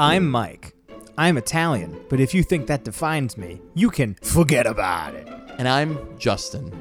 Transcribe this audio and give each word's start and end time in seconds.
I'm 0.00 0.30
Mike. 0.30 0.74
I'm 1.16 1.36
Italian, 1.36 2.00
but 2.08 2.20
if 2.20 2.32
you 2.32 2.44
think 2.44 2.68
that 2.68 2.84
defines 2.84 3.36
me, 3.36 3.60
you 3.74 3.90
can 3.90 4.14
forget 4.22 4.64
about 4.64 5.16
it. 5.16 5.26
And 5.58 5.66
I'm 5.66 6.16
Justin. 6.20 6.72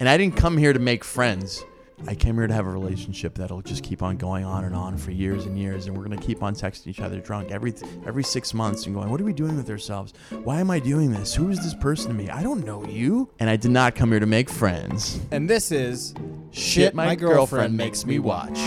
And 0.00 0.08
I 0.08 0.16
didn't 0.16 0.34
come 0.34 0.58
here 0.58 0.72
to 0.72 0.80
make 0.80 1.04
friends. 1.04 1.64
I 2.08 2.16
came 2.16 2.34
here 2.34 2.48
to 2.48 2.52
have 2.52 2.66
a 2.66 2.70
relationship 2.70 3.36
that'll 3.36 3.62
just 3.62 3.84
keep 3.84 4.02
on 4.02 4.16
going 4.16 4.44
on 4.44 4.64
and 4.64 4.74
on 4.74 4.96
for 4.96 5.12
years 5.12 5.46
and 5.46 5.56
years, 5.56 5.86
and 5.86 5.96
we're 5.96 6.02
gonna 6.02 6.16
keep 6.16 6.42
on 6.42 6.56
texting 6.56 6.88
each 6.88 6.98
other 6.98 7.20
drunk 7.20 7.52
every 7.52 7.74
every 8.04 8.24
six 8.24 8.52
months 8.52 8.86
and 8.86 8.94
going, 8.94 9.08
"What 9.08 9.20
are 9.20 9.24
we 9.24 9.32
doing 9.32 9.56
with 9.56 9.70
ourselves? 9.70 10.12
Why 10.42 10.58
am 10.58 10.68
I 10.68 10.80
doing 10.80 11.12
this? 11.12 11.32
Who 11.32 11.50
is 11.50 11.62
this 11.62 11.74
person 11.74 12.08
to 12.08 12.14
me? 12.14 12.28
I 12.28 12.42
don't 12.42 12.66
know 12.66 12.84
you." 12.84 13.30
And 13.38 13.48
I 13.48 13.54
did 13.54 13.70
not 13.70 13.94
come 13.94 14.10
here 14.10 14.20
to 14.20 14.26
make 14.26 14.50
friends. 14.50 15.20
And 15.30 15.48
this 15.48 15.70
is 15.70 16.12
Shit, 16.50 16.92
my, 16.92 17.14
girlfriend, 17.14 17.76
makes 17.76 18.04
me 18.04 18.18
watch. 18.18 18.58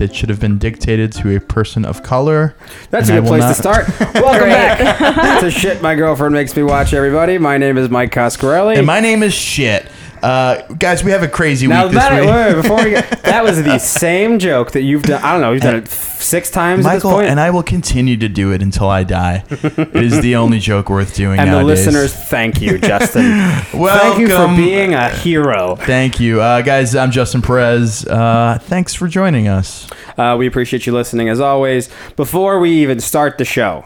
It, 0.00 0.10
it 0.10 0.14
should 0.14 0.28
have 0.28 0.40
been 0.40 0.58
dictated 0.58 1.12
to 1.12 1.36
a 1.36 1.40
person 1.40 1.84
of 1.84 2.02
color. 2.02 2.54
That's 2.90 3.08
and 3.08 3.18
a 3.18 3.20
good 3.20 3.28
I 3.28 3.30
will 3.30 3.38
place 3.38 3.56
to 3.56 3.62
start. 3.62 3.88
Welcome 4.14 4.48
back 4.48 5.40
to 5.40 5.50
Shit 5.50 5.82
My 5.82 5.94
Girlfriend 5.94 6.34
Makes 6.34 6.56
Me 6.56 6.62
Watch, 6.62 6.92
everybody. 6.92 7.38
My 7.38 7.58
name 7.58 7.78
is 7.78 7.88
Mike 7.88 8.12
Coscarelli. 8.12 8.76
And 8.76 8.86
my 8.86 9.00
name 9.00 9.22
is 9.22 9.34
Shit. 9.34 9.86
Uh, 10.22 10.62
guys, 10.74 11.04
we 11.04 11.10
have 11.10 11.22
a 11.22 11.28
crazy 11.28 11.66
now 11.66 11.84
week 11.84 11.92
this 11.94 12.02
that, 12.02 12.20
week. 12.20 12.30
wait, 12.30 12.54
wait, 12.54 12.62
before 12.62 12.84
we 12.84 12.90
get, 12.90 13.22
that 13.22 13.44
was 13.44 13.62
the 13.62 13.78
same 13.78 14.38
joke 14.38 14.72
that 14.72 14.82
you've 14.82 15.02
done. 15.02 15.22
I 15.22 15.32
don't 15.32 15.40
know, 15.40 15.52
you've 15.52 15.62
done 15.62 15.76
it 15.76 15.88
six 15.88 16.50
times 16.50 16.84
at 16.86 16.94
this 16.94 17.04
Michael, 17.04 17.18
point. 17.18 17.28
and 17.28 17.38
I 17.38 17.50
will 17.50 17.62
continue 17.62 18.16
to 18.16 18.28
do 18.28 18.52
it 18.52 18.62
until 18.62 18.88
I 18.88 19.04
die. 19.04 19.44
it 19.50 19.96
is 19.96 20.20
the 20.20 20.36
only 20.36 20.58
joke 20.58 20.88
worth 20.90 21.14
doing 21.14 21.38
And 21.38 21.52
the 21.52 21.62
listeners, 21.62 22.12
thank 22.14 22.60
you, 22.60 22.78
Justin. 22.78 23.22
thank 23.70 24.18
you 24.18 24.28
for 24.28 24.48
being 24.48 24.94
a 24.94 25.08
hero. 25.10 25.76
Thank 25.76 26.20
you, 26.20 26.40
uh, 26.40 26.62
guys. 26.62 26.94
I'm 26.96 27.10
Justin 27.10 27.42
Perez. 27.42 28.06
Uh, 28.06 28.58
thanks 28.62 28.94
for 28.94 29.08
joining 29.08 29.48
us. 29.48 29.88
Uh, 30.16 30.36
we 30.38 30.46
appreciate 30.46 30.86
you 30.86 30.92
listening 30.92 31.28
as 31.28 31.40
always. 31.40 31.88
Before 32.16 32.58
we 32.58 32.70
even 32.82 33.00
start 33.00 33.38
the 33.38 33.44
show, 33.44 33.84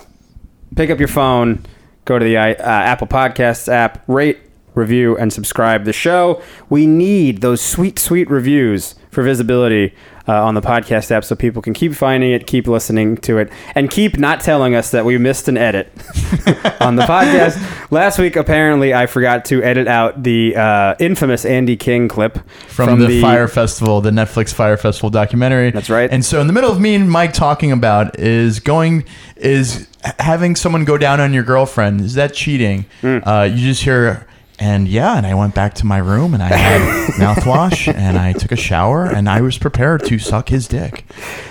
pick 0.76 0.90
up 0.90 0.98
your 0.98 1.08
phone, 1.08 1.64
go 2.04 2.18
to 2.18 2.24
the 2.24 2.36
uh, 2.36 2.54
Apple 2.64 3.06
Podcasts 3.06 3.68
app, 3.70 4.02
rate, 4.06 4.38
review, 4.74 5.16
and 5.16 5.32
subscribe 5.32 5.84
the 5.84 5.92
show. 5.92 6.42
We 6.68 6.86
need 6.86 7.40
those 7.40 7.60
sweet, 7.60 7.98
sweet 7.98 8.30
reviews 8.30 8.94
for 9.10 9.22
visibility 9.22 9.94
uh, 10.28 10.44
on 10.44 10.54
the 10.54 10.60
podcast 10.60 11.10
app 11.10 11.24
so 11.24 11.34
people 11.34 11.60
can 11.60 11.74
keep 11.74 11.92
finding 11.92 12.30
it, 12.30 12.46
keep 12.46 12.68
listening 12.68 13.16
to 13.16 13.38
it, 13.38 13.50
and 13.74 13.90
keep 13.90 14.16
not 14.16 14.40
telling 14.40 14.76
us 14.76 14.92
that 14.92 15.04
we 15.04 15.18
missed 15.18 15.48
an 15.48 15.56
edit 15.56 15.88
on 16.80 16.94
the 16.94 17.02
podcast. 17.02 17.90
Last 17.90 18.18
week, 18.18 18.36
apparently, 18.36 18.94
I 18.94 19.06
forgot 19.06 19.44
to 19.46 19.60
edit 19.62 19.88
out 19.88 20.22
the 20.22 20.54
uh, 20.54 20.94
infamous 21.00 21.44
Andy 21.44 21.76
King 21.76 22.06
clip 22.06 22.38
From, 22.68 23.00
the, 23.00 23.20
Fyre 23.20 23.48
Festival, 23.48 24.00
the 24.00 24.10
Netflix 24.10 24.54
Fyre 24.54 24.76
Festival 24.76 25.10
documentary. 25.10 25.72
That's 25.72 25.90
right. 25.90 26.08
And 26.10 26.24
so, 26.24 26.40
in 26.40 26.46
the 26.46 26.52
middle 26.52 26.70
of 26.70 26.80
me 26.80 26.94
and 26.94 27.10
Mike 27.10 27.32
talking 27.32 27.72
about 27.72 28.18
is 28.20 28.60
going 28.60 29.04
is 29.36 29.88
having 30.18 30.54
someone 30.54 30.84
go 30.84 30.96
down 30.96 31.20
on 31.20 31.32
your 31.32 31.42
girlfriend. 31.42 32.02
Is 32.02 32.14
that 32.14 32.34
cheating? 32.34 32.86
Hmm. 33.00 33.18
Uh, 33.26 33.42
you 33.44 33.56
just 33.56 33.82
hear. 33.82 34.26
And 34.60 34.86
yeah, 34.86 35.16
and 35.16 35.26
I 35.26 35.34
went 35.34 35.54
back 35.54 35.72
to 35.76 35.86
my 35.86 35.96
room 35.98 36.34
and 36.34 36.42
I 36.42 36.48
had 36.48 36.80
mouthwash 37.14 37.92
and 37.92 38.18
I 38.18 38.34
took 38.34 38.52
a 38.52 38.56
shower 38.56 39.06
and 39.06 39.26
I 39.28 39.40
was 39.40 39.56
prepared 39.56 40.04
to 40.04 40.18
suck 40.18 40.50
his 40.50 40.68
dick. 40.68 41.06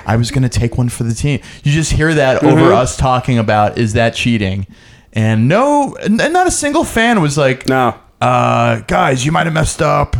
I 0.05 0.15
was 0.15 0.29
going 0.29 0.43
to 0.43 0.49
take 0.49 0.77
one 0.77 0.89
for 0.89 1.03
the 1.03 1.15
team. 1.15 1.39
You 1.63 1.71
just 1.71 1.91
hear 1.93 2.13
that 2.13 2.43
over 2.43 2.55
Mm-hmm. 2.61 2.73
us 2.75 2.95
talking 2.97 3.39
about 3.39 3.79
is 3.79 3.93
that 3.93 4.13
cheating? 4.13 4.67
And 5.13 5.47
no, 5.47 5.95
and 5.95 6.17
not 6.17 6.45
a 6.45 6.51
single 6.51 6.83
fan 6.83 7.19
was 7.19 7.35
like, 7.35 7.67
No. 7.67 7.95
uh, 8.21 8.81
guys, 8.81 9.25
you 9.25 9.31
might 9.31 9.47
have 9.47 9.53
messed 9.55 9.81
up. 9.81 10.15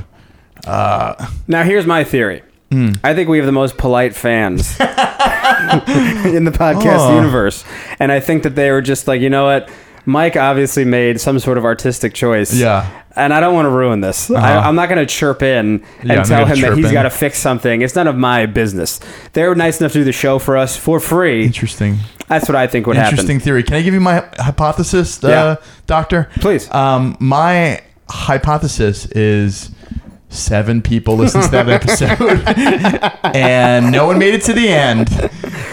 Uh, 0.66 1.28
Now, 1.48 1.64
here's 1.64 1.86
my 1.86 2.04
theory. 2.04 2.42
Hmm. 2.72 2.94
I 3.04 3.14
think 3.14 3.30
we 3.30 3.38
have 3.38 3.46
the 3.46 3.52
most 3.52 3.78
polite 3.78 4.16
fans 4.16 4.72
in 4.80 4.86
the 6.46 6.52
podcast 6.56 7.00
Oh. 7.12 7.16
universe. 7.16 7.64
And 8.00 8.12
I 8.12 8.20
think 8.20 8.44
that 8.44 8.56
they 8.56 8.72
were 8.72 8.82
just 8.82 9.08
like, 9.08 9.22
you 9.22 9.30
know 9.30 9.46
what? 9.46 9.70
Mike 10.10 10.36
obviously 10.36 10.86
made 10.86 11.22
some 11.22 11.38
sort 11.40 11.58
of 11.58 11.66
artistic 11.66 12.14
choice. 12.14 12.54
Yeah. 12.54 12.90
And 13.16 13.34
I 13.34 13.40
don't 13.40 13.54
want 13.54 13.66
to 13.66 13.70
ruin 13.70 14.02
this. 14.02 14.32
I, 14.32 14.36
Uh-huh. 14.58 14.68
I'm 14.70 14.76
not 14.76 14.90
going 14.90 15.00
to 15.00 15.06
chirp 15.06 15.42
in 15.44 15.84
and 16.00 16.10
Yeah, 16.10 16.24
tell 16.24 16.46
him 16.46 16.60
that 16.62 16.78
he's 16.78 16.92
got 16.92 17.04
to 17.04 17.10
fix 17.10 17.38
something. 17.38 17.82
It's 17.82 17.96
none 17.96 18.08
of 18.08 18.16
my 18.16 18.46
business. 18.46 19.00
They 19.34 19.46
were 19.48 19.56
nice 19.56 19.80
enough 19.80 19.92
to 19.94 20.00
do 20.00 20.04
the 20.04 20.12
show 20.12 20.40
for 20.40 20.58
us 20.58 20.76
for 20.78 21.00
free. 21.00 21.46
Interesting. 21.46 21.98
That's 22.28 22.48
what 22.48 22.56
I 22.56 22.66
think 22.68 22.88
would 22.88 22.96
Interesting 22.96 23.18
happen. 23.18 23.32
Interesting 23.32 23.40
theory. 23.40 23.64
Can 23.64 23.76
I 23.76 23.82
give 23.82 23.94
you 23.94 24.00
my 24.00 24.24
hypothesis, 24.38 25.24
uh, 25.24 25.28
Yeah. 25.28 25.56
doctor? 25.88 26.30
Please. 26.40 26.72
Um, 26.74 27.18
my 27.20 27.82
hypothesis 28.10 29.06
is 29.08 29.70
seven 30.30 30.82
people 30.82 31.16
listened 31.18 31.44
to 31.46 31.50
that 31.52 31.70
episode, 31.80 33.36
and 33.36 33.92
no 33.92 34.06
one 34.06 34.18
made 34.20 34.34
it 34.34 34.44
to 34.44 34.54
the 34.54 34.70
end, 34.70 35.10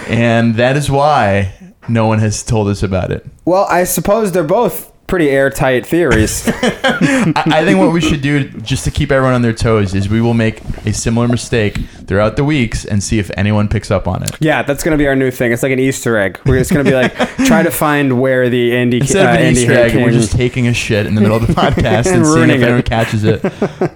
and 0.08 0.54
that 0.56 0.76
is 0.76 0.91
why 0.91 1.53
no 1.88 2.06
one 2.06 2.19
has 2.19 2.42
told 2.42 2.69
us 2.69 2.82
about 2.82 3.10
it. 3.10 3.26
Well, 3.44 3.66
I 3.69 3.84
suppose 3.84 4.32
they're 4.32 4.44
both 4.44 4.92
pretty 5.06 5.28
airtight 5.30 5.86
theories. 5.86 6.48
I, 6.54 7.32
I 7.46 7.64
think 7.64 7.78
what 7.78 7.92
we 7.92 8.00
should 8.00 8.20
do, 8.20 8.48
just 8.60 8.84
to 8.84 8.90
keep 8.90 9.10
everyone 9.12 9.34
on 9.34 9.42
their 9.42 9.52
toes, 9.52 9.94
is 9.94 10.08
we 10.08 10.20
will 10.20 10.34
make 10.34 10.60
a 10.86 10.92
similar 10.92 11.28
mistake 11.28 11.76
throughout 12.06 12.36
the 12.36 12.44
weeks 12.44 12.84
and 12.84 13.02
see 13.02 13.18
if 13.18 13.30
anyone 13.36 13.68
picks 13.68 13.90
up 13.90 14.06
on 14.08 14.22
it. 14.22 14.30
Yeah, 14.40 14.62
that's 14.62 14.82
gonna 14.84 14.96
be 14.96 15.06
our 15.06 15.16
new 15.16 15.30
thing. 15.30 15.52
It's 15.52 15.62
like 15.62 15.72
an 15.72 15.78
Easter 15.80 16.16
egg. 16.16 16.40
We're 16.46 16.58
just 16.58 16.70
gonna 16.72 16.84
be 16.84 16.94
like 16.94 17.14
try 17.46 17.62
to 17.62 17.70
find 17.70 18.20
where 18.20 18.48
the 18.48 18.76
Andy 18.76 18.98
Instead 19.00 19.26
uh, 19.26 19.30
of 19.30 19.34
an 19.36 19.42
Andy 19.46 19.60
Easter 19.60 19.72
egg, 19.72 19.92
King- 19.92 20.02
we're 20.04 20.10
just 20.12 20.32
taking 20.32 20.66
a 20.68 20.74
shit 20.74 21.06
in 21.06 21.14
the 21.14 21.20
middle 21.20 21.36
of 21.36 21.46
the 21.46 21.52
podcast 21.54 22.06
and, 22.06 22.16
And 22.18 22.26
seeing 22.26 22.50
if 22.50 22.60
it. 22.60 22.64
anyone 22.64 22.82
catches 22.82 23.24
it. 23.24 23.40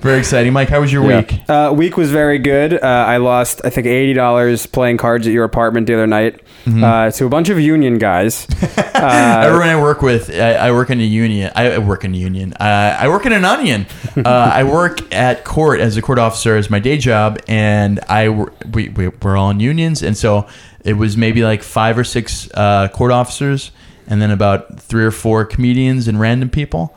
Very 0.00 0.18
exciting, 0.18 0.52
Mike. 0.52 0.68
How 0.68 0.80
was 0.80 0.92
your 0.92 1.08
Yeah. 1.08 1.18
week? 1.20 1.40
Uh, 1.48 1.72
week 1.76 1.96
was 1.96 2.10
very 2.10 2.38
good. 2.38 2.74
Uh, 2.74 2.86
I 2.86 3.16
lost 3.18 3.60
I 3.64 3.70
think 3.70 3.86
eighty 3.86 4.12
dollars 4.12 4.66
playing 4.66 4.96
cards 4.96 5.26
at 5.26 5.32
your 5.32 5.44
apartment 5.44 5.86
the 5.86 5.94
other 5.94 6.06
night 6.06 6.40
Mm-hmm. 6.66 6.84
uh, 6.84 7.10
to 7.12 7.24
a 7.24 7.28
bunch 7.30 7.48
of 7.48 7.58
union 7.58 7.96
guys. 7.96 8.46
Uh, 8.94 9.42
Everyone 9.46 9.68
I 9.70 9.80
work 9.80 10.02
with, 10.02 10.28
I, 10.30 10.52
I 10.56 10.72
work 10.72 10.90
in 10.90 10.99
a 11.00 11.04
union. 11.04 11.50
I 11.54 11.78
work 11.78 12.04
in 12.04 12.14
a 12.14 12.16
union. 12.18 12.52
Uh, 12.54 12.96
I 13.00 13.08
work 13.08 13.26
in 13.26 13.32
an 13.32 13.44
onion. 13.44 13.86
Uh, 14.16 14.50
I 14.54 14.64
work 14.64 15.14
at 15.14 15.44
court 15.44 15.80
as 15.80 15.96
a 15.96 16.02
court 16.02 16.18
officer 16.18 16.56
as 16.56 16.68
my 16.68 16.78
day 16.80 16.98
job, 16.98 17.38
and 17.48 18.00
I 18.08 18.28
we, 18.28 18.88
we 18.90 19.08
we're 19.08 19.36
all 19.36 19.50
in 19.50 19.60
unions, 19.60 20.02
and 20.02 20.16
so 20.16 20.46
it 20.84 20.94
was 20.94 21.16
maybe 21.16 21.42
like 21.44 21.62
five 21.62 21.96
or 21.96 22.04
six 22.04 22.50
uh, 22.54 22.88
court 22.88 23.12
officers, 23.12 23.70
and 24.08 24.20
then 24.20 24.30
about 24.30 24.80
three 24.80 25.04
or 25.04 25.10
four 25.12 25.44
comedians 25.44 26.08
and 26.08 26.18
random 26.20 26.50
people, 26.50 26.94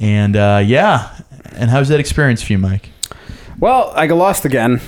and 0.00 0.36
uh, 0.36 0.62
yeah. 0.64 1.14
And 1.52 1.70
how's 1.70 1.88
that 1.88 2.00
experience 2.00 2.42
for 2.42 2.52
you, 2.54 2.58
Mike? 2.58 2.88
well, 3.60 3.92
I 3.94 4.06
got 4.08 4.16
lost 4.16 4.44
again. 4.44 4.80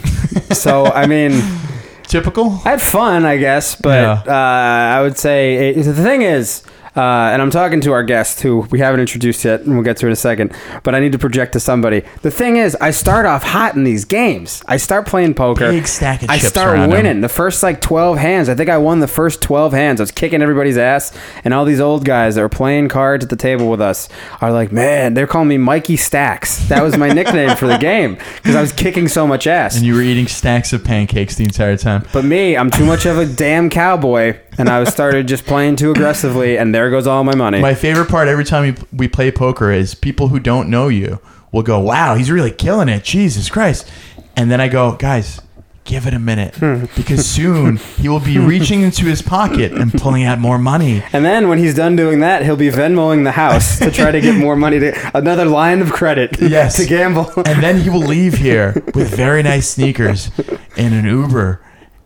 so 0.53 0.87
I 0.87 1.06
mean, 1.06 1.32
Typical. 2.05 2.60
I 2.65 2.71
had 2.71 2.82
fun, 2.82 3.25
I 3.25 3.37
guess, 3.37 3.76
but 3.76 4.00
Yeah. 4.26 4.32
uh, 4.32 4.99
I 4.99 5.03
would 5.03 5.19
say 5.19 5.71
it, 5.71 5.82
the 5.82 5.94
thing 5.94 6.22
is. 6.22 6.62
Uh, 6.97 7.31
and 7.33 7.43
I'm 7.43 7.51
talking 7.51 7.81
to 7.83 7.93
our 7.93 8.03
guest, 8.03 8.41
who 8.41 8.61
we 8.71 8.79
haven't 8.79 9.01
introduced 9.01 9.45
yet, 9.45 9.61
and 9.62 9.75
we'll 9.75 9.84
get 9.84 9.99
to 9.99 10.07
in 10.07 10.12
a 10.12 10.17
second. 10.17 10.53
But 10.83 10.95
I 10.95 11.01
need 11.01 11.12
to 11.12 11.19
project 11.19 11.53
to 11.53 11.61
somebody. 11.61 12.03
The 12.23 12.31
thing 12.31 12.57
is, 12.57 12.75
I 12.81 12.91
start 12.91 13.27
off 13.27 13.43
hot 13.43 13.75
in 13.77 13.84
these 13.84 14.05
games. 14.05 14.62
I 14.67 14.79
start 14.79 15.06
playing 15.06 15.35
poker. 15.35 15.71
Big 15.71 15.87
stack 15.87 16.23
of 16.23 16.31
I 16.31 16.39
chips 16.39 16.49
start 16.49 16.75
around 16.75 16.91
winning 16.91 17.21
the 17.21 17.29
first 17.29 17.62
like 17.62 17.81
12 17.81 18.17
hands. 18.17 18.49
I 18.49 18.55
think 18.55 18.71
I 18.71 18.79
won 18.79 19.01
the 19.01 19.09
first 19.09 19.43
12 19.43 19.73
hands. 19.73 20.01
I 20.01 20.05
was 20.05 20.11
kicking 20.11 20.41
everybody's 20.41 20.79
ass, 20.79 21.17
and 21.45 21.53
all 21.53 21.65
these 21.65 21.81
old 21.81 22.05
guys 22.05 22.37
that 22.37 22.41
were 22.41 22.49
playing 22.49 22.89
cards 22.89 23.25
at 23.25 23.31
the 23.31 23.37
table 23.37 23.71
with 23.71 23.81
us 23.81 24.09
are 24.41 24.51
like, 24.51 24.73
man, 24.73 25.15
they're 25.15 25.27
calling 25.27 25.49
me 25.49 25.59
Mikey 25.59 25.97
Stacks. 25.97 26.67
That 26.69 26.83
was 26.83 26.97
my 26.97 27.09
nickname 27.11 27.56
for 27.56 27.67
the 27.67 27.79
game 27.79 28.15
because 28.37 28.56
I 28.56 28.61
was 28.61 28.73
kicking 28.73 29.09
so 29.09 29.27
much 29.27 29.47
ass. 29.47 29.77
And 29.77 29.85
you 29.85 29.95
were 29.95 30.03
eating 30.03 30.29
stacks 30.29 30.73
of 30.73 30.83
pancakes 30.83 31.35
the 31.35 31.45
entire 31.45 31.77
time. 31.77 32.06
But 32.12 32.25
me, 32.25 32.56
I'm 32.56 32.71
too 32.71 32.87
much 32.87 33.05
of 33.05 33.19
a 33.19 33.27
damn 33.27 33.69
cowboy, 33.69 34.39
and 34.59 34.69
I 34.69 34.78
was 34.81 34.89
started 34.91 35.28
just 35.28 35.44
playing 35.44 35.77
too 35.77 35.91
aggressively, 35.91 36.56
and 36.59 36.75
there 36.75 36.91
goes 36.91 37.06
all 37.06 37.25
my 37.25 37.34
money. 37.34 37.61
My 37.61 37.75
favorite 37.75 38.09
part 38.09 38.28
every 38.28 38.44
time 38.44 38.75
we, 38.93 38.99
we 38.99 39.09
play 39.09 39.31
poker 39.31 39.71
is 39.71 39.94
people 39.94 40.28
who 40.28 40.39
don't 40.41 40.69
know 40.69 40.89
you 40.89 41.21
will 41.53 41.62
go, 41.62 41.78
"Wow, 41.81 42.15
he's 42.15 42.31
really 42.31 42.50
killing 42.50 42.89
it, 42.89 43.05
Jesus 43.05 43.49
Christ!" 43.49 43.91
And 44.37 44.50
then 44.50 44.61
I 44.61 44.69
go, 44.69 44.93
"Guys, 44.97 45.41
give 45.84 46.06
it 46.06 46.12
a 46.14 46.19
minute, 46.19 46.55
because 46.97 47.25
soon 47.26 47.76
he 47.76 48.08
will 48.08 48.20
be 48.20 48.38
reaching 48.38 48.82
into 48.82 49.05
his 49.06 49.23
pocket 49.23 49.73
and 49.73 49.93
pulling 49.93 50.25
out 50.25 50.38
more 50.38 50.58
money." 50.58 51.03
and 51.12 51.25
then 51.25 51.49
when 51.49 51.58
he's 51.58 51.75
done 51.75 51.94
doing 51.97 52.20
that, 52.20 52.43
he'll 52.44 52.56
be 52.56 52.70
Venmoing 52.70 53.25
the 53.25 53.32
house 53.32 53.79
to 53.79 53.91
try 53.91 54.11
to 54.11 54.20
get 54.20 54.35
more 54.37 54.56
money 54.56 54.79
to 54.81 55.17
another 55.17 55.44
line 55.44 55.81
of 55.81 55.93
credit 55.93 56.37
Yes. 56.41 56.76
to 56.76 56.87
gamble. 56.87 57.31
And 57.37 57.62
then 57.62 57.81
he 57.81 57.88
will 57.91 58.00
leave 58.00 58.35
here 58.35 58.73
with 58.94 59.14
very 59.14 59.43
nice 59.43 59.69
sneakers 59.69 60.31
and 60.76 60.93
an 60.94 61.05
Uber 61.06 61.61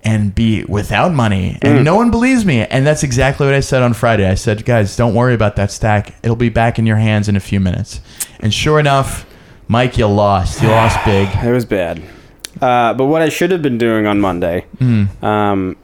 and 0.04 0.34
be 0.34 0.64
without 0.64 1.12
money. 1.12 1.58
And 1.62 1.84
no 1.84 1.94
one 1.94 2.10
believes 2.10 2.44
me. 2.44 2.64
And 2.64 2.86
that's 2.86 3.02
exactly 3.02 3.46
what 3.46 3.54
I 3.54 3.60
said 3.60 3.82
on 3.82 3.92
Friday. 3.94 4.26
I 4.28 4.34
said, 4.34 4.64
guys, 4.64 4.96
don't 4.96 5.14
worry 5.14 5.34
about 5.34 5.56
that 5.56 5.70
stack. 5.70 6.14
It'll 6.22 6.36
be 6.36 6.48
back 6.48 6.78
in 6.78 6.86
your 6.86 6.96
hands 6.96 7.28
in 7.28 7.36
a 7.36 7.40
few 7.40 7.60
minutes. 7.60 8.00
And 8.40 8.52
sure 8.52 8.80
enough, 8.80 9.26
Mike, 9.68 9.98
you 9.98 10.06
lost. 10.06 10.62
You 10.62 10.68
lost 10.68 10.98
big. 11.04 11.28
It 11.44 11.52
was 11.52 11.64
bad. 11.64 12.02
Uh, 12.60 12.94
but 12.94 13.06
what 13.06 13.22
I 13.22 13.28
should 13.28 13.50
have 13.52 13.62
been 13.62 13.78
doing 13.78 14.06
on 14.06 14.20
Monday, 14.20 14.64
Hmm. 14.78 15.04
um, 15.24 15.76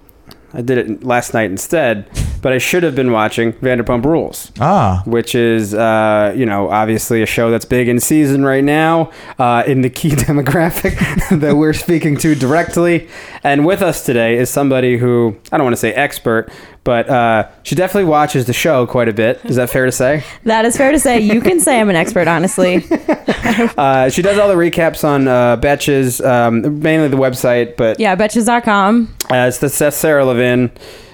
I 0.54 0.62
did 0.62 0.78
it 0.78 1.04
last 1.04 1.34
night 1.34 1.50
instead. 1.50 2.06
But 2.42 2.52
I 2.52 2.58
should 2.58 2.82
have 2.82 2.94
been 2.94 3.12
watching 3.12 3.52
Vanderpump 3.54 4.04
Rules. 4.04 4.52
Ah. 4.60 5.02
which 5.06 5.34
is 5.34 5.74
uh, 5.74 6.32
you 6.36 6.46
know 6.46 6.70
obviously 6.70 7.22
a 7.22 7.26
show 7.26 7.50
that's 7.50 7.64
big 7.64 7.88
in 7.88 7.98
season 8.00 8.44
right 8.44 8.64
now 8.64 9.10
uh, 9.38 9.62
in 9.66 9.80
the 9.82 9.90
key 9.90 10.10
demographic 10.26 10.96
that 11.40 11.56
we're 11.56 11.72
speaking 11.72 12.16
to 12.18 12.34
directly 12.34 13.08
and 13.42 13.64
with 13.66 13.82
us 13.82 14.04
today 14.04 14.36
is 14.36 14.48
somebody 14.50 14.96
who 14.98 15.36
i 15.52 15.56
don't 15.56 15.64
want 15.64 15.72
to 15.74 15.80
say 15.80 15.92
expert 15.92 16.50
but 16.84 17.08
uh, 17.08 17.48
she 17.64 17.74
definitely 17.74 18.08
watches 18.08 18.46
the 18.46 18.52
show 18.52 18.86
quite 18.86 19.08
a 19.08 19.12
bit 19.12 19.40
is 19.44 19.56
that 19.56 19.68
fair 19.70 19.86
to 19.86 19.92
say 19.92 20.22
That 20.44 20.64
is 20.64 20.76
fair 20.76 20.92
to 20.92 21.00
say. 21.00 21.18
You 21.18 21.40
can 21.40 21.58
say 21.58 21.80
I'm 21.80 21.90
an 21.90 21.96
expert, 21.96 22.28
honestly. 22.28 22.84
uh, 23.76 24.08
she 24.08 24.22
does 24.22 24.38
all 24.38 24.46
the 24.48 24.54
recaps 24.54 25.02
on 25.02 25.26
uh, 25.26 25.56
betches 25.56 26.24
um, 26.24 26.78
mainly 26.80 27.08
the 27.08 27.16
website 27.16 27.76
but 27.76 27.98
Yeah, 27.98 28.14
betches.com. 28.14 29.12
uh, 29.32 29.34
it's 29.48 29.58
the 29.58 29.68
Seth 29.68 29.94
sarah 29.94 30.24
levin 30.24 30.70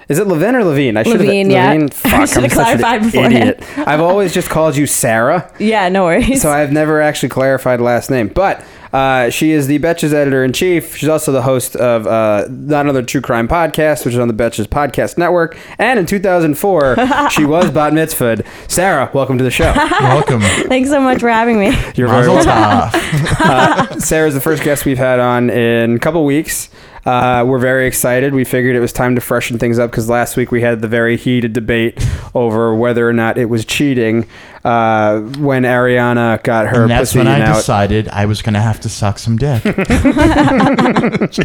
is 0.08 0.18
it 0.18 0.26
Levin 0.26 0.54
or 0.56 0.64
Levine? 0.64 0.96
I 0.96 1.02
should 1.02 1.18
Levine, 1.20 1.50
yeah. 1.50 1.70
I 1.72 1.86
Fuck, 1.88 2.36
I'm 2.36 2.42
have 2.42 2.52
clarified 2.52 3.02
beforehand. 3.02 3.34
idiot. 3.34 3.64
I've 3.78 4.00
always 4.00 4.32
just 4.34 4.48
called 4.50 4.76
you 4.76 4.86
Sarah. 4.86 5.50
Yeah, 5.58 5.88
no 5.88 6.04
worries. 6.04 6.42
So 6.42 6.50
I've 6.50 6.72
never 6.72 7.00
actually 7.00 7.28
clarified 7.30 7.80
last 7.80 8.10
name, 8.10 8.28
but 8.28 8.64
uh, 8.92 9.30
she 9.30 9.52
is 9.52 9.68
the 9.68 9.78
Betches 9.78 10.12
editor 10.12 10.44
in 10.44 10.52
chief. 10.52 10.96
She's 10.96 11.08
also 11.08 11.32
the 11.32 11.42
host 11.42 11.76
of 11.76 12.06
uh, 12.06 12.46
not 12.50 12.82
another 12.84 13.02
true 13.02 13.22
crime 13.22 13.48
podcast, 13.48 14.04
which 14.04 14.12
is 14.14 14.20
on 14.20 14.28
the 14.28 14.34
Betches 14.34 14.66
podcast 14.66 15.16
network. 15.16 15.56
And 15.78 15.98
in 15.98 16.04
2004, 16.04 16.96
she 17.30 17.44
was 17.46 17.70
bat 17.70 17.92
mitzvahed. 17.94 18.46
Sarah, 18.70 19.10
welcome 19.14 19.38
to 19.38 19.44
the 19.44 19.50
show. 19.50 19.72
Welcome. 19.74 20.40
Thanks 20.68 20.90
so 20.90 21.00
much 21.00 21.20
for 21.20 21.30
having 21.30 21.58
me. 21.58 21.68
You're 21.94 22.08
very 22.08 22.26
Mazel 22.26 22.34
welcome. 22.34 22.52
tov. 23.00 23.40
Uh, 23.40 23.98
Sarah's 24.00 24.34
the 24.34 24.40
first 24.40 24.62
guest 24.62 24.84
we've 24.84 24.98
had 24.98 25.18
on 25.20 25.48
in 25.48 25.94
a 25.96 25.98
couple 25.98 26.22
weeks. 26.26 26.68
Uh, 27.04 27.44
we're 27.46 27.58
very 27.58 27.86
excited. 27.86 28.32
We 28.32 28.44
figured 28.44 28.76
it 28.76 28.80
was 28.80 28.92
time 28.92 29.16
to 29.16 29.20
freshen 29.20 29.58
things 29.58 29.78
up 29.78 29.90
because 29.90 30.08
last 30.08 30.36
week 30.36 30.52
we 30.52 30.60
had 30.60 30.80
the 30.80 30.88
very 30.88 31.16
heated 31.16 31.52
debate 31.52 31.98
over 32.34 32.74
whether 32.74 33.08
or 33.08 33.12
not 33.12 33.38
it 33.38 33.46
was 33.46 33.64
cheating 33.64 34.26
uh, 34.64 35.20
when 35.38 35.64
Ariana 35.64 36.40
got 36.44 36.68
her 36.68 36.82
and 36.82 36.90
that's 36.90 37.10
pussy 37.12 37.18
when 37.18 37.26
I 37.28 37.40
out. 37.40 37.56
decided 37.56 38.08
I 38.08 38.26
was 38.26 38.42
going 38.42 38.54
to 38.54 38.60
have 38.60 38.78
to 38.80 38.88
suck 38.88 39.18
some 39.18 39.36
dick. 39.36 39.62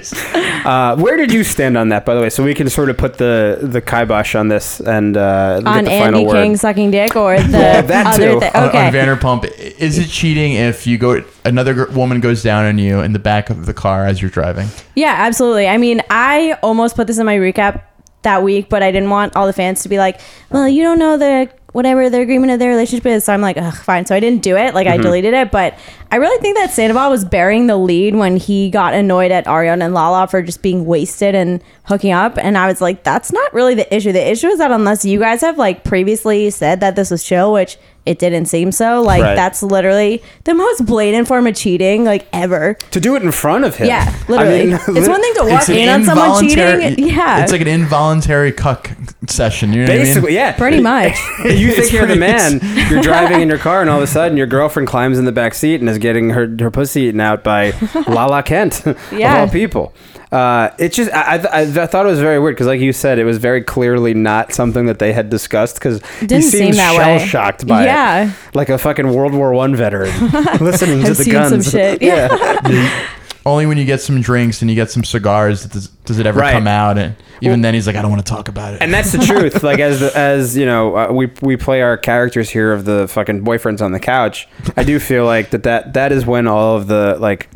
Uh, 0.67 0.95
where 0.97 1.15
did 1.15 1.31
you 1.31 1.43
stand 1.45 1.77
on 1.77 1.89
that, 1.89 2.05
by 2.05 2.13
the 2.13 2.19
way, 2.21 2.29
so 2.29 2.43
we 2.43 2.53
can 2.53 2.69
sort 2.69 2.89
of 2.89 2.97
put 2.97 3.17
the 3.17 3.59
the 3.61 3.79
kibosh 3.81 4.35
on 4.35 4.49
this 4.49 4.81
and 4.81 5.15
uh, 5.15 5.59
get 5.61 5.67
On 5.67 5.83
the 5.85 5.91
Andy 5.91 6.03
final 6.05 6.25
word. 6.25 6.33
King 6.43 6.57
sucking 6.57 6.91
dick 6.91 7.15
or 7.15 7.37
the 7.41 7.51
Well, 7.51 7.83
that 7.83 8.07
other 8.07 8.33
too. 8.33 8.39
thing? 8.41 8.51
Okay. 8.55 8.87
on 8.87 8.93
Vanderpump, 8.93 9.45
is 9.57 9.97
it 9.97 10.07
cheating 10.09 10.53
if 10.53 10.85
you 10.85 10.97
go 10.97 11.23
another 11.45 11.73
gr- 11.73 11.91
woman 11.97 12.19
goes 12.19 12.43
down 12.43 12.65
on 12.65 12.77
you 12.77 12.99
in 12.99 13.13
the 13.13 13.19
back 13.19 13.49
of 13.49 13.65
the 13.65 13.73
car 13.73 14.05
as 14.05 14.21
you're 14.21 14.31
driving? 14.31 14.67
Yeah, 14.95 15.15
absolutely. 15.17 15.67
I 15.69 15.77
mean, 15.77 16.01
I 16.09 16.57
almost 16.61 16.95
put 16.97 17.07
this 17.07 17.17
in 17.17 17.25
my 17.25 17.37
recap 17.37 17.83
that 18.23 18.43
week, 18.43 18.67
but 18.67 18.83
I 18.83 18.91
didn't 18.91 19.09
want 19.09 19.35
all 19.37 19.47
the 19.47 19.53
fans 19.53 19.83
to 19.83 19.89
be 19.89 19.97
like, 19.99 20.19
"Well, 20.49 20.67
you 20.67 20.83
don't 20.83 20.99
know 20.99 21.17
the 21.17 21.49
whatever 21.73 22.09
their 22.09 22.21
agreement 22.21 22.51
of 22.51 22.59
their 22.59 22.69
relationship 22.69 23.05
is." 23.05 23.23
So 23.23 23.33
I'm 23.33 23.41
like, 23.41 23.57
"Ugh, 23.57 23.73
fine." 23.73 24.05
So 24.05 24.15
I 24.15 24.19
didn't 24.19 24.41
do 24.41 24.55
it. 24.55 24.73
Like 24.73 24.87
I 24.87 24.93
mm-hmm. 24.93 25.03
deleted 25.03 25.33
it, 25.33 25.51
but 25.51 25.77
I 26.11 26.17
really 26.17 26.39
think 26.41 26.57
that 26.57 26.71
Sandoval 26.71 27.09
was 27.09 27.25
bearing 27.25 27.67
the 27.67 27.77
lead 27.77 28.15
when 28.15 28.37
he 28.37 28.69
got 28.69 28.93
annoyed 28.93 29.31
at 29.31 29.45
Ariana 29.45 29.85
and 29.85 29.93
Lala 29.93 30.27
for 30.27 30.41
just 30.41 30.61
being 30.61 30.85
wasted 30.85 31.35
and 31.35 31.61
hooking 31.83 32.11
up, 32.11 32.37
and 32.37 32.57
I 32.57 32.67
was 32.67 32.81
like, 32.81 33.03
"That's 33.03 33.31
not 33.31 33.53
really 33.53 33.75
the 33.75 33.93
issue. 33.95 34.11
The 34.11 34.31
issue 34.31 34.47
is 34.47 34.59
that 34.59 34.71
unless 34.71 35.05
you 35.05 35.19
guys 35.19 35.41
have 35.41 35.57
like 35.57 35.83
previously 35.83 36.49
said 36.49 36.79
that 36.79 36.95
this 36.95 37.11
was 37.11 37.23
chill, 37.23 37.53
which." 37.53 37.77
It 38.07 38.19
didn't 38.19 38.45
seem 38.45 38.71
so. 38.71 39.01
Like 39.01 39.21
Right. 39.21 39.35
that's 39.35 39.61
literally 39.61 40.23
the 40.45 40.53
most 40.53 40.85
blatant 40.85 41.27
form 41.27 41.45
of 41.47 41.55
cheating 41.55 42.05
like 42.05 42.25
ever. 42.33 42.75
to 42.91 42.99
do 42.99 43.15
it 43.15 43.21
in 43.23 43.31
front 43.31 43.65
of 43.65 43.75
him. 43.75 43.87
Yeah, 43.87 44.11
literally. 44.27 44.61
I 44.61 44.65
mean, 44.65 44.73
it's 44.97 45.07
one 45.09 45.21
thing 45.21 45.33
to 45.35 45.43
walk 45.51 45.69
in 45.69 45.89
on 45.89 46.03
someone 46.05 46.41
cheating. 46.41 47.07
Yeah, 47.07 47.43
It's 47.43 47.51
like 47.51 47.61
an 47.61 47.67
involuntary 47.67 48.51
cuck 48.51 48.91
session. 49.27 49.73
You 49.73 49.81
know 49.81 49.87
Basically, 49.87 50.21
what 50.21 50.31
yeah. 50.31 50.53
pretty 50.53 50.81
much. 50.81 51.11
you 51.45 51.67
think 51.71 51.77
It's 51.79 51.93
you're 51.93 52.05
the 52.07 52.15
pretty- 52.15 52.19
man. 52.19 52.61
You're 52.89 53.01
driving 53.01 53.41
in 53.41 53.49
your 53.49 53.57
car, 53.67 53.81
and 53.81 53.89
all 53.89 53.97
of 53.97 54.03
a 54.03 54.07
sudden, 54.07 54.37
your 54.37 54.47
girlfriend 54.47 54.87
climbs 54.87 55.19
in 55.19 55.25
the 55.25 55.31
back 55.31 55.53
seat 55.53 55.79
and 55.81 55.89
is 55.89 55.97
getting 55.97 56.29
her, 56.31 56.47
her 56.59 56.71
pussy 56.71 57.01
eaten 57.03 57.19
out 57.19 57.43
by 57.43 57.73
Lala 58.07 58.41
Kent, 58.43 58.83
Yeah. 59.11 59.33
of 59.35 59.39
all 59.41 59.53
people. 59.53 59.93
Uh, 60.31 60.71
it's 60.77 60.95
just 60.97 61.11
I, 61.13 61.37
I, 61.37 61.61
I 61.61 61.87
thought 61.87 62.05
it 62.05 62.09
was 62.09 62.19
very 62.19 62.37
weird 62.39 62.55
because, 62.55 62.67
like 62.67 62.81
you 62.81 62.91
said, 62.91 63.17
it 63.17 63.23
was 63.23 63.37
very 63.37 63.61
clearly 63.63 64.13
not 64.13 64.53
something 64.53 64.85
that 64.87 64.99
they 64.99 65.13
had 65.13 65.29
discussed 65.29 65.75
because 65.75 66.01
he 66.19 66.27
Didn't 66.27 66.43
seem 66.43 66.61
seems 66.65 66.75
that 66.77 66.95
shell 66.95 67.19
shocked 67.27 67.65
by 67.65 67.85
Yeah. 67.85 68.23
it, 68.23 68.25
Yeah, 68.27 68.33
like 68.53 68.69
a 68.69 68.77
fucking 68.77 69.13
World 69.13 69.33
War 69.33 69.53
One 69.53 69.75
veteran 69.75 70.11
listening 70.59 71.01
to 71.03 71.09
I've 71.11 71.17
the 71.17 71.23
seen 71.23 71.33
guns. 71.33 71.71
some 71.71 71.79
shit. 71.79 72.01
yeah. 72.01 73.07
Only 73.45 73.65
when 73.65 73.77
you 73.77 73.85
get 73.85 74.01
some 74.01 74.19
drinks 74.19 74.61
and 74.61 74.69
you 74.69 74.75
get 74.75 74.91
some 74.91 75.05
cigars 75.05 75.63
does, 75.65 75.87
does 76.03 76.19
it 76.19 76.25
ever 76.25 76.41
Right. 76.41 76.51
come 76.51 76.67
out. 76.67 76.97
And 76.97 77.15
even 77.39 77.61
then, 77.61 77.73
he's 77.73 77.87
like, 77.87 77.95
I 77.95 78.01
don't 78.01 78.11
want 78.11 78.25
to 78.25 78.29
talk 78.29 78.49
about 78.49 78.73
it. 78.73 78.81
And 78.81 78.93
that's 78.93 79.13
the 79.13 79.19
truth. 79.19 79.63
Like 79.67 79.79
as 79.79 80.01
the, 80.01 80.11
as 80.17 80.57
you 80.57 80.65
know, 80.65 80.97
uh, 80.97 81.13
we 81.13 81.31
we 81.41 81.55
play 81.55 81.81
our 81.81 81.95
characters 81.95 82.49
here 82.49 82.73
of 82.73 82.83
the 82.83 83.07
fucking 83.07 83.45
boyfriends 83.45 83.81
on 83.81 83.93
the 83.93 83.99
couch. 84.01 84.49
I 84.75 84.83
do 84.83 84.99
feel 84.99 85.23
like 85.25 85.51
that 85.51 85.63
that 85.63 85.93
that 85.93 86.11
is 86.11 86.25
when 86.25 86.45
all 86.47 86.75
of 86.75 86.87
the 86.87 87.15
like 87.21 87.47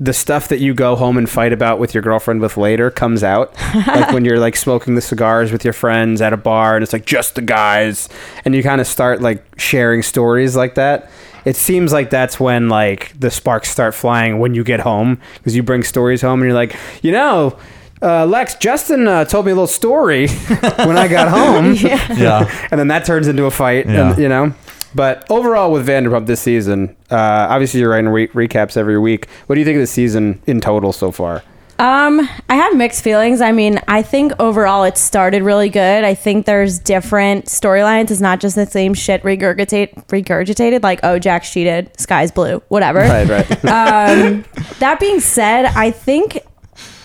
the 0.00 0.12
stuff 0.12 0.48
that 0.48 0.58
you 0.58 0.74
go 0.74 0.96
home 0.96 1.16
and 1.16 1.30
fight 1.30 1.52
about 1.52 1.78
with 1.78 1.94
your 1.94 2.02
girlfriend 2.02 2.40
with 2.40 2.56
later 2.56 2.90
comes 2.90 3.22
out. 3.22 3.54
like 3.86 4.12
when 4.12 4.24
you're 4.24 4.40
like 4.40 4.56
smoking 4.56 4.96
the 4.96 5.00
cigars 5.00 5.52
with 5.52 5.62
your 5.64 5.72
friends 5.72 6.20
at 6.20 6.32
a 6.32 6.36
bar 6.36 6.74
and 6.76 6.82
it's 6.82 6.92
like 6.92 7.06
just 7.06 7.36
the 7.36 7.42
guys 7.42 8.08
and 8.44 8.54
you 8.54 8.62
kind 8.62 8.80
of 8.80 8.86
start 8.88 9.22
like 9.22 9.44
sharing 9.58 10.02
stories 10.02 10.56
like 10.56 10.74
that. 10.74 11.08
It 11.44 11.54
seems 11.56 11.92
like 11.92 12.10
that's 12.10 12.40
when 12.40 12.68
like 12.68 13.12
the 13.20 13.30
sparks 13.30 13.68
start 13.68 13.94
flying 13.94 14.40
when 14.40 14.54
you 14.54 14.64
get 14.64 14.80
home 14.80 15.20
because 15.34 15.54
you 15.54 15.62
bring 15.62 15.84
stories 15.84 16.22
home 16.22 16.40
and 16.40 16.48
you're 16.48 16.54
like, 16.58 16.74
you 17.02 17.12
know, 17.12 17.56
uh, 18.02 18.26
Lex, 18.26 18.56
Justin 18.56 19.06
uh, 19.06 19.24
told 19.24 19.46
me 19.46 19.52
a 19.52 19.54
little 19.54 19.66
story 19.66 20.28
when 20.48 20.98
I 20.98 21.06
got 21.08 21.28
home, 21.28 21.72
yeah. 22.18 22.66
and 22.70 22.78
then 22.78 22.88
that 22.88 23.06
turns 23.06 23.28
into 23.28 23.44
a 23.44 23.50
fight, 23.50 23.86
Yeah. 23.86 24.10
and, 24.12 24.18
you 24.22 24.28
know. 24.28 24.52
But 24.94 25.28
overall, 25.30 25.72
with 25.72 25.86
Vanderpump 25.86 26.26
this 26.26 26.40
season, 26.40 26.96
uh, 27.10 27.16
obviously 27.50 27.80
you're 27.80 27.90
writing 27.90 28.10
re- 28.10 28.28
recaps 28.28 28.76
every 28.76 28.98
week. 28.98 29.28
What 29.46 29.56
do 29.56 29.60
you 29.60 29.64
think 29.64 29.76
of 29.76 29.82
the 29.82 29.86
season 29.86 30.40
in 30.46 30.60
total 30.60 30.92
so 30.92 31.10
far? 31.10 31.42
Um, 31.78 32.20
I 32.48 32.54
have 32.54 32.76
mixed 32.76 33.02
feelings. 33.02 33.40
I 33.40 33.50
mean, 33.50 33.80
I 33.88 34.02
think 34.02 34.32
overall 34.38 34.84
it 34.84 34.96
started 34.96 35.42
really 35.42 35.68
good. 35.68 36.04
I 36.04 36.14
think 36.14 36.46
there's 36.46 36.78
different 36.78 37.46
storylines. 37.46 38.12
It's 38.12 38.20
not 38.20 38.40
just 38.40 38.54
the 38.54 38.66
same 38.66 38.94
shit 38.94 39.22
regurgitate 39.24 40.06
regurgitated 40.06 40.84
like 40.84 41.00
oh 41.02 41.18
Jax 41.18 41.52
cheated, 41.52 41.90
sky's 41.98 42.30
blue, 42.30 42.62
whatever. 42.68 43.00
Right, 43.14 43.28
right. 43.28 43.64
um, 43.64 44.44
that 44.78 44.98
being 44.98 45.20
said, 45.20 45.66
I 45.66 45.90
think 45.90 46.38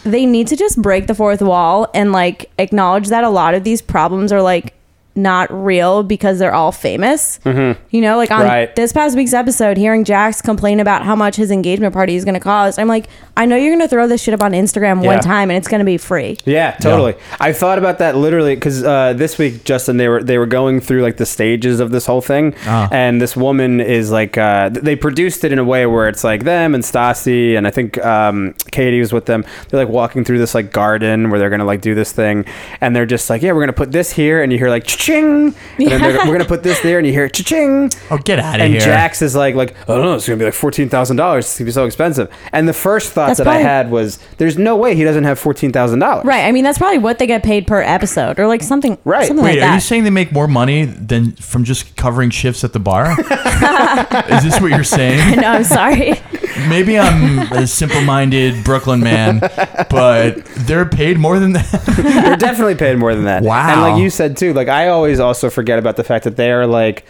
they 0.03 0.25
need 0.25 0.47
to 0.47 0.55
just 0.55 0.81
break 0.81 1.07
the 1.07 1.15
fourth 1.15 1.41
wall 1.41 1.87
and 1.93 2.11
like 2.11 2.49
acknowledge 2.57 3.09
that 3.09 3.23
a 3.23 3.29
lot 3.29 3.53
of 3.53 3.63
these 3.63 3.81
problems 3.81 4.31
are 4.31 4.41
like 4.41 4.73
not 5.21 5.51
real 5.51 6.03
because 6.03 6.39
they're 6.39 6.53
all 6.53 6.71
famous. 6.71 7.39
You 7.45 7.75
know, 8.01 8.17
like 8.17 8.31
on 8.31 8.41
Right. 8.45 8.75
this 8.75 8.93
past 8.93 9.15
week's 9.15 9.33
episode, 9.33 9.77
hearing 9.77 10.03
Jax 10.03 10.41
complain 10.41 10.79
about 10.79 11.03
how 11.03 11.15
much 11.15 11.35
his 11.35 11.51
engagement 11.51 11.93
party 11.93 12.15
is 12.15 12.23
going 12.25 12.33
to 12.35 12.39
cost, 12.39 12.79
I'm 12.79 12.87
like, 12.87 13.05
I 13.37 13.45
know 13.45 13.55
you're 13.55 13.69
going 13.75 13.79
to 13.81 13.87
throw 13.87 14.07
this 14.07 14.21
shit 14.21 14.33
up 14.33 14.41
on 14.41 14.51
Instagram 14.53 15.01
Yeah. 15.03 15.07
one 15.15 15.19
time 15.21 15.49
and 15.49 15.57
it's 15.57 15.67
going 15.67 15.79
to 15.79 15.85
be 15.85 15.97
free. 15.97 16.37
Yeah, 16.45 16.71
totally. 16.81 17.15
I 17.39 17.53
thought 17.53 17.77
about 17.77 17.99
that 17.99 18.15
literally 18.15 18.55
because 18.55 18.83
uh, 18.83 19.13
this 19.13 19.37
week, 19.37 19.63
Justin, 19.63 19.97
they 19.97 20.07
were 20.07 20.23
they 20.23 20.37
were 20.37 20.45
going 20.45 20.79
through 20.81 21.01
like 21.01 21.17
the 21.17 21.25
stages 21.25 21.79
of 21.79 21.91
this 21.91 22.05
whole 22.05 22.21
thing, 22.21 22.53
Ah. 22.65 22.87
and 22.91 23.21
this 23.21 23.35
woman 23.37 23.79
is 23.79 24.11
like 24.11 24.37
uh, 24.37 24.69
they 24.69 24.95
produced 24.95 25.43
it 25.43 25.51
in 25.51 25.59
a 25.59 25.63
way 25.63 25.85
where 25.85 26.07
it's 26.07 26.23
like 26.23 26.43
them 26.43 26.73
and 26.75 26.83
Stassi, 26.83 27.57
and 27.57 27.65
I 27.67 27.71
think 27.71 27.97
um, 28.05 28.53
Katie 28.71 28.99
was 28.99 29.13
with 29.13 29.25
them. 29.25 29.45
They're 29.69 29.79
like 29.83 29.91
walking 29.93 30.23
through 30.23 30.39
this 30.39 30.53
like 30.55 30.71
garden 30.71 31.29
where 31.29 31.39
they're 31.39 31.49
gonna 31.49 31.65
like 31.65 31.81
do 31.81 31.95
this 31.95 32.11
thing, 32.11 32.45
and 32.81 32.95
they're 32.95 33.05
just 33.05 33.29
like, 33.29 33.41
yeah, 33.41 33.51
we're 33.53 33.61
gonna 33.61 33.73
put 33.73 33.91
this 33.91 34.11
here, 34.13 34.41
and 34.43 34.51
you 34.51 34.57
hear 34.57 34.69
like 34.69 34.83
ching, 35.09 35.55
and 35.77 36.03
then 36.03 36.27
we're 36.27 36.33
gonna 36.33 36.45
put 36.45 36.63
this 36.63 36.79
there, 36.81 36.97
and 36.97 37.07
you 37.07 37.13
hear 37.13 37.27
ching. 37.29 37.89
Oh, 38.11 38.17
get 38.17 38.39
out 38.39 38.55
of 38.55 38.61
And 38.61 38.73
here. 38.73 38.81
And 38.81 38.85
Jax 38.91 39.21
is 39.21 39.35
like, 39.35 39.55
like, 39.55 39.75
I 39.89 39.95
don't 39.95 40.03
know, 40.03 40.15
it's 40.15 40.27
gonna 40.27 40.37
be 40.37 40.45
like 40.45 40.53
fourteen 40.53 40.89
thousand 40.89 41.17
dollars. 41.17 41.45
It's 41.45 41.57
gonna 41.57 41.65
be 41.67 41.71
so 41.71 41.85
expensive. 41.85 42.31
And 42.51 42.67
the 42.67 42.73
first 42.73 43.11
thought 43.13 43.27
That's 43.27 43.39
that 43.39 43.47
I 43.47 43.57
had 43.57 43.91
was, 43.91 44.19
there's 44.37 44.57
no 44.57 44.75
way 44.75 44.95
he 44.95 45.03
doesn't 45.03 45.23
have 45.23 45.39
fourteen 45.39 45.71
thousand 45.71 45.99
dollars. 45.99 46.25
Right. 46.25 46.45
I 46.45 46.51
mean, 46.51 46.63
that's 46.63 46.77
probably 46.77 46.99
what 46.99 47.19
they 47.19 47.27
get 47.27 47.43
paid 47.43 47.67
per 47.67 47.81
episode 47.81 48.39
or 48.39 48.47
like 48.47 48.61
something, 48.63 48.97
Right. 49.03 49.27
something 49.27 49.43
Wait, 49.43 49.51
like 49.55 49.57
are 49.59 49.67
that. 49.69 49.75
you 49.75 49.81
saying 49.81 50.03
they 50.03 50.09
make 50.09 50.31
more 50.31 50.47
money 50.47 50.85
than 50.85 51.31
from 51.33 51.63
just 51.63 51.95
covering 51.95 52.29
shifts 52.29 52.63
at 52.63 52.73
the 52.73 52.79
bar? 52.79 53.11
Is 54.29 54.43
this 54.43 54.59
what 54.61 54.71
you're 54.71 54.83
saying? 54.83 55.37
no, 55.41 55.47
I'm 55.47 55.63
sorry. 55.63 56.13
Maybe 56.67 56.97
I'm 56.97 57.51
a 57.51 57.67
simple-minded 57.67 58.63
Brooklyn 58.63 58.99
man, 58.99 59.39
but 59.89 60.43
they're 60.57 60.85
paid 60.85 61.17
more 61.17 61.39
than 61.39 61.53
that. 61.53 61.69
They're 61.99 62.37
definitely 62.37 62.75
paid 62.75 62.97
more 62.97 63.13
than 63.13 63.25
that. 63.25 63.43
Wow. 63.43 63.71
And 63.71 63.81
like 63.81 64.01
you 64.01 64.09
said 64.09 64.37
too, 64.37 64.53
like 64.53 64.67
I 64.67 64.87
always 64.87 65.19
also 65.19 65.49
forget 65.49 65.79
about 65.79 65.95
the 65.95 66.03
fact 66.03 66.23
that 66.23 66.35
they 66.35 66.51
are 66.51 66.65
like 66.65 67.05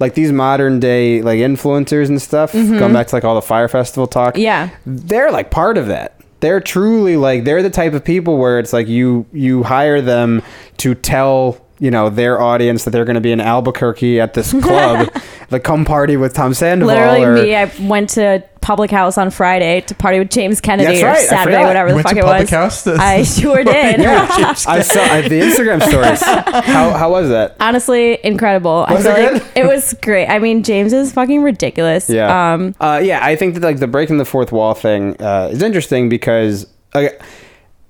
like 0.00 0.14
these 0.14 0.32
modern 0.32 0.80
day 0.80 1.22
like 1.22 1.38
influencers 1.38 2.08
and 2.08 2.20
stuff, 2.20 2.52
going 2.52 2.92
back 2.92 3.08
to 3.08 3.16
like 3.16 3.24
all 3.24 3.34
the 3.34 3.42
Fyre 3.42 3.68
Festival 3.68 4.06
talk. 4.06 4.34
Mm-hmm. 4.34 4.42
Yeah. 4.42 4.70
They're 4.86 5.30
like 5.30 5.50
part 5.50 5.78
of 5.78 5.86
that. 5.86 6.20
They're 6.40 6.60
truly 6.60 7.16
like 7.16 7.44
they're 7.44 7.62
the 7.62 7.70
type 7.70 7.94
of 7.94 8.04
people 8.04 8.38
where 8.38 8.58
it's 8.58 8.72
like 8.72 8.86
you 8.86 9.26
you 9.32 9.62
hire 9.62 10.00
them 10.00 10.42
to 10.78 10.94
tell 10.94 11.64
you 11.78 11.90
know 11.90 12.10
their 12.10 12.40
audience 12.40 12.84
that 12.84 12.90
they're 12.90 13.04
going 13.04 13.14
to 13.14 13.20
be 13.20 13.32
in 13.32 13.40
Albuquerque 13.40 14.20
at 14.20 14.34
this 14.34 14.52
club, 14.62 15.08
like 15.50 15.64
come 15.64 15.84
party 15.84 16.16
with 16.16 16.34
Tom 16.34 16.54
Sandoval. 16.54 16.94
Literally, 16.94 17.22
or, 17.22 17.34
me. 17.34 17.54
I 17.54 17.70
went 17.80 18.10
to 18.10 18.44
Public 18.64 18.90
House 18.90 19.18
on 19.18 19.30
Friday 19.30 19.82
to 19.82 19.94
party 19.94 20.18
with 20.18 20.30
James 20.30 20.58
Kennedy 20.60 21.00
That's 21.00 21.02
or 21.02 21.06
right, 21.06 21.16
I 21.18 21.22
Saturday, 21.26 21.56
forgot. 21.58 21.66
whatever 21.68 21.88
You 21.88 21.92
the 21.92 21.96
went 21.96 22.06
fuck 22.08 22.14
to 22.14 22.18
it 22.20 22.22
Public 22.22 22.40
was. 22.40 22.50
House 22.50 22.84
to- 22.84 22.96
I 22.98 23.22
sure 23.42 23.62
did. 23.62 24.00
I 24.00 24.80
saw 24.80 25.02
uh, 25.02 25.20
the 25.22 25.40
Instagram 25.40 25.82
stories. 25.86 26.22
How, 26.64 26.90
how 26.92 27.10
was 27.10 27.28
that? 27.28 27.56
Honestly, 27.60 28.18
incredible. 28.24 28.86
Was 28.88 29.04
I 29.06 29.14
feel 29.14 29.26
it 29.26 29.32
like 29.34 29.56
it 29.56 29.66
was 29.66 29.94
great. 30.02 30.26
I 30.28 30.38
mean, 30.38 30.62
James 30.62 30.92
is 30.94 31.12
fucking 31.12 31.42
ridiculous. 31.42 32.08
Yeah. 32.08 32.54
Um, 32.54 32.74
uh, 32.80 33.00
yeah, 33.04 33.24
I 33.24 33.36
think 33.36 33.54
that 33.54 33.62
like 33.62 33.78
the 33.80 33.86
breaking 33.86 34.16
the 34.16 34.24
fourth 34.24 34.50
wall 34.50 34.72
thing 34.72 35.20
uh, 35.20 35.50
is 35.52 35.62
interesting 35.62 36.08
because 36.08 36.66
okay, 36.94 37.18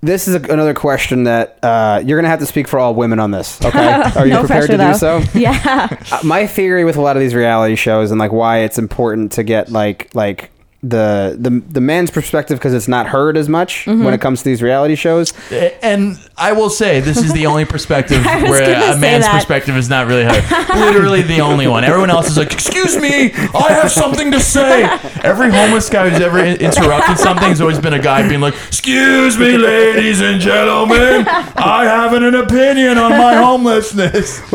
this 0.01 0.27
is 0.27 0.35
a, 0.35 0.41
another 0.53 0.75
question 0.75 1.23
that 1.25 1.59
uh, 1.63 2.03
you're 2.05 2.19
gonna 2.19 2.29
have 2.29 2.41
to 2.41 2.47
speak 2.47 2.67
for 2.67 2.81
all 2.81 2.95
women 2.95 3.21
on 3.21 3.31
this. 3.31 3.65
Okay, 3.65 3.79
are 4.17 4.27
you 4.27 4.33
no 4.33 4.41
prepared 4.41 4.67
pressure, 4.67 4.67
to 4.67 4.73
do 4.73 4.99
though. 4.99 5.23
so? 5.23 5.39
Yeah. 5.39 5.97
Uh, 6.11 6.19
my 6.25 6.47
theory 6.49 6.85
with 6.85 6.97
a 6.97 7.01
lot 7.01 7.17
of 7.17 7.21
these 7.23 7.35
reality 7.35 7.77
shows 7.77 8.11
and 8.11 8.19
like 8.19 8.33
why 8.33 8.59
it's 8.59 8.77
important 8.79 9.33
to 9.33 9.45
get 9.45 9.71
like 9.71 10.13
like 10.15 10.51
the 10.89 11.37
the 11.41 11.63
the 11.71 11.81
man's 11.81 12.11
perspective 12.11 12.59
because 12.59 12.75
it's 12.75 12.89
not 12.89 13.07
heard 13.07 13.37
as 13.37 13.49
much 13.49 13.87
Mm-hmm. 13.87 14.05
when 14.05 14.15
it 14.15 14.21
comes 14.21 14.41
to 14.41 14.45
these 14.45 14.63
reality 14.63 14.95
shows. 14.95 15.33
And 15.83 16.19
I 16.37 16.53
will 16.53 16.71
say, 16.71 17.01
this 17.01 17.17
is 17.19 17.33
the 17.33 17.47
only 17.53 17.65
perspective 17.65 18.25
where 18.25 18.63
a 18.63 18.99
man's 18.99 19.25
that. 19.25 19.33
perspective 19.35 19.77
is 19.77 19.89
not 19.89 20.07
really 20.07 20.25
heard. 20.25 20.45
Literally 20.79 21.23
the 21.23 21.41
only 21.41 21.67
one. 21.67 21.85
Everyone 21.85 22.11
else 22.11 22.29
is 22.29 22.37
like, 22.37 22.53
"Excuse 22.53 22.97
me, 22.97 23.33
I 23.33 23.69
have 23.73 23.91
something 23.91 24.31
to 24.33 24.41
say." 24.41 24.85
Every 25.23 25.51
homeless 25.51 25.89
guy 25.89 26.09
who's 26.11 26.21
ever 26.21 26.39
in- 26.39 26.61
interrupted 26.61 27.19
something 27.19 27.49
has 27.49 27.61
always 27.61 27.79
been 27.79 27.95
a 27.95 27.99
guy 28.03 28.27
being 28.29 28.41
like, 28.41 28.55
"Excuse 28.69 29.39
me, 29.39 29.57
ladies 29.57 30.21
and 30.21 30.41
gentlemen, 30.41 31.27
I 31.29 31.85
have 31.85 32.13
an 32.13 32.35
opinion 32.35 32.99
on 32.99 33.11
my 33.13 33.35
homelessness." 33.37 34.41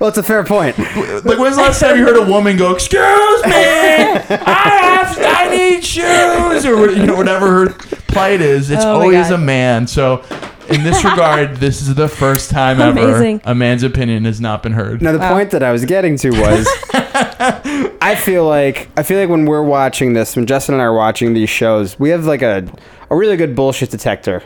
Well, 0.00 0.08
it's 0.08 0.18
a 0.18 0.22
fair 0.22 0.44
point. 0.44 0.78
Like, 0.78 1.38
when's 1.38 1.56
the 1.56 1.62
last 1.62 1.80
time 1.80 1.96
you 1.96 2.04
heard 2.04 2.16
a 2.16 2.24
woman 2.30 2.56
go, 2.56 2.72
"Excuse 2.74 3.43
me, 3.46 4.36
I 4.46 5.02
have, 5.04 5.18
I 5.20 5.56
need 5.56 5.84
shoes," 5.84 6.64
or 6.66 6.90
you 6.90 7.06
know 7.06 7.16
whatever 7.16 7.66
her 7.66 7.72
plight 8.08 8.40
is? 8.40 8.70
It's 8.70 8.84
Oh 8.84 8.98
my 8.98 9.02
always 9.04 9.28
God. 9.28 9.32
a 9.34 9.38
man. 9.38 9.86
So, 9.86 10.24
in 10.68 10.82
this 10.82 11.04
regard, 11.04 11.56
this 11.58 11.82
is 11.82 11.94
the 11.94 12.08
first 12.08 12.50
time 12.50 12.80
Amazing. 12.80 13.40
ever 13.40 13.50
a 13.50 13.54
man's 13.54 13.82
opinion 13.82 14.24
has 14.24 14.40
not 14.40 14.62
been 14.62 14.72
heard. 14.72 15.02
Now 15.02 15.12
the 15.12 15.18
point 15.18 15.50
that 15.50 15.62
I 15.62 15.72
was 15.72 15.84
getting 15.84 16.16
to 16.18 16.30
was 16.30 16.66
I 17.14 18.14
feel 18.16 18.46
like 18.46 18.88
I 18.96 19.02
feel 19.02 19.18
like 19.20 19.28
when 19.28 19.44
we're 19.46 19.62
watching 19.62 20.12
this, 20.14 20.36
when 20.36 20.46
Justin 20.46 20.74
and 20.74 20.82
I 20.82 20.86
are 20.86 20.94
watching 20.94 21.32
these 21.34 21.48
shows, 21.50 21.98
we 21.98 22.10
have 22.10 22.24
like 22.26 22.42
a 22.42 22.66
a 23.10 23.16
really 23.16 23.36
good 23.36 23.54
bullshit 23.54 23.90
detector 23.90 24.42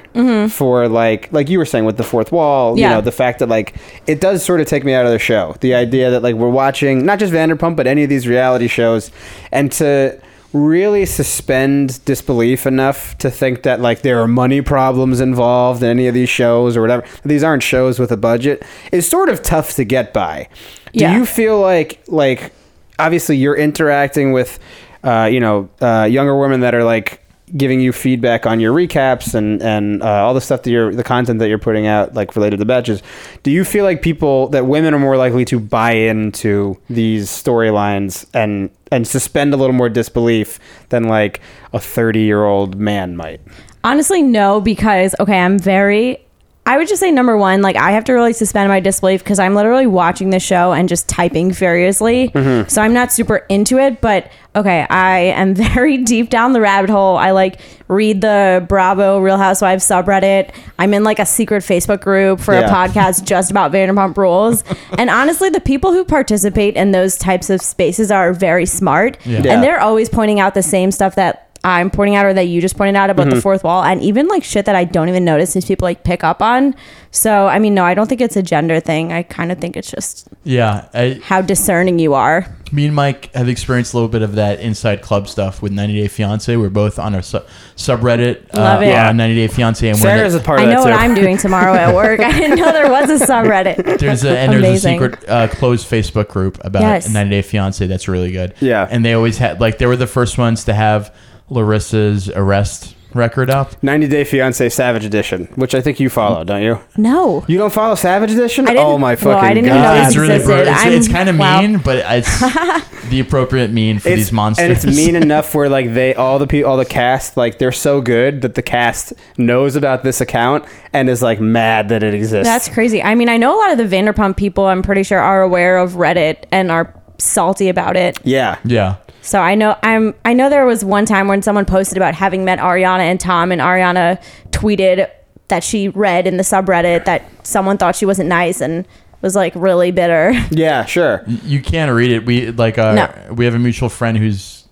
for 0.50 0.88
like 0.88 1.32
like 1.32 1.48
you 1.48 1.58
were 1.58 1.64
saying 1.64 1.84
with 1.86 1.96
the 1.96 2.04
fourth 2.04 2.30
wall, 2.32 2.76
you 2.78 2.84
Mm-hmm. 2.84 2.92
Know, 2.94 3.00
the 3.00 3.12
fact 3.12 3.38
that 3.38 3.48
like 3.48 3.74
it 4.06 4.20
does 4.20 4.44
sort 4.44 4.60
of 4.60 4.66
take 4.66 4.84
me 4.84 4.92
out 4.94 5.06
of 5.06 5.12
the 5.12 5.18
show. 5.18 5.56
The 5.60 5.74
idea 5.74 6.10
that 6.10 6.22
like 6.22 6.34
we're 6.34 6.48
watching 6.50 7.04
not 7.06 7.18
just 7.18 7.32
Vanderpump 7.32 7.76
but 7.76 7.86
any 7.86 8.02
of 8.02 8.08
these 8.10 8.26
reality 8.28 8.68
shows 8.68 9.10
and 9.52 9.72
to 9.72 10.20
really 10.54 11.04
suspend 11.04 12.02
disbelief 12.06 12.66
enough 12.66 13.16
to 13.18 13.30
think 13.30 13.62
that 13.64 13.80
like 13.80 14.00
there 14.00 14.18
are 14.20 14.26
money 14.28 14.62
problems 14.62 15.20
involved 15.20 15.82
in 15.82 15.88
any 15.90 16.06
of 16.06 16.14
these 16.14 16.28
shows 16.30 16.76
or 16.76 16.80
whatever. 16.80 17.04
These 17.24 17.44
aren't 17.44 17.62
shows 17.62 17.98
with 17.98 18.10
a 18.12 18.16
budget. 18.16 18.62
is 18.92 19.08
sort 19.08 19.28
of 19.28 19.42
tough 19.42 19.74
to 19.74 19.84
get 19.84 20.12
by. 20.14 20.48
Do 20.94 21.00
Yeah. 21.00 21.16
you 21.16 21.26
feel 21.26 21.60
like 21.60 22.00
like 22.08 22.52
obviously 22.98 23.36
you're 23.36 23.56
interacting 23.56 24.32
with 24.32 24.58
uh, 25.04 25.28
you 25.30 25.40
know 25.40 25.68
uh, 25.80 26.04
younger 26.04 26.36
women 26.38 26.60
that 26.60 26.74
are 26.74 26.84
like 26.84 27.24
giving 27.56 27.80
you 27.80 27.92
feedback 27.92 28.44
on 28.44 28.60
your 28.60 28.74
recaps 28.74 29.34
and 29.34 29.62
and 29.62 30.02
uh, 30.02 30.06
all 30.06 30.34
the 30.34 30.40
stuff 30.40 30.62
that 30.64 30.70
you're 30.70 30.94
the 30.94 31.04
content 31.04 31.38
that 31.38 31.48
you're 31.48 31.58
putting 31.58 31.86
out 31.86 32.12
like 32.14 32.36
related 32.36 32.58
to 32.58 32.66
Betches 32.66 33.00
do 33.42 33.50
you 33.50 33.64
feel 33.64 33.84
like 33.84 34.02
people 34.02 34.48
that 34.48 34.66
women 34.66 34.92
are 34.92 34.98
more 34.98 35.16
likely 35.16 35.46
to 35.46 35.58
buy 35.58 35.92
into 35.92 36.78
these 36.90 37.28
storylines 37.28 38.26
and 38.34 38.68
and 38.92 39.06
suspend 39.06 39.54
a 39.54 39.56
little 39.56 39.74
more 39.74 39.88
disbelief 39.88 40.58
than 40.90 41.04
like 41.04 41.40
a 41.72 41.80
30 41.80 42.20
year 42.20 42.44
old 42.44 42.76
man 42.76 43.16
might 43.16 43.40
Honestly, 43.84 44.22
no, 44.22 44.60
because 44.60 45.14
okay, 45.20 45.38
I'm 45.38 45.58
very. 45.58 46.24
I 46.68 46.76
would 46.76 46.86
just 46.86 47.00
say 47.00 47.10
number 47.10 47.36
one, 47.36 47.62
like 47.62 47.76
I 47.76 47.92
have 47.92 48.04
to 48.04 48.12
really 48.12 48.34
suspend 48.34 48.68
my 48.68 48.78
disbelief 48.78 49.24
because 49.24 49.38
I'm 49.38 49.54
literally 49.54 49.86
watching 49.86 50.28
the 50.30 50.38
show 50.38 50.72
and 50.74 50.86
just 50.88 51.08
typing 51.08 51.50
furiously. 51.52 52.28
Mm-hmm. 52.28 52.68
So 52.68 52.82
I'm 52.82 52.92
not 52.92 53.10
super 53.10 53.36
into 53.48 53.78
it, 53.78 54.02
but 54.02 54.30
okay, 54.54 54.86
I 54.90 55.18
am 55.18 55.54
very 55.74 55.96
deep 55.96 56.28
down 56.28 56.52
the 56.52 56.60
rabbit 56.60 56.90
hole. 56.90 57.16
I 57.16 57.30
like 57.30 57.58
read 57.88 58.20
the 58.20 58.64
Bravo 58.68 59.18
Real 59.18 59.38
Housewives 59.38 59.82
subreddit. 59.88 60.50
I'm 60.78 60.92
in 60.92 61.04
like 61.04 61.18
a 61.18 61.24
secret 61.24 61.62
Facebook 61.64 62.02
group 62.02 62.38
for 62.38 62.52
Yeah. 62.52 62.68
a 62.68 62.70
podcast 62.70 63.24
just 63.24 63.50
about 63.50 63.72
Vanderpump 63.72 64.18
Rules. 64.18 64.62
and 64.98 65.08
honestly, 65.08 65.48
the 65.48 65.60
people 65.60 65.92
who 65.94 66.04
participate 66.04 66.76
in 66.76 66.90
those 66.92 67.16
types 67.16 67.48
of 67.48 67.62
spaces 67.62 68.10
are 68.10 68.34
very 68.34 68.66
smart, 68.66 69.16
Yeah. 69.24 69.40
Yeah. 69.42 69.54
and 69.54 69.62
they're 69.62 69.80
always 69.80 70.10
pointing 70.10 70.38
out 70.38 70.52
the 70.52 70.62
same 70.62 70.90
stuff 70.92 71.14
that 71.14 71.47
I'm 71.64 71.90
pointing 71.90 72.14
out 72.16 72.24
or 72.26 72.32
that 72.34 72.44
you 72.48 72.60
just 72.60 72.76
pointed 72.76 72.94
out 72.96 73.10
about 73.10 73.26
Mm-hmm. 73.26 73.36
the 73.36 73.42
fourth 73.42 73.64
wall 73.64 73.82
and 73.82 74.00
even 74.02 74.28
like 74.28 74.44
shit 74.44 74.64
that 74.66 74.76
I 74.76 74.84
don't 74.84 75.08
even 75.08 75.24
notice 75.24 75.52
these 75.54 75.64
people 75.64 75.86
like 75.86 76.04
pick 76.04 76.22
up 76.24 76.40
on. 76.40 76.74
So, 77.10 77.46
I 77.48 77.58
mean, 77.58 77.74
no, 77.74 77.84
I 77.84 77.94
don't 77.94 78.06
think 78.06 78.20
it's 78.20 78.36
a 78.36 78.42
gender 78.42 78.80
thing. 78.80 79.12
I 79.12 79.22
kind 79.22 79.50
of 79.50 79.58
think 79.58 79.76
it's 79.76 79.90
just 79.90 80.28
Yeah, 80.44 80.88
I, 80.94 81.20
how 81.24 81.40
discerning 81.40 81.98
you 81.98 82.12
are. 82.14 82.46
me 82.70 82.84
and 82.86 82.94
Mike 82.94 83.32
have 83.34 83.48
experienced 83.48 83.94
a 83.94 83.96
little 83.96 84.10
bit 84.10 84.20
of 84.22 84.34
that 84.36 84.60
inside 84.60 85.00
club 85.02 85.26
stuff 85.26 85.60
with 85.62 85.72
90 85.72 86.00
Day 86.02 86.06
Fiance. 86.08 86.54
We're 86.54 86.68
both 86.68 86.98
on 86.98 87.14
our 87.14 87.22
su- 87.22 87.40
subreddit, 87.76 88.52
Love 88.54 88.80
uh, 88.80 88.84
it. 88.84 88.88
Yeah. 88.88 89.08
on 89.08 89.16
90 89.16 89.34
Day 89.34 89.48
Fiance, 89.48 89.88
and 89.88 89.98
sarah's 89.98 90.34
we're 90.34 90.40
a 90.40 90.42
part 90.42 90.60
I 90.60 90.64
know 90.66 90.84
that 90.84 90.90
what 90.90 90.92
I'm 91.00 91.14
doing 91.14 91.38
tomorrow 91.38 91.72
at 91.74 91.94
work. 91.94 92.20
I 92.28 92.30
didn't 92.32 92.58
know 92.58 92.72
there 92.72 92.90
was 92.90 93.08
a 93.22 93.24
subreddit. 93.24 93.98
there's 93.98 94.24
a 94.24 94.38
and 94.38 94.52
there's 94.52 94.84
a 94.84 94.88
secret 94.90 95.28
uh, 95.28 95.48
closed 95.48 95.88
Facebook 95.90 96.28
group 96.28 96.58
about 96.64 96.82
Yes. 96.82 97.08
90 97.12 97.30
Day 97.30 97.42
Fiance 97.42 97.86
that's 97.86 98.06
really 98.08 98.32
good. 98.32 98.54
Yeah. 98.60 98.86
and 98.90 99.04
they 99.04 99.14
always 99.14 99.38
had 99.38 99.60
like 99.60 99.78
they 99.78 99.86
were 99.86 99.96
the 99.96 100.06
first 100.06 100.36
ones 100.38 100.64
to 100.64 100.74
have 100.74 101.14
Larissa's 101.50 102.28
arrest 102.30 102.94
record 103.14 103.48
up. 103.48 103.82
90 103.82 104.06
day 104.08 104.22
fiance 104.22 104.68
savage 104.68 105.02
edition 105.02 105.46
which 105.54 105.74
i 105.74 105.80
think 105.80 105.98
you 105.98 106.10
follow 106.10 106.44
don't 106.44 106.60
you 106.60 106.78
No. 106.98 107.42
you 107.48 107.56
don't 107.56 107.72
follow 107.72 107.94
savage 107.94 108.32
edition 108.32 108.66
I 108.66 108.72
didn't- 108.74 108.84
oh 108.84 108.98
my 108.98 109.14
well, 109.14 109.16
fucking 109.16 109.48
I 109.50 109.54
didn't 109.54 109.66
even 109.70 109.78
god 109.82 109.94
know 110.02 110.06
it's 110.06 110.16
really 110.16 110.34
existed. 110.34 110.68
it's, 110.68 110.80
I'm- 110.84 110.92
it's 110.92 111.08
kind 111.08 111.28
of 111.30 111.38
wow. 111.38 111.60
mean, 111.62 111.78
but 111.78 112.04
it's 112.06 112.38
the 113.08 113.20
appropriate 113.20 113.70
mean 113.70 113.98
for 113.98 114.08
it's, 114.10 114.16
these 114.16 114.32
monsters. 114.32 114.62
And 114.62 114.72
it's 114.72 114.84
mean 114.84 115.16
enough 115.22 115.54
where 115.54 115.70
like 115.70 115.94
they 115.94 116.14
all 116.14 116.38
the 116.38 116.46
people 116.46 116.70
all 116.70 116.76
the 116.76 116.84
cast 116.84 117.38
like 117.38 117.58
they're 117.58 117.72
so 117.72 118.02
good 118.02 118.42
that 118.42 118.54
the 118.56 118.62
cast 118.62 119.14
knows 119.38 119.74
about 119.74 120.02
this 120.02 120.20
account 120.20 120.66
and 120.92 121.08
is 121.08 121.22
like 121.22 121.40
mad 121.40 121.88
that 121.88 122.02
it 122.02 122.12
exists. 122.12 122.46
That's 122.46 122.68
crazy. 122.68 123.02
I 123.02 123.14
mean, 123.14 123.30
I 123.30 123.38
know 123.38 123.56
a 123.56 123.58
lot 123.58 123.72
of 123.72 123.78
the 123.78 123.96
Vanderpump 123.96 124.36
people, 124.36 124.66
I'm 124.66 124.82
pretty 124.82 125.02
sure, 125.02 125.18
are 125.18 125.40
aware 125.40 125.78
of 125.78 125.92
Reddit 125.92 126.44
and 126.52 126.70
are 126.70 126.94
salty 127.16 127.70
about 127.70 127.96
it. 127.96 128.18
yeah. 128.22 128.58
yeah. 128.66 128.96
So 129.28 129.42
I 129.42 129.56
know 129.56 129.76
I'm 129.82 130.14
I 130.24 130.32
know 130.32 130.48
there 130.48 130.64
was 130.64 130.82
one 130.82 131.04
time 131.04 131.28
when 131.28 131.42
someone 131.42 131.66
posted 131.66 131.98
about 131.98 132.14
having 132.14 132.46
met 132.46 132.58
Ariana 132.60 133.00
and 133.00 133.20
Tom 133.20 133.52
and 133.52 133.60
Ariana 133.60 134.22
tweeted 134.52 135.10
that 135.48 135.62
she 135.62 135.88
read 135.90 136.26
in 136.26 136.38
the 136.38 136.42
subreddit 136.42 137.04
that 137.04 137.24
someone 137.46 137.76
thought 137.76 137.94
she 137.94 138.06
wasn't 138.06 138.30
nice 138.30 138.62
and 138.62 138.88
was 139.20 139.36
like 139.36 139.52
really 139.54 139.90
bitter. 139.90 140.32
Yeah, 140.50 140.86
sure. 140.86 141.24
You 141.26 141.60
can't 141.60 141.92
read 141.92 142.10
it. 142.10 142.24
We 142.24 142.52
like 142.52 142.78
uh, 142.78 142.94
No. 142.94 143.34
we 143.34 143.44
have 143.44 143.54
a 143.54 143.58
mutual 143.58 143.90
friend 143.90 144.16
who's 144.16 144.66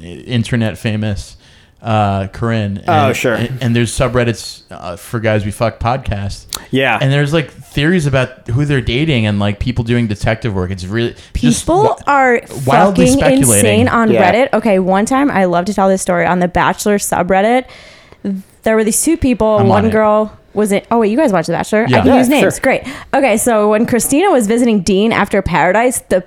internet 0.00 0.78
famous, 0.78 1.36
uh, 1.86 2.26
Corinne. 2.28 2.78
And, 2.78 2.88
Oh, 2.88 3.12
sure. 3.12 3.34
And, 3.34 3.62
and 3.62 3.76
there's 3.76 3.92
subreddits 3.96 4.62
uh, 4.70 4.96
for 4.96 5.20
guys 5.20 5.44
we 5.44 5.52
fuck 5.52 5.78
podcast. 5.78 6.46
Yeah. 6.72 6.98
And 7.00 7.12
there's 7.12 7.32
like 7.32 7.50
theories 7.50 8.06
about 8.06 8.48
who 8.48 8.64
they're 8.64 8.80
dating 8.80 9.24
and 9.26 9.38
like 9.38 9.60
people 9.60 9.84
doing 9.84 10.08
detective 10.08 10.52
work. 10.52 10.70
It's 10.72 10.84
really 10.84 11.14
People 11.32 11.84
wa- 11.84 11.98
are 12.08 12.42
wildly 12.66 13.06
fucking 13.06 13.18
speculating. 13.18 13.40
insane 13.80 13.88
on 13.88 14.10
Yeah. 14.10 14.32
Reddit. 14.32 14.52
Okay, 14.52 14.78
one 14.80 15.06
time 15.06 15.30
I 15.30 15.44
love 15.44 15.64
to 15.66 15.74
tell 15.74 15.88
this 15.88 16.02
story 16.02 16.26
on 16.26 16.40
the 16.40 16.48
Bachelor 16.48 16.98
subreddit. 16.98 17.66
There 18.64 18.74
were 18.74 18.82
these 18.84 19.00
two 19.00 19.16
people. 19.16 19.46
I'm 19.56 19.62
on 19.62 19.68
one 19.68 19.84
it. 19.86 19.92
girl 19.92 20.36
was 20.54 20.72
it. 20.72 20.86
Oh 20.90 20.98
wait, 20.98 21.10
you 21.12 21.16
guys 21.16 21.32
watch 21.32 21.46
The 21.46 21.52
Bachelor? 21.52 21.86
Yeah. 21.88 21.98
I 21.98 22.00
can 22.00 22.06
Yeah, 22.08 22.18
use 22.18 22.28
names. 22.28 22.54
sure. 22.54 22.60
Great. 22.62 22.82
Okay, 23.14 23.36
so 23.36 23.70
when 23.70 23.86
Kristina 23.86 24.32
was 24.32 24.48
visiting 24.48 24.80
Dean 24.80 25.12
after 25.12 25.40
Paradise, 25.42 26.00
the 26.08 26.24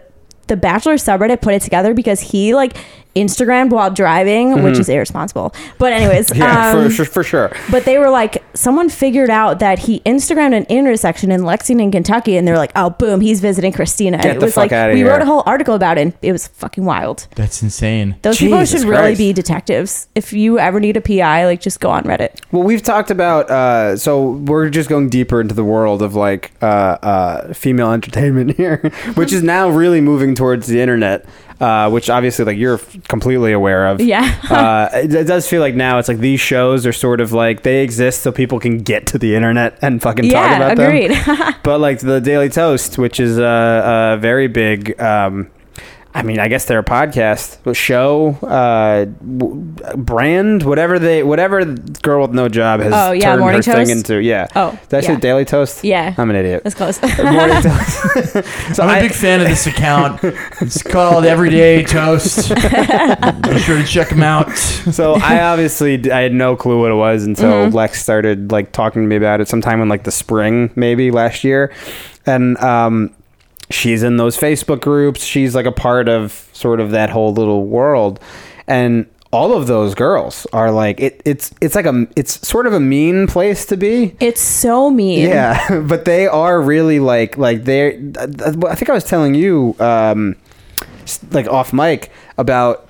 the 0.48 0.56
Bachelor 0.56 0.96
subreddit 0.96 1.42
put 1.42 1.54
it 1.54 1.62
together 1.62 1.94
because 1.94 2.22
he 2.22 2.56
like 2.56 2.78
Instagrammed 3.16 3.72
while 3.72 3.90
driving, 3.92 4.64
which 4.64 4.78
is 4.78 4.88
irresponsible. 4.90 5.54
But 5.78 5.94
anyways, 5.94 6.30
Mm-hmm. 6.30 6.40
Yeah, 6.50 6.72
um, 6.72 6.86
for, 6.86 6.90
sure, 6.94 7.06
for 7.06 7.24
sure. 7.24 7.52
but 7.72 7.86
they 7.86 7.98
were 7.98 8.10
like, 8.10 8.44
someone 8.54 8.88
figured 8.90 9.30
out 9.30 9.60
that 9.60 9.80
he 9.80 10.00
Instagrammed 10.02 10.56
an 10.56 10.66
intersection 10.70 11.32
in 11.32 11.44
Lexington, 11.44 11.92
Kentucky, 11.92 12.38
and 12.38 12.48
they're 12.48 12.58
like, 12.58 12.72
oh, 12.76 12.92
boom, 12.92 13.20
he's 13.22 13.42
visiting 13.42 13.74
Kristina. 13.74 14.14
And 14.14 14.22
Get 14.24 14.36
it 14.38 14.40
the 14.40 14.46
was 14.46 14.54
fuck 14.54 14.64
like, 14.64 14.72
outta 14.72 14.94
we 14.94 15.00
here. 15.00 15.10
wrote 15.10 15.22
a 15.22 15.26
whole 15.26 15.44
article 15.46 15.76
about 15.76 15.98
it. 15.98 16.02
And 16.02 16.14
it 16.22 16.32
was 16.32 16.48
fucking 16.48 16.86
wild. 16.86 17.28
That's 17.36 17.62
insane. 17.64 18.16
Those 18.22 18.38
people 18.38 18.60
Jesus 18.60 18.82
should 18.82 18.90
really 18.90 19.16
be 19.16 19.34
detectives. 19.34 20.08
If 20.16 20.32
you 20.34 20.60
ever 20.60 20.80
need 20.80 20.96
a 20.98 21.02
PI, 21.02 21.46
like 21.46 21.62
just 21.62 21.80
go 21.80 21.90
on 21.90 22.04
Reddit. 22.04 22.40
Well, 22.52 22.64
we've 22.64 22.84
talked 22.84 23.12
about. 23.12 23.50
Uh, 23.50 23.98
so 23.98 24.32
we're 24.32 24.70
just 24.70 24.88
going 24.90 25.10
deeper 25.10 25.42
into 25.42 25.56
the 25.56 25.64
world 25.64 26.02
of 26.02 26.16
like 26.16 26.52
uh, 26.62 26.66
uh, 26.66 27.54
female 27.54 27.92
entertainment 27.92 28.52
here, 28.58 28.78
which 29.16 29.34
is 29.34 29.44
now 29.44 29.70
really 29.70 30.00
moving 30.02 30.36
towards 30.36 30.68
the 30.68 30.80
internet. 30.80 31.26
Uh, 31.60 31.90
which 31.90 32.10
obviously, 32.10 32.46
like 32.46 32.58
you're 32.58 32.76
f- 32.76 33.04
completely 33.10 33.52
aware 33.52 33.88
of. 33.88 34.00
Yeah. 34.00 34.40
uh, 34.50 34.90
it, 34.94 35.14
it 35.14 35.24
does 35.26 35.46
feel 35.46 35.60
like 35.60 35.76
now 35.76 36.00
it's 36.00 36.08
like 36.08 36.20
these 36.20 36.40
shows 36.40 36.86
are 36.86 36.94
sort 36.94 37.20
of 37.20 37.34
like 37.34 37.64
they 37.64 37.84
exist 37.84 38.22
so 38.22 38.32
people 38.32 38.62
can 38.62 38.78
get 38.78 39.06
to 39.08 39.18
the 39.18 39.36
internet 39.36 39.78
and 39.82 40.02
fucking 40.02 40.30
talk 40.30 40.50
yeah, 40.50 40.56
about 40.56 40.72
agreed. 40.80 41.12
them. 41.12 41.54
But 41.64 41.80
like 41.82 42.00
the 42.00 42.22
Daily 42.22 42.48
Toast, 42.48 42.98
which 42.98 43.20
is 43.20 43.38
a, 43.38 44.14
a 44.16 44.18
very 44.22 44.48
big. 44.48 45.00
Um, 45.02 45.52
I 46.12 46.24
mean, 46.24 46.40
I 46.40 46.48
guess 46.48 46.66
they're 46.66 46.80
a 46.80 46.84
podcast, 46.84 47.64
a 47.70 47.74
show, 47.76 48.30
uh, 48.42 49.06
w- 49.06 49.56
brand, 49.96 50.64
whatever 50.64 50.98
they, 50.98 51.22
whatever 51.22 51.64
girl 52.02 52.24
with 52.24 52.32
no 52.34 52.50
job 52.50 52.80
has 52.80 52.92
Oh, 52.96 53.12
yeah, 53.12 53.26
turned 53.30 53.42
Morning 53.42 53.62
her 53.64 53.74
thing 53.76 53.90
into. 53.92 54.16
Yeah. 54.20 54.48
Oh, 54.56 54.78
Did 54.90 54.98
I 54.98 55.02
say. 55.02 55.16
Daily 55.18 55.46
Toast? 55.46 55.84
Yeah. 55.84 56.16
I'm 56.18 56.30
an 56.32 56.36
idiot. 56.36 56.64
That's 56.64 56.76
close. 56.76 57.00
Morning 57.20 57.62
Toast. 57.62 58.44
so 58.76 58.84
I'm 58.84 58.90
a 58.90 58.94
I- 58.94 59.02
big 59.02 59.12
fan 59.12 59.40
of 59.42 59.48
this 59.48 59.68
account. 59.68 60.20
It's 60.62 60.82
called 60.82 61.26
Everyday 61.26 61.84
Toast. 61.84 62.50
Be 62.50 63.60
sure 63.60 63.78
to 63.78 63.86
check 63.88 64.10
them 64.10 64.24
out. 64.24 64.52
so 64.58 65.14
I 65.14 65.42
obviously 65.44 66.12
I 66.12 66.22
had 66.22 66.34
no 66.34 66.56
clue 66.56 66.80
what 66.82 66.92
it 66.92 66.96
was 66.96 67.24
until 67.24 67.50
Mm-hmm. 67.50 67.76
Lex 67.76 68.02
started 68.02 68.52
like 68.52 68.72
talking 68.72 69.04
to 69.04 69.08
me 69.08 69.16
about 69.16 69.42
it 69.42 69.48
sometime 69.48 69.80
in 69.82 69.90
like 69.90 70.04
the 70.06 70.12
spring 70.12 70.72
maybe 70.76 71.12
last 71.12 71.44
year, 71.44 71.72
and 72.26 72.58
um, 72.58 73.14
she's 73.70 74.04
in 74.04 74.18
those 74.18 74.38
Facebook 74.38 74.82
groups. 74.82 75.24
She's 75.24 75.56
like 75.56 75.66
a 75.66 75.72
part 75.72 76.10
of 76.10 76.50
sort 76.54 76.80
of 76.80 76.92
that 76.92 77.10
whole 77.10 77.34
little 77.34 77.66
world, 77.66 78.20
and 78.68 79.06
all 79.32 79.54
of 79.54 79.68
those 79.68 79.94
girls 79.94 80.48
are 80.54 80.72
like 80.72 81.00
it. 81.00 81.22
It's 81.26 81.54
it's 81.62 81.76
like 81.76 81.86
a 81.86 82.08
it's 82.16 82.46
sort 82.48 82.68
of 82.68 82.74
a 82.74 82.80
mean 82.80 83.28
place 83.28 83.66
to 83.68 83.78
be. 83.78 84.16
it's 84.20 84.42
so 84.42 84.90
mean. 84.90 85.28
Yeah, 85.30 85.82
but 85.88 86.06
they 86.06 86.28
are 86.28 86.62
really 86.62 87.00
like 87.00 87.38
like 87.38 87.64
they're. 87.64 87.92
I 88.18 88.76
think 88.76 88.90
I 88.90 88.94
was 88.94 89.04
telling 89.04 89.36
you, 89.36 89.76
um, 89.80 90.36
like 91.32 91.48
off 91.48 91.72
mic 91.74 92.12
about 92.38 92.89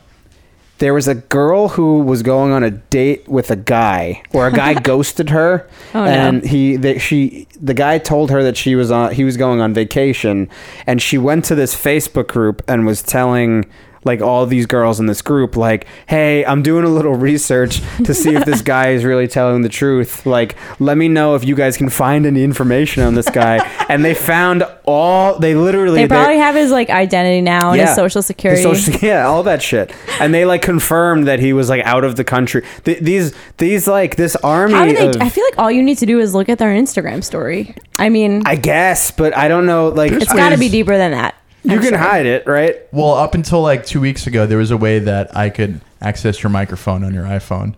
there 0.80 0.94
was 0.94 1.08
a 1.08 1.16
girl 1.16 1.70
who 1.70 2.00
was 2.00 2.24
going 2.24 2.52
on 2.52 2.64
a 2.64 2.72
date 2.72 3.28
with 3.28 3.52
a 3.52 3.56
guy, 3.56 4.22
or 4.34 4.48
a 4.48 4.52
guy 4.52 4.74
ghosted 4.82 5.30
her, 5.30 5.68
Oh, 5.94 6.04
no. 6.04 6.12
and 6.12 6.44
he 6.46 6.76
they, 6.76 6.98
she 6.98 7.48
the 7.62 7.74
guy 7.74 7.98
told 8.00 8.32
her 8.32 8.42
that 8.44 8.58
she 8.58 8.76
was 8.76 8.90
on 8.92 9.14
he 9.14 9.24
was 9.24 9.38
going 9.38 9.62
on 9.62 9.74
vacation, 9.74 10.50
and 10.88 11.02
she 11.02 11.18
went 11.18 11.46
to 11.46 11.56
this 11.56 11.76
Facebook 11.76 12.28
group 12.28 12.62
and 12.68 12.86
was 12.86 13.02
telling. 13.02 13.66
Like 14.04 14.22
all 14.22 14.46
these 14.46 14.66
girls 14.66 15.00
in 15.00 15.08
this 15.08 15.22
group, 15.22 15.58
like, 15.58 15.86
hey, 16.08 16.46
I'm 16.46 16.64
doing 16.64 16.86
a 16.86 16.90
little 16.90 17.16
research 17.16 17.82
to 18.06 18.14
see 18.14 18.34
if 18.36 18.46
this 18.46 18.62
guy 18.76 18.90
is 18.90 19.04
really 19.04 19.28
telling 19.28 19.62
the 19.62 19.70
truth. 19.70 20.26
Like, 20.26 20.56
let 20.80 20.98
me 20.98 21.08
know 21.08 21.36
if 21.36 21.44
you 21.44 21.56
guys 21.56 21.76
can 21.78 21.90
find 21.90 22.26
any 22.26 22.44
information 22.44 23.04
on 23.04 23.16
this 23.16 23.30
guy. 23.30 23.58
and 23.90 24.04
they 24.06 24.14
found 24.14 24.64
all. 24.86 25.38
They 25.40 25.56
literally 25.56 26.02
They 26.02 26.08
probably 26.08 26.38
have 26.38 26.56
his 26.56 26.72
like 26.72 26.90
identity 26.90 27.42
now 27.42 27.72
and 27.72 27.82
his 27.82 27.96
social 27.96 28.20
his 28.20 28.26
security. 28.28 28.62
social- 28.64 29.00
yeah, 29.02 29.26
all 29.28 29.44
that 29.44 29.62
shit. 29.62 29.92
And 30.20 30.34
they 30.34 30.46
like 30.46 30.62
confirmed 30.62 31.28
that 31.28 31.40
he 31.40 31.54
was 31.54 31.70
like 31.70 31.84
out 31.86 32.04
of 32.04 32.16
the 32.16 32.24
country. 32.24 32.64
Th- 32.86 33.00
these 33.00 33.34
these 33.58 33.88
like 33.88 34.16
this 34.16 34.36
army. 34.38 34.74
How 34.74 34.86
do 34.86 34.94
they? 34.94 35.08
of, 35.10 35.22
I 35.22 35.30
feel 35.30 35.44
like 35.46 35.58
all 35.58 35.72
you 35.72 35.84
need 35.84 35.98
to 36.00 36.06
do 36.06 36.20
is 36.20 36.34
look 36.34 36.50
at 36.50 36.58
their 36.58 36.74
Instagram 36.74 37.24
story. 37.24 37.76
I 37.98 38.10
mean, 38.10 38.44
I 38.46 38.56
guess, 38.56 39.12
but 39.12 39.36
I 39.36 39.48
don't 39.48 39.66
know. 39.66 39.90
Like 39.90 40.12
it's 40.12 40.34
got 40.34 40.50
to 40.50 40.58
be 40.58 40.70
deeper 40.70 40.98
than 40.98 41.12
that. 41.12 41.36
You 41.72 41.80
can 41.80 41.94
hide 41.94 42.26
it, 42.26 42.46
right? 42.48 42.78
Well, 42.92 43.14
up 43.14 43.36
until 43.36 43.62
like 43.62 43.86
two 43.86 44.02
weeks 44.02 44.28
ago, 44.28 44.46
there 44.46 44.58
was 44.58 44.72
a 44.72 44.78
way 44.78 45.00
that 45.00 45.36
I 45.36 45.50
could 45.50 45.82
access 46.02 46.42
your 46.44 46.50
microphone 46.50 47.04
on 47.04 47.14
your 47.14 47.24
iPhone 47.26 47.76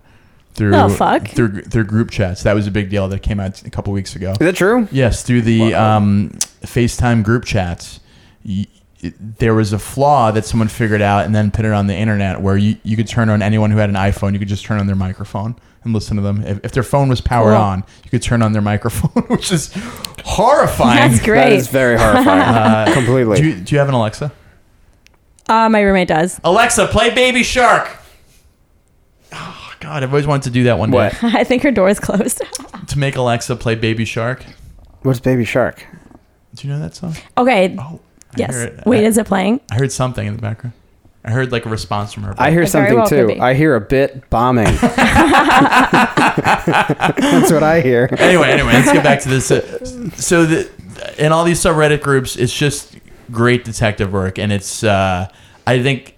through 0.53 0.75
Oh, 0.75 0.89
fuck. 0.89 1.27
through 1.27 1.61
through 1.63 1.85
group 1.85 2.11
chats. 2.11 2.43
That 2.43 2.53
was 2.53 2.67
a 2.67 2.71
big 2.71 2.89
deal 2.89 3.07
that 3.09 3.19
came 3.21 3.39
out 3.39 3.61
a 3.65 3.69
couple 3.69 3.93
weeks 3.93 4.15
ago. 4.15 4.31
Is 4.31 4.37
that 4.39 4.55
true? 4.55 4.87
Yes, 4.91 5.23
through 5.23 5.41
the 5.43 5.73
um, 5.73 6.31
FaceTime 6.63 7.23
group 7.23 7.45
chats. 7.45 7.99
Y- 8.45 8.65
it- 8.99 9.39
there 9.39 9.55
was 9.55 9.73
a 9.73 9.79
flaw 9.79 10.29
that 10.31 10.45
someone 10.45 10.67
figured 10.67 11.01
out 11.01 11.25
and 11.25 11.33
then 11.33 11.49
put 11.51 11.65
it 11.65 11.71
on 11.71 11.87
the 11.87 11.95
internet 11.95 12.39
where 12.41 12.55
you, 12.57 12.75
you 12.83 12.95
could 12.95 13.07
turn 13.07 13.29
on 13.29 13.41
anyone 13.41 13.71
who 13.71 13.77
had 13.77 13.89
an 13.89 13.95
iPhone, 13.95 14.33
you 14.33 14.39
could 14.39 14.47
just 14.47 14.63
turn 14.63 14.79
on 14.79 14.85
their 14.87 14.95
microphone 14.95 15.55
and 15.83 15.93
listen 15.93 16.15
to 16.17 16.21
them. 16.23 16.43
If, 16.43 16.59
if 16.65 16.71
their 16.71 16.83
phone 16.83 17.09
was 17.09 17.21
powered 17.21 17.55
Cool. 17.55 17.63
on, 17.63 17.83
you 18.03 18.09
could 18.09 18.21
turn 18.21 18.41
on 18.41 18.53
their 18.53 18.61
microphone, 18.61 19.23
which 19.27 19.51
is 19.51 19.71
horrifying. 20.23 21.11
That's 21.11 21.23
great. 21.23 21.53
is 21.53 21.67
very 21.67 21.97
horrifying. 21.97 22.93
Completely. 22.93 23.37
Do 23.37 23.47
you, 23.47 23.55
do 23.55 23.75
you 23.75 23.79
have 23.79 23.87
an 23.89 23.95
Alexa? 23.95 24.31
Uh, 25.49 25.69
my 25.69 25.81
roommate 25.81 26.07
does. 26.07 26.39
Alexa, 26.43 26.87
play 26.87 27.13
Baby 27.13 27.43
Shark. 27.43 27.89
Oh, 29.33 29.73
God, 29.79 30.03
I've 30.03 30.09
always 30.11 30.27
wanted 30.27 30.43
to 30.43 30.49
do 30.51 30.63
that 30.63 30.77
one 30.77 30.91
day. 30.91 30.97
What? 30.97 31.23
I 31.35 31.43
think 31.43 31.63
her 31.63 31.71
door 31.71 31.89
is 31.89 31.99
closed. 31.99 32.41
To 32.87 32.99
make 32.99 33.15
Alexa 33.15 33.55
play 33.55 33.75
Baby 33.75 34.05
Shark. 34.05 34.43
What's 35.01 35.19
Baby 35.19 35.45
Shark? 35.45 35.85
Do 36.53 36.67
you 36.67 36.73
know 36.73 36.79
that 36.79 36.95
song? 36.95 37.15
Okay. 37.37 37.75
Oh, 37.79 37.99
I 38.33 38.35
yes. 38.37 38.53
hear. 38.53 38.83
Wait, 38.85 39.03
I, 39.03 39.07
is 39.07 39.17
it 39.17 39.25
playing? 39.25 39.61
I 39.71 39.75
heard 39.75 39.91
something 39.91 40.25
in 40.27 40.35
the 40.35 40.41
background. 40.41 40.73
I 41.23 41.31
heard 41.31 41.51
like 41.51 41.65
a 41.65 41.69
response 41.69 42.13
from 42.13 42.23
her. 42.23 42.33
I 42.37 42.51
hear 42.51 42.61
It 42.61 42.71
very 42.71 42.87
something 42.87 42.95
well 42.95 43.07
could 43.07 43.27
too. 43.29 43.35
be. 43.35 43.39
I 43.39 43.53
hear 43.53 43.75
a 43.75 43.81
bit 43.81 44.29
bombing. 44.29 44.65
That's 44.81 44.97
what 47.51 47.63
I 47.63 47.81
hear. 47.81 48.09
anyway, 48.17 48.49
anyway, 48.51 48.73
let's 48.73 48.91
get 48.91 49.03
back 49.03 49.21
to 49.21 49.29
this. 49.29 49.51
Uh, 49.51 50.09
So, 50.15 50.45
the, 50.45 50.69
in 51.23 51.31
all 51.31 51.43
these 51.43 51.59
subreddit 51.59 52.01
groups, 52.01 52.35
it's 52.35 52.53
just 52.53 52.95
great 53.31 53.63
detective 53.63 54.11
work, 54.13 54.37
and 54.39 54.51
it's 54.51 54.83
uh, 54.83 55.27
I 55.67 55.81
think 55.81 56.15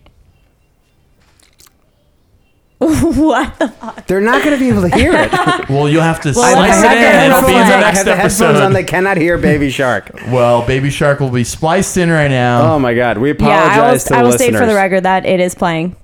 what? 2.79 3.57
The 3.59 4.03
They're 4.07 4.19
not 4.21 4.43
going 4.43 4.57
to 4.57 4.59
be 4.59 4.69
able 4.69 4.81
to 4.87 4.95
hear 4.95 5.13
it. 5.15 5.31
Well, 5.69 5.87
you'll 5.87 6.01
have 6.01 6.19
to 6.21 6.29
Well, 6.35 6.51
slice 6.51 6.55
let's 6.55 6.83
it 6.83 6.87
have 6.87 7.23
in. 7.23 7.31
the 7.31 7.37
It'll 7.37 7.47
be 7.47 7.53
in 7.55 7.59
the 7.59 7.63
headphones 7.63 7.71
on. 7.71 7.71
have 7.71 7.79
next 7.81 8.03
the 8.03 8.15
headphones 8.15 8.59
on. 8.59 8.73
They 8.73 8.83
cannot 8.83 9.17
hear 9.17 9.37
Baby 9.37 9.69
Shark. 9.69 10.11
Well, 10.27 10.65
Baby 10.67 10.89
Shark 10.89 11.19
will 11.19 11.29
be 11.29 11.43
spliced 11.45 11.95
in 11.97 12.09
right 12.09 12.27
now. 12.29 12.73
Oh 12.73 12.79
my 12.79 12.93
God. 12.93 13.17
We 13.17 13.29
yeah, 13.29 13.35
apologize 13.35 13.77
I 13.77 13.91
will, 13.91 13.99
to 13.99 14.05
the 14.09 14.15
I 14.15 14.21
will 14.23 14.29
listeners. 14.31 14.47
state 14.49 14.59
for 14.59 14.65
the 14.65 14.75
record 14.75 15.01
that 15.03 15.25
it 15.25 15.39
is 15.39 15.55
playing. 15.55 15.95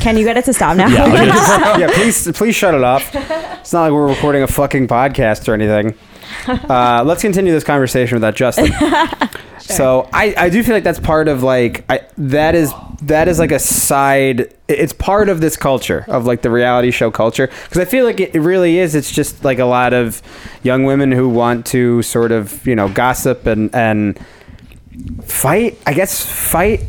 Can 0.00 0.16
you 0.16 0.24
get 0.24 0.36
it 0.36 0.44
to 0.46 0.52
stop 0.54 0.76
now? 0.76 0.86
Yeah, 0.92 1.04
I'll 1.04 1.10
get 1.12 1.28
it. 1.28 1.80
yeah, 1.80 1.90
please, 1.94 2.30
please 2.32 2.54
shut 2.54 2.74
it 2.74 2.82
off. 2.84 3.10
It's 3.14 3.72
not 3.72 3.82
like 3.84 3.92
we're 3.92 4.08
recording 4.08 4.42
a 4.42 4.46
fucking 4.46 4.88
podcast 4.88 5.48
or 5.48 5.54
anything. 5.54 5.94
Uh, 6.48 7.02
let's 7.04 7.20
continue 7.22 7.52
this 7.52 7.64
conversation 7.64 8.16
without 8.16 8.34
Justin. 8.34 8.72
So 9.62 10.08
I, 10.12 10.34
I 10.36 10.48
do 10.50 10.62
feel 10.62 10.74
like 10.74 10.84
that's 10.84 11.00
part 11.00 11.28
of 11.28 11.42
like 11.42 11.84
I, 11.88 12.00
that 12.18 12.54
is 12.54 12.72
that 13.02 13.28
is 13.28 13.38
like 13.38 13.52
a 13.52 13.58
side. 13.58 14.54
It's 14.68 14.92
part 14.92 15.28
of 15.28 15.40
this 15.40 15.56
culture 15.56 16.04
of 16.08 16.24
like 16.24 16.42
the 16.42 16.50
reality 16.50 16.90
show 16.90 17.10
culture 17.10 17.46
because 17.46 17.78
I 17.78 17.84
feel 17.84 18.04
like 18.04 18.20
it, 18.20 18.34
it 18.34 18.40
really 18.40 18.78
is. 18.78 18.94
It's 18.94 19.10
just 19.10 19.44
like 19.44 19.58
a 19.58 19.64
lot 19.64 19.92
of 19.92 20.22
young 20.62 20.84
women 20.84 21.12
who 21.12 21.28
want 21.28 21.66
to 21.66 22.02
sort 22.02 22.32
of 22.32 22.66
you 22.66 22.74
know 22.74 22.88
gossip 22.88 23.46
and 23.46 23.74
and 23.74 24.18
fight. 25.24 25.78
I 25.86 25.94
guess 25.94 26.24
fight. 26.24 26.80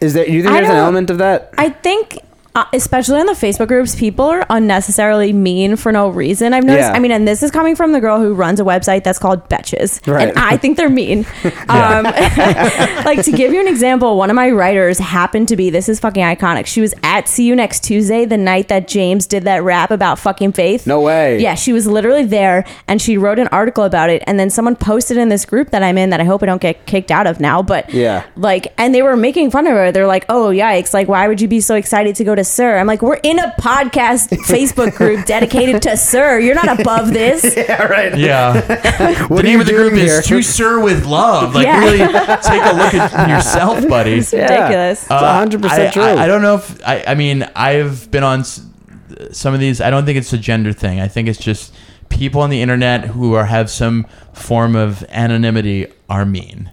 Is 0.00 0.14
there? 0.14 0.28
You 0.28 0.42
think 0.42 0.54
I 0.54 0.60
there's 0.60 0.70
an 0.70 0.76
element 0.76 1.10
of 1.10 1.18
that? 1.18 1.50
I 1.56 1.68
think, 1.70 2.18
uh, 2.54 2.64
especially 2.74 3.18
on 3.18 3.26
the 3.26 3.32
Facebook 3.32 3.68
groups, 3.68 3.94
people 3.94 4.26
are 4.26 4.44
unnecessarily 4.50 5.32
mean 5.32 5.76
for 5.76 5.90
no 5.92 6.08
reason. 6.08 6.52
I've 6.52 6.64
noticed. 6.64 6.88
Yeah. 6.90 6.94
I 6.94 6.98
mean, 6.98 7.10
and 7.10 7.26
this 7.26 7.42
is 7.42 7.50
coming 7.50 7.74
from 7.74 7.92
the 7.92 8.00
girl 8.00 8.18
who 8.20 8.34
runs 8.34 8.60
a 8.60 8.62
website 8.64 9.04
that's 9.04 9.18
called 9.18 9.48
Betches, 9.48 10.06
Right. 10.06 10.28
and 10.28 10.38
I 10.38 10.56
think 10.58 10.76
they're 10.76 10.90
mean. 10.90 11.24
um, 11.68 12.04
like 13.04 13.22
to 13.24 13.32
give 13.32 13.52
you 13.52 13.60
an 13.60 13.68
example, 13.68 14.16
one 14.16 14.30
of 14.30 14.36
my 14.36 14.50
writers 14.50 14.98
happened 14.98 15.48
to 15.48 15.56
be. 15.56 15.70
This 15.70 15.88
is 15.88 15.98
fucking 16.00 16.22
iconic. 16.22 16.66
She 16.66 16.80
was 16.80 16.94
at 17.02 17.28
See 17.28 17.44
You 17.46 17.56
Next 17.56 17.84
Tuesday 17.84 18.24
the 18.24 18.36
night 18.36 18.68
that 18.68 18.88
James 18.88 19.26
did 19.26 19.44
that 19.44 19.62
rap 19.62 19.90
about 19.90 20.18
fucking 20.18 20.52
faith. 20.52 20.86
No 20.86 21.00
way. 21.00 21.40
Yeah, 21.40 21.54
she 21.54 21.72
was 21.72 21.86
literally 21.86 22.24
there 22.24 22.64
and 22.88 23.00
she 23.00 23.16
wrote 23.16 23.38
an 23.38 23.48
article 23.48 23.84
about 23.84 24.10
it. 24.10 24.22
And 24.26 24.38
then 24.38 24.50
someone 24.50 24.76
posted 24.76 25.16
in 25.16 25.28
this 25.28 25.44
group 25.44 25.70
that 25.70 25.82
I'm 25.82 25.96
in 25.98 26.10
that 26.10 26.20
I 26.20 26.24
hope 26.24 26.42
I 26.42 26.46
don't 26.46 26.60
get 26.60 26.86
kicked 26.86 27.10
out 27.10 27.26
of 27.26 27.40
now. 27.40 27.62
But 27.62 27.90
Yeah. 27.92 28.24
like, 28.36 28.72
and 28.78 28.94
they 28.94 29.02
were 29.02 29.16
making 29.16 29.50
fun 29.50 29.66
of 29.66 29.72
her. 29.72 29.90
They're 29.92 30.06
like, 30.06 30.26
oh, 30.28 30.48
yikes. 30.50 30.92
Like, 30.92 31.08
why 31.08 31.26
would 31.28 31.40
you 31.40 31.48
be 31.48 31.60
so 31.60 31.74
excited 31.74 32.14
to 32.16 32.24
go 32.24 32.34
to 32.34 32.41
SUR? 32.44 32.78
I'm 32.78 32.86
like, 32.86 33.02
we're 33.02 33.20
in 33.22 33.38
a 33.38 33.54
podcast 33.60 34.28
Facebook 34.46 34.94
group 34.94 35.24
dedicated 35.26 35.82
to 35.82 35.96
SUR. 35.96 36.38
You're 36.38 36.54
not 36.54 36.80
above 36.80 37.12
this. 37.12 37.56
Yeah, 37.62 37.82
right. 37.84 38.16
Yeah. 38.16 39.26
What 39.28 39.36
the 39.38 39.42
name 39.44 39.60
of 39.60 39.66
the 39.66 39.72
group 39.72 39.92
here? 39.94 40.20
is 40.20 40.26
To 40.26 40.42
SUR 40.42 40.80
with 40.80 41.04
Love. 41.06 41.54
Like, 41.54 41.66
Yeah. 41.66 41.80
really 41.80 41.98
take 41.98 42.62
a 42.62 42.74
look 42.76 42.94
at 42.94 43.28
yourself, 43.28 43.86
buddy. 43.88 44.14
It's 44.14 44.32
ridiculous. 44.32 45.02
It's 45.02 45.10
100% 45.10 45.64
uh, 45.64 45.68
I, 45.70 45.90
true. 45.90 46.02
I, 46.02 46.24
I 46.24 46.26
don't 46.26 46.42
know 46.42 46.56
if 46.56 46.86
I. 46.86 47.04
I 47.06 47.14
mean, 47.14 47.44
I've 47.54 48.10
been 48.10 48.24
on 48.24 48.44
some 48.44 49.54
of 49.54 49.60
these. 49.60 49.80
I 49.80 49.90
don't 49.90 50.04
think 50.04 50.18
it's 50.18 50.32
a 50.32 50.38
gender 50.38 50.72
thing. 50.72 51.00
I 51.00 51.08
think 51.08 51.28
it's 51.28 51.38
just 51.38 51.72
people 52.12 52.40
on 52.42 52.50
the 52.50 52.60
internet 52.62 53.06
who 53.06 53.34
are 53.34 53.46
have 53.46 53.70
some 53.70 54.06
form 54.32 54.76
of 54.76 55.02
anonymity 55.10 55.86
are 56.08 56.24
mean. 56.24 56.70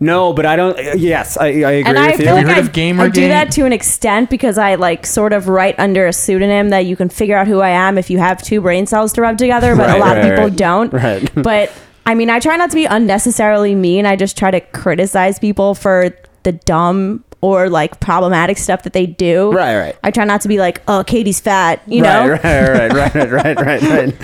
No, 0.00 0.32
but 0.32 0.44
I 0.46 0.56
don't. 0.56 0.78
Uh, 0.78 0.92
yes, 0.96 1.36
I, 1.36 1.46
I 1.46 1.48
agree 1.50 1.82
and 1.84 1.98
I 1.98 2.10
with 2.10 2.20
you. 2.20 2.26
feel 2.26 2.36
Have 2.36 2.36
like 2.36 2.42
you 2.46 2.48
heard 2.54 2.56
I, 2.64 2.66
of 2.66 2.72
Gamer 2.72 3.02
I 3.04 3.08
do 3.08 3.20
Game? 3.20 3.28
that 3.30 3.50
to 3.52 3.64
an 3.66 3.72
extent 3.72 4.30
because 4.30 4.58
I 4.58 4.74
like 4.74 5.06
sort 5.06 5.32
of 5.32 5.48
write 5.48 5.78
under 5.78 6.06
a 6.06 6.12
pseudonym 6.12 6.70
that 6.70 6.86
you 6.86 6.96
can 6.96 7.08
figure 7.08 7.36
out 7.36 7.46
who 7.46 7.60
I 7.60 7.70
am 7.70 7.96
if 7.98 8.10
you 8.10 8.18
have 8.18 8.42
two 8.42 8.60
brain 8.60 8.86
cells 8.86 9.12
to 9.14 9.22
rub 9.22 9.38
together, 9.38 9.76
but 9.76 9.86
Right, 9.88 9.96
a 9.96 10.00
lot 10.00 10.16
right, 10.16 10.18
of 10.18 10.30
people 10.30 10.44
right. 10.48 10.56
don't. 10.56 10.92
Right. 11.00 11.30
But 11.34 11.72
I 12.06 12.14
mean, 12.14 12.30
I 12.30 12.40
try 12.40 12.56
not 12.56 12.70
to 12.70 12.76
be 12.76 12.86
unnecessarily 12.86 13.74
mean. 13.74 14.06
I 14.06 14.16
just 14.16 14.36
try 14.36 14.50
to 14.50 14.60
criticize 14.60 15.38
people 15.38 15.74
for 15.74 16.10
the 16.42 16.52
dumb 16.52 17.24
or 17.40 17.68
like 17.68 18.00
problematic 18.00 18.58
stuff 18.58 18.82
that 18.82 18.92
they 18.92 19.06
do. 19.06 19.50
Right, 19.52 19.76
right. 19.78 19.96
I 20.02 20.10
try 20.10 20.24
not 20.24 20.42
to 20.42 20.48
be 20.48 20.58
like, 20.58 20.82
oh, 20.88 21.04
Katie's 21.06 21.40
fat, 21.40 21.82
you 21.86 22.02
right, 22.02 22.26
know? 22.26 22.30
right, 22.32 22.92
right, 22.92 22.92
right, 22.92 23.14
right, 23.14 23.30
right, 23.30 23.82
right, 23.82 24.16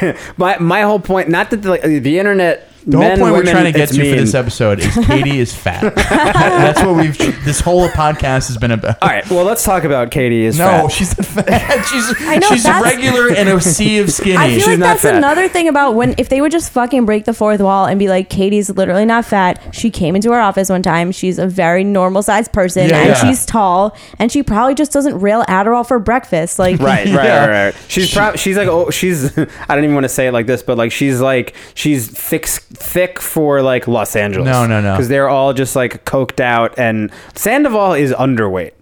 right. 0.00 0.16
my 0.36 0.58
my 0.58 0.82
whole 0.82 1.00
point, 1.00 1.28
not 1.28 1.50
that 1.50 1.62
the, 1.62 2.00
the 2.00 2.18
internet 2.18 2.68
The 2.86 2.98
Men, 2.98 3.18
whole 3.18 3.26
point 3.28 3.32
women, 3.32 3.46
we're 3.46 3.52
trying 3.52 3.64
to 3.64 3.72
get 3.72 3.88
it's 3.88 3.96
to 3.96 4.10
for 4.10 4.16
this 4.20 4.34
episode 4.34 4.78
is 4.80 4.94
Katie 5.06 5.38
is 5.38 5.54
fat. 5.54 5.94
That's 5.94 6.82
what 6.82 6.96
we've. 6.96 7.16
This 7.44 7.60
whole 7.60 7.88
podcast 7.88 8.48
has 8.48 8.58
been 8.58 8.72
about. 8.72 8.98
All 9.02 9.08
right, 9.08 9.28
well, 9.30 9.44
let's 9.44 9.64
talk 9.64 9.84
about 9.84 10.10
Katie 10.10 10.44
is 10.44 10.58
No, 10.58 10.66
fat. 10.66 10.88
she's 10.92 11.16
not 11.16 11.26
fat. 11.26 11.84
She's 11.90 12.14
I 12.28 12.36
know, 12.36 12.48
she's 12.48 12.62
that's- 12.64 12.82
regular 12.82 13.28
in 13.32 13.48
a 13.48 13.60
sea 13.60 13.98
of 14.00 14.10
skinny. 14.12 14.36
I 14.36 14.48
feel 14.50 14.58
She's 14.58 14.66
like 14.68 14.78
not 14.80 14.86
that's 14.86 15.02
fat. 15.02 15.14
another 15.14 15.48
thing 15.48 15.68
about 15.68 15.94
when 15.94 16.14
if 16.18 16.28
they 16.28 16.40
would 16.40 16.52
just 16.52 16.72
fucking 16.72 17.06
break 17.06 17.24
the 17.24 17.32
fourth 17.32 17.60
wall 17.60 17.86
and 17.86 17.98
be 17.98 18.08
like, 18.08 18.28
Katie's 18.28 18.68
literally 18.70 19.04
not 19.06 19.24
fat. 19.24 19.60
She 19.74 19.90
came 19.90 20.14
into 20.16 20.32
our 20.32 20.40
office 20.40 20.68
one 20.70 20.82
time. 20.82 21.10
She's 21.12 21.38
a 21.38 21.46
very 21.46 21.84
normal 21.84 22.22
sized 22.22 22.52
person 22.52 22.88
Yeah, 22.90 22.98
and 22.98 23.08
yeah. 23.08 23.14
she's 23.14 23.44
tall 23.46 23.96
and 24.18 24.30
she 24.30 24.42
probably 24.42 24.74
just 24.74 24.92
doesn't 24.92 25.18
rail 25.20 25.42
Adderall 25.44 25.86
for 25.86 25.98
breakfast. 25.98 26.58
Like 26.58 26.80
Right, 26.80 27.06
right, 27.06 27.06
Yeah. 27.14 27.46
right, 27.46 27.64
right. 27.66 27.74
She's 27.88 28.12
prob- 28.12 28.36
she's 28.38 28.56
like 28.56 28.68
oh 28.68 28.90
she's 28.90 29.36
I 29.38 29.74
don't 29.74 29.84
even 29.84 29.94
want 29.94 30.04
to 30.04 30.08
say 30.10 30.26
it 30.26 30.32
like 30.32 30.46
this, 30.46 30.62
but 30.62 30.76
like 30.78 30.92
she's 30.92 31.20
like 31.20 31.54
she's 31.74 32.06
thick 32.08 32.46
thick 32.74 33.20
for 33.20 33.62
like 33.62 33.86
Los 33.88 34.14
Angeles. 34.16 34.46
No, 34.46 34.66
no, 34.66 34.80
no. 34.80 34.92
Because 34.92 35.08
they're 35.08 35.28
all 35.28 35.52
just 35.52 35.74
like 35.76 36.04
coked 36.04 36.40
out, 36.40 36.78
and 36.78 37.10
Sandoval 37.34 37.94
is 37.94 38.12
underweight. 38.12 38.72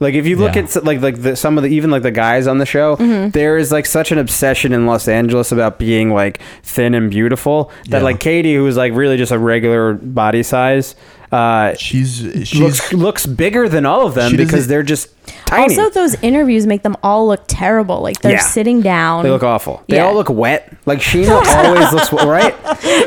Like 0.00 0.14
if 0.14 0.26
you 0.26 0.34
look 0.36 0.56
Yeah. 0.56 0.62
at 0.62 0.84
like 0.84 1.00
like 1.00 1.22
the, 1.22 1.36
some 1.36 1.56
of 1.56 1.62
the 1.62 1.70
even 1.70 1.90
like 1.92 2.02
the 2.02 2.10
guys 2.10 2.48
on 2.48 2.58
the 2.58 2.66
show, 2.66 2.96
Mm-hmm. 2.96 3.30
there 3.30 3.56
is 3.56 3.70
like 3.70 3.86
such 3.86 4.10
an 4.10 4.18
obsession 4.18 4.72
in 4.72 4.84
Los 4.86 5.06
Angeles 5.06 5.52
about 5.52 5.78
being 5.78 6.12
like 6.12 6.40
thin 6.64 6.94
and 6.94 7.08
beautiful 7.08 7.70
that 7.88 7.98
Yeah. 7.98 8.02
like 8.04 8.18
Katie, 8.18 8.54
who 8.56 8.66
is 8.66 8.76
like 8.76 8.92
really 8.94 9.16
just 9.16 9.30
a 9.30 9.38
regular 9.38 9.94
body 9.94 10.42
size, 10.42 10.96
uh, 11.32 11.74
she's 11.76 12.18
she's 12.44 12.60
looks 12.60 12.92
looks 12.92 13.26
bigger 13.26 13.68
than 13.68 13.86
all 13.86 14.06
of 14.06 14.14
them 14.14 14.36
because 14.36 14.66
they're 14.66 14.82
just 14.82 15.08
tiny. 15.46 15.62
also 15.62 15.88
those 15.90 16.14
interviews 16.22 16.66
make 16.66 16.82
them 16.82 16.94
all 17.02 17.26
look 17.26 17.42
terrible. 17.48 18.00
Like 18.02 18.20
they're 18.20 18.32
Yeah. 18.32 18.38
sitting 18.40 18.82
down. 18.82 19.22
They 19.24 19.30
look 19.30 19.42
awful. 19.42 19.82
They 19.88 19.96
Yeah. 19.96 20.04
all 20.06 20.14
look 20.14 20.28
wet. 20.28 20.76
Like 20.84 20.98
Scheana 21.08 21.42
always 21.64 21.92
looks 21.92 22.12
right. 22.12 22.54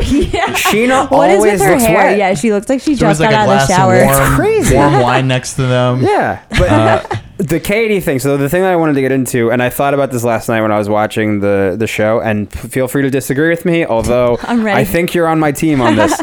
yeah. 0.10 0.48
Scheana 0.56 1.10
What 1.12 1.30
is 1.30 1.38
always 1.38 1.52
with 1.54 1.62
her 1.62 1.72
looks 1.74 1.84
hair? 1.84 1.96
wet. 1.98 2.18
Yeah, 2.18 2.34
she 2.34 2.52
looks 2.52 2.68
like 2.68 2.82
she 2.82 2.96
there 2.96 3.10
was 3.10 3.20
just 3.20 3.22
like 3.22 3.30
got 3.30 3.48
a 3.48 3.52
out 3.52 3.62
of 3.62 3.68
glass 3.68 3.68
the 3.68 3.74
of 3.74 3.78
shower. 3.80 4.06
warm, 4.28 4.36
crazy. 4.36 4.76
warm 4.76 5.00
wine 5.02 5.28
next 5.28 5.54
to 5.56 5.62
them. 5.64 6.02
Yeah, 6.02 6.40
but 6.58 7.22
the 7.38 7.60
Katie 7.60 8.00
thing. 8.00 8.18
So 8.20 8.38
the 8.38 8.50
thing 8.50 8.64
that 8.64 8.72
I 8.72 8.76
wanted 8.76 8.94
to 8.94 9.02
get 9.02 9.12
into, 9.12 9.52
and 9.52 9.62
I 9.62 9.70
thought 9.70 9.94
about 9.94 10.12
this 10.12 10.24
last 10.24 10.50
night 10.50 10.62
when 10.62 10.72
I 10.72 10.78
was 10.80 10.90
watching 10.90 11.42
the 11.42 11.76
the 11.78 11.86
show, 11.88 12.22
and 12.22 12.48
f- 12.56 12.72
feel 12.72 12.88
free 12.88 13.04
to 13.04 13.10
disagree 13.12 13.50
with 13.50 13.66
me. 13.66 13.86
Although 13.86 14.40
I'm 14.44 14.64
ready. 14.64 14.80
I 14.82 14.84
think 14.86 15.14
you're 15.14 15.28
on 15.28 15.40
my 15.40 15.52
team 15.52 15.80
on 15.80 15.96
this. 15.96 16.20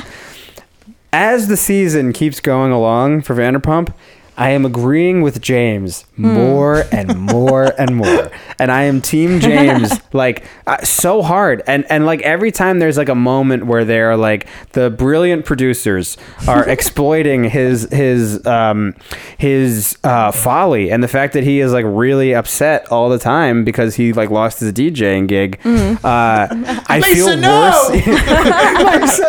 As 1.15 1.49
the 1.49 1.59
season 1.59 2.15
keeps 2.15 2.41
going 2.41 2.73
along 2.73 3.21
for 3.21 3.35
Vanderpump. 3.35 3.93
I 4.37 4.51
am 4.51 4.65
agreeing 4.65 5.23
with 5.23 5.41
James 5.41 6.05
Hmm. 6.17 6.35
more 6.35 6.85
and 6.93 7.19
more 7.33 7.73
and 7.79 7.97
more, 7.97 8.31
and 8.59 8.71
I 8.73 8.83
am 8.85 9.01
Team 9.01 9.41
James 9.41 9.93
like 10.13 10.45
uh, 10.67 10.79
so 10.85 11.23
hard. 11.23 11.63
And 11.67 11.85
and 11.91 12.07
like 12.07 12.21
every 12.23 12.51
time 12.53 12.79
there's 12.79 12.97
like 12.97 13.09
a 13.09 13.15
moment 13.15 13.67
where 13.67 13.85
they're 13.85 14.17
like 14.17 14.47
the 14.73 14.91
brilliant 14.91 15.45
producers 15.45 16.17
are 16.49 16.69
exploiting 16.77 17.45
his 17.45 17.89
his 17.91 18.45
um 18.47 18.95
his 19.39 19.99
uh, 20.05 20.31
folly 20.33 20.91
and 20.91 21.03
the 21.03 21.09
fact 21.09 21.33
that 21.35 21.45
he 21.45 21.61
is 21.61 21.73
like 21.73 21.85
really 21.89 22.35
upset 22.35 22.87
all 22.91 23.09
the 23.09 23.19
time 23.19 23.65
because 23.65 23.97
he 23.97 24.13
like 24.13 24.31
lost 24.31 24.61
his 24.61 24.73
DJing 24.73 25.27
gig. 25.29 25.61
Hmm. 25.63 25.95
Uh, 26.05 26.47
I 26.89 27.01
Lisa, 27.03 27.15
feel 27.15 27.37
no! 27.37 27.73
worse. 27.91 29.21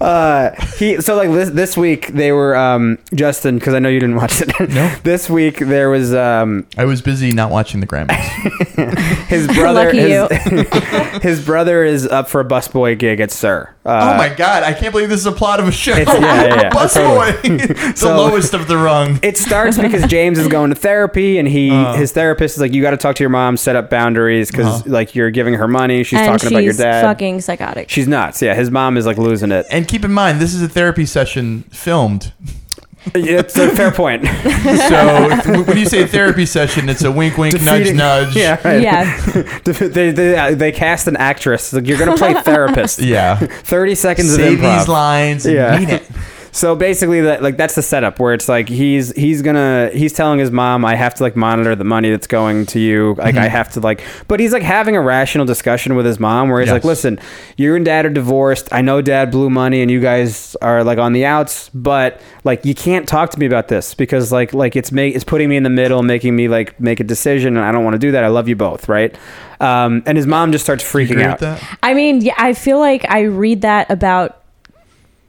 uh, 0.00 0.50
he 0.78 1.00
so 1.00 1.16
like 1.16 1.30
this 1.30 1.50
this 1.58 1.76
week 1.76 2.06
they 2.08 2.30
were 2.30 2.56
um 2.56 2.98
Justin 3.12 3.58
because 3.58 3.74
I 3.74 3.80
know 3.80 3.88
you 3.88 3.98
didn't 3.98 4.14
watch 4.16 4.40
it. 4.40 4.48
No. 4.68 4.94
this 5.02 5.28
week 5.28 5.58
there 5.58 5.90
was 5.90 6.14
um 6.14 6.66
I 6.76 6.84
was 6.84 7.02
busy 7.02 7.32
not 7.32 7.50
watching 7.50 7.80
the 7.80 7.86
Grammys. 7.86 8.14
his 9.26 9.46
brother. 9.48 9.86
Lucky 9.86 9.98
his, 9.98 11.22
his 11.22 11.44
brother 11.44 11.82
is 11.84 12.06
up 12.06 12.28
for 12.28 12.40
a 12.40 12.44
busboy 12.44 12.96
gig 12.98 13.18
at 13.20 13.30
SUR. 13.32 13.74
Uh, 13.84 14.12
oh 14.14 14.18
my 14.18 14.28
god! 14.28 14.62
I 14.62 14.74
can't 14.74 14.92
believe 14.92 15.08
this 15.08 15.20
is 15.20 15.26
a 15.26 15.32
plot 15.32 15.60
of 15.60 15.66
a 15.68 15.72
show. 15.72 15.92
It's- 15.96 16.20
yeah, 16.20 16.44
yeah, 16.44 16.54
yeah. 16.62 16.70
Busboy, 16.70 17.42
the 17.92 17.96
So- 17.96 18.16
lowest 18.16 18.52
of 18.52 18.68
the 18.68 18.76
rung. 18.76 19.18
It 19.22 19.38
starts 19.38 19.78
because 19.78 20.04
James 20.06 20.38
is 20.38 20.46
going 20.46 20.68
to 20.70 20.76
therapy, 20.76 21.38
and 21.38 21.48
he 21.48 21.70
his 21.96 22.12
therapist 22.12 22.56
is 22.56 22.60
like, 22.60 22.72
"You 22.74 22.82
got 22.82 22.90
to 22.90 22.98
talk 22.98 23.16
to 23.16 23.22
your 23.22 23.30
mom, 23.30 23.56
set 23.56 23.76
up 23.76 23.88
boundaries, 23.88 24.50
because 24.50 24.86
like 24.86 25.14
you're 25.14 25.30
giving 25.30 25.54
her 25.54 25.66
money. 25.66 26.04
She's 26.04 26.20
talking 26.20 26.38
she's 26.38 26.50
about 26.50 26.64
your 26.64 26.74
dad. 26.74 27.02
fucking 27.02 27.40
psychotic. 27.40 27.88
She's 27.88 28.06
nuts. 28.06 28.42
Yeah, 28.42 28.54
his 28.54 28.70
mom 28.70 28.98
is 28.98 29.06
like 29.06 29.16
losing 29.16 29.50
it. 29.52 29.64
And 29.70 29.88
keep 29.88 30.04
in 30.04 30.12
mind, 30.12 30.38
this 30.38 30.52
is 30.54 30.60
a 30.62 30.68
therapy 30.68 31.06
session 31.06 31.47
filmed. 31.70 32.32
It's 33.14 33.56
a 33.56 33.70
fair 33.74 33.90
point. 33.90 34.26
So 34.26 35.28
th- 35.42 35.66
when 35.66 35.76
you 35.78 35.86
say 35.86 36.04
therapy 36.06 36.44
session, 36.44 36.88
it's 36.88 37.02
a 37.04 37.10
wink, 37.12 37.38
wink, 37.38 37.54
Defeating- 37.58 37.96
nudge, 37.96 38.34
nudge. 38.34 38.36
Yeah, 38.36 38.60
right. 38.68 38.82
yeah. 38.82 39.20
they, 39.64 40.10
they, 40.10 40.36
uh, 40.36 40.54
they 40.54 40.72
cast 40.72 41.06
an 41.06 41.16
actress. 41.16 41.72
Like, 41.72 41.86
you're 41.86 41.96
gonna 41.98 42.16
play 42.16 42.34
therapist. 42.34 42.98
Yeah. 43.14 43.36
Thirty 43.36 43.94
seconds 43.94 44.34
Say 44.34 44.52
of 44.54 44.58
improv. 44.58 44.78
these 44.78 44.88
lines 44.88 45.46
and 45.46 45.54
Yeah. 45.54 45.78
mean 45.78 45.88
it. 45.90 46.02
So 46.52 46.74
basically, 46.76 47.20
that 47.22 47.42
like 47.42 47.56
that's 47.56 47.74
the 47.74 47.82
setup 47.82 48.18
where 48.18 48.34
it's 48.34 48.48
like 48.48 48.68
he's 48.68 49.12
he's 49.12 49.42
gonna 49.42 49.90
he's 49.92 50.12
telling 50.12 50.38
his 50.38 50.50
mom, 50.50 50.84
I 50.84 50.94
have 50.96 51.14
to 51.16 51.22
like 51.22 51.36
monitor 51.36 51.74
the 51.76 51.84
money 51.84 52.10
that's 52.10 52.26
going 52.26 52.66
to 52.66 52.80
you. 52.80 53.14
Like 53.14 53.34
Mm-hmm. 53.34 53.44
I 53.44 53.48
have 53.48 53.72
to 53.72 53.80
like, 53.80 54.02
but 54.26 54.40
he's 54.40 54.52
like 54.52 54.62
having 54.62 54.96
a 54.96 55.00
rational 55.00 55.44
discussion 55.44 55.94
with 55.94 56.06
his 56.06 56.18
mom 56.18 56.48
where 56.48 56.60
he's 56.60 56.70
like, 56.70 56.84
listen, 56.84 57.20
you 57.56 57.74
and 57.74 57.84
dad 57.84 58.06
are 58.06 58.10
divorced. 58.10 58.68
I 58.72 58.80
know 58.80 59.00
dad 59.02 59.30
blew 59.30 59.50
money 59.50 59.82
and 59.82 59.90
you 59.90 60.00
guys 60.00 60.56
are 60.62 60.82
like 60.82 60.98
on 60.98 61.12
the 61.12 61.24
outs, 61.26 61.68
but 61.74 62.20
like 62.44 62.64
you 62.64 62.74
can't 62.74 63.06
talk 63.06 63.30
to 63.30 63.38
me 63.38 63.46
about 63.46 63.68
this 63.68 63.94
because 63.94 64.32
like 64.32 64.52
like 64.54 64.74
it's 64.76 64.90
make 64.90 65.14
it's 65.14 65.24
putting 65.24 65.48
me 65.48 65.56
in 65.56 65.62
the 65.62 65.70
middle, 65.70 66.02
making 66.02 66.34
me 66.34 66.48
like 66.48 66.80
make 66.80 67.00
a 67.00 67.04
decision, 67.04 67.56
and 67.56 67.64
I 67.64 67.70
don't 67.70 67.84
want 67.84 67.94
to 67.94 67.98
do 67.98 68.12
that. 68.12 68.24
I 68.24 68.28
love 68.28 68.48
you 68.48 68.56
both, 68.56 68.88
right? 68.88 69.14
Um, 69.60 70.02
and 70.06 70.16
his 70.16 70.26
mom 70.26 70.52
just 70.52 70.64
starts 70.64 70.82
freaking 70.84 71.22
out. 71.22 71.42
I 71.82 71.94
mean, 71.94 72.20
yeah, 72.22 72.34
I 72.38 72.54
feel 72.54 72.78
like 72.78 73.04
I 73.08 73.22
read 73.22 73.62
that 73.62 73.90
about 73.90 74.40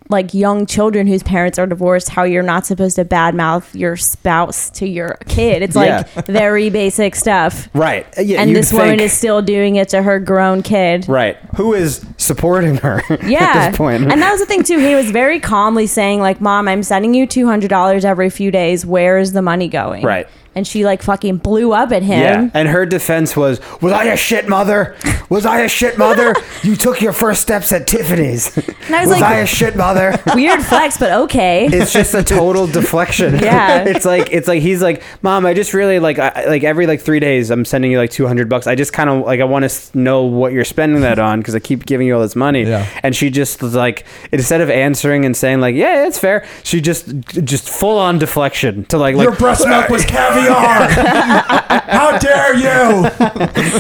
like 0.10 0.34
young 0.34 0.66
children 0.66 1.06
whose 1.06 1.22
parents 1.22 1.60
are 1.60 1.68
divorced, 1.68 2.10
how 2.10 2.24
you're 2.24 2.42
not 2.42 2.66
supposed 2.66 2.96
to 2.96 3.06
badmouth 3.06 3.74
your 3.80 3.96
spouse 3.96 4.72
to 4.72 4.88
your 4.88 5.18
kid. 5.28 5.62
It's 5.62 5.76
like 5.76 5.88
Yeah. 5.88 6.22
very 6.28 6.72
basic 6.72 7.16
stuff. 7.16 7.70
Right. 7.76 8.06
Uh, 8.18 8.22
yeah, 8.22 8.42
and 8.42 8.56
this 8.56 8.74
woman 8.74 9.00
is 9.00 9.14
still 9.14 9.44
doing 9.44 9.76
it 9.76 9.90
to 9.90 10.02
her 10.02 10.20
grown 10.20 10.64
kid. 10.64 11.08
Right. 11.08 11.38
Who 11.58 11.74
is 11.76 12.04
supporting 12.18 12.78
her 12.78 13.04
Yeah. 13.24 13.40
at 13.56 13.70
this 13.70 13.78
point? 13.78 14.12
And 14.12 14.20
that 14.22 14.32
was 14.32 14.40
the 14.40 14.48
thing 14.48 14.64
too. 14.64 14.80
He 14.80 14.96
was 14.96 15.12
very 15.12 15.40
calmly 15.40 15.86
saying, 15.86 16.22
like, 16.22 16.42
Mom, 16.42 16.68
I'm 16.68 16.82
sending 16.82 17.14
you 17.14 17.28
two 17.28 17.46
hundred 17.46 17.70
dollars 17.70 18.04
every 18.04 18.32
few 18.32 18.50
days. 18.50 18.86
Where 18.88 19.20
is 19.20 19.34
the 19.34 19.44
money 19.44 19.68
going? 19.68 20.04
Right. 20.04 20.28
And 20.56 20.68
she 20.68 20.84
like 20.84 21.02
fucking 21.04 21.38
blew 21.38 21.72
up 21.74 21.92
at 21.92 22.04
him. 22.04 22.20
yeah. 22.20 22.50
And 22.54 22.68
her 22.68 22.86
defense 22.86 23.38
was, 23.38 23.60
Was 23.82 23.94
I 23.94 24.06
a 24.06 24.18
shit 24.18 24.50
mother? 24.50 24.96
Was 25.30 25.46
I 25.46 25.60
a 25.62 25.70
shit 25.70 25.98
mother? 25.98 26.36
You 26.62 26.76
took 26.76 27.00
your 27.02 27.14
first 27.14 27.42
steps 27.42 27.72
at 27.72 27.88
Tiffany's. 27.88 28.56
And 28.58 28.94
I 28.96 29.00
was 29.02 29.10
was 29.12 29.22
like- 29.22 29.24
I 29.24 29.36
a 29.40 29.46
shit 29.46 29.78
mother? 29.78 30.20
Weird 30.36 30.62
flex, 30.62 30.98
but 30.98 31.12
okay. 31.24 31.68
It's 31.72 31.94
just 31.94 32.14
a 32.14 32.22
total 32.24 32.68
deflection. 32.80 33.36
Yeah. 33.36 33.86
It's 33.86 34.04
like 34.06 34.28
it's 34.34 34.48
like 34.48 34.62
he's 34.62 34.82
like, 34.82 35.02
Mom, 35.22 35.46
I 35.46 35.54
just 35.54 35.74
really 35.74 36.00
like 36.00 36.20
I, 36.20 36.48
like 36.48 36.64
every 36.66 36.86
like 36.86 37.00
three 37.00 37.22
days 37.22 37.50
I'm 37.50 37.64
sending 37.64 37.92
you 37.92 37.98
like 37.98 38.10
two 38.12 38.28
hundred 38.28 38.50
bucks. 38.50 38.68
I 38.68 38.76
just 38.76 38.92
kind 38.92 39.10
of 39.10 39.26
like 39.26 39.40
I 39.40 39.46
want 39.46 39.70
to 39.70 39.98
know 39.98 40.24
what 40.24 40.52
you're 40.52 40.66
spending 40.66 41.02
that 41.02 41.18
on 41.18 41.40
because 41.40 41.56
I 41.56 41.60
keep 41.60 41.86
giving 41.86 42.08
you 42.08 42.16
all 42.16 42.22
this 42.22 42.36
money. 42.36 42.64
Yeah. 42.64 42.86
And 43.04 43.16
she 43.16 43.30
just 43.30 43.62
was 43.64 43.76
like 43.76 44.06
instead 44.34 44.60
of 44.60 44.70
answering 44.70 45.24
and 45.24 45.38
saying 45.38 45.62
like, 45.62 45.76
Yeah, 45.76 46.08
it's 46.08 46.20
fair, 46.20 46.46
she 46.64 46.82
just 46.82 47.16
just 47.30 47.70
full 47.70 47.98
on 47.98 48.20
deflection 48.20 48.84
to 48.86 48.98
like 48.98 49.16
like 49.16 49.24
Your 49.26 49.36
breast 49.36 49.66
milk 49.66 49.88
was 49.88 50.04
caviar. 50.04 50.39
How 51.90 52.18
dare 52.18 52.56
you? 52.56 53.06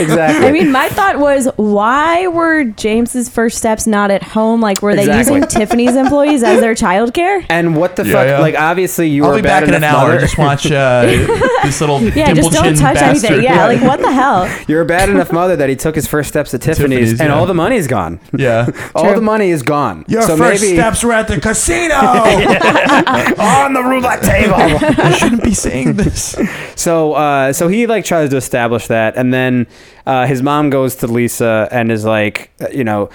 exactly. 0.01 0.47
I 0.47 0.51
mean, 0.51 0.71
my 0.71 0.89
thought 0.89 1.19
was, 1.19 1.47
why 1.55 2.27
were 2.27 2.63
James's 2.65 3.29
first 3.29 3.57
steps 3.57 3.85
not 3.87 4.11
at 4.11 4.23
home? 4.23 4.61
Like, 4.61 4.81
were 4.81 4.95
they 4.95 5.03
Exactly. 5.03 5.35
using 5.37 5.47
Tiffany's 5.49 5.95
employees 5.95 6.43
as 6.43 6.59
their 6.61 6.73
childcare? 6.75 7.45
And 7.49 7.75
what 7.75 7.95
the 7.95 8.05
Yeah, 8.05 8.13
fuck? 8.13 8.27
yeah. 8.27 8.39
Like, 8.39 8.55
obviously, 8.55 9.09
you 9.09 9.21
were. 9.23 9.27
I'll 9.29 9.35
were 9.35 9.41
be 9.41 9.47
a 9.47 9.49
bad 9.49 9.59
back 9.61 9.69
in 9.69 9.75
an 9.75 9.83
enough 9.83 9.95
hour. 9.95 10.07
mother. 10.09 10.19
Just 10.21 10.37
watch 10.37 10.65
uh, 10.71 11.01
this 11.63 11.79
little 11.81 12.01
Yeah, 12.01 12.27
dimple 12.33 12.49
just 12.49 12.51
don't 12.53 12.63
chin 12.65 12.75
touch 12.75 12.95
bastard. 12.95 13.29
anything. 13.31 13.43
Yeah, 13.43 13.67
like 13.67 13.81
what 13.81 13.99
the 14.01 14.11
hell? 14.11 14.49
You're 14.67 14.81
a 14.81 14.85
bad 14.85 15.09
enough 15.09 15.31
mother 15.31 15.55
that 15.55 15.69
he 15.69 15.75
took 15.75 15.95
his 15.95 16.07
first 16.07 16.29
steps 16.29 16.53
at 16.53 16.61
Tiffany's, 16.61 16.89
Tiffany's, 17.11 17.11
and 17.21 17.29
yeah. 17.29 17.35
all 17.35 17.45
the 17.45 17.53
money's 17.53 17.87
gone. 17.87 18.19
yeah. 18.35 18.67
All 18.95 19.05
True. 19.05 19.15
the 19.15 19.21
money 19.21 19.49
is 19.49 19.61
gone. 19.63 20.05
Your 20.07 20.21
so 20.23 20.35
first 20.37 20.61
maybe 20.61 20.75
steps 20.75 21.03
were 21.03 21.13
at 21.13 21.27
the 21.27 21.39
casino. 21.39 21.95
on 21.95 23.73
the 23.73 23.83
roulette 23.83 24.21
table. 24.23 24.55
I 24.57 25.11
shouldn't 25.17 25.43
be 25.43 25.53
saying 25.53 25.93
this. 25.93 26.35
So, 26.75 27.13
uh, 27.13 27.53
so 27.53 27.67
he 27.67 27.87
like 27.87 28.05
tries 28.05 28.29
to 28.29 28.37
establish 28.37 28.87
that, 28.87 29.17
and 29.17 29.33
then 29.33 29.67
uh, 30.05 30.25
his 30.25 30.41
mom 30.41 30.69
goes 30.69 30.95
to 30.97 31.07
Lisa 31.07 31.67
and 31.71 31.91
is 31.91 32.05
like, 32.05 32.51
you 32.73 32.83
know. 32.83 33.09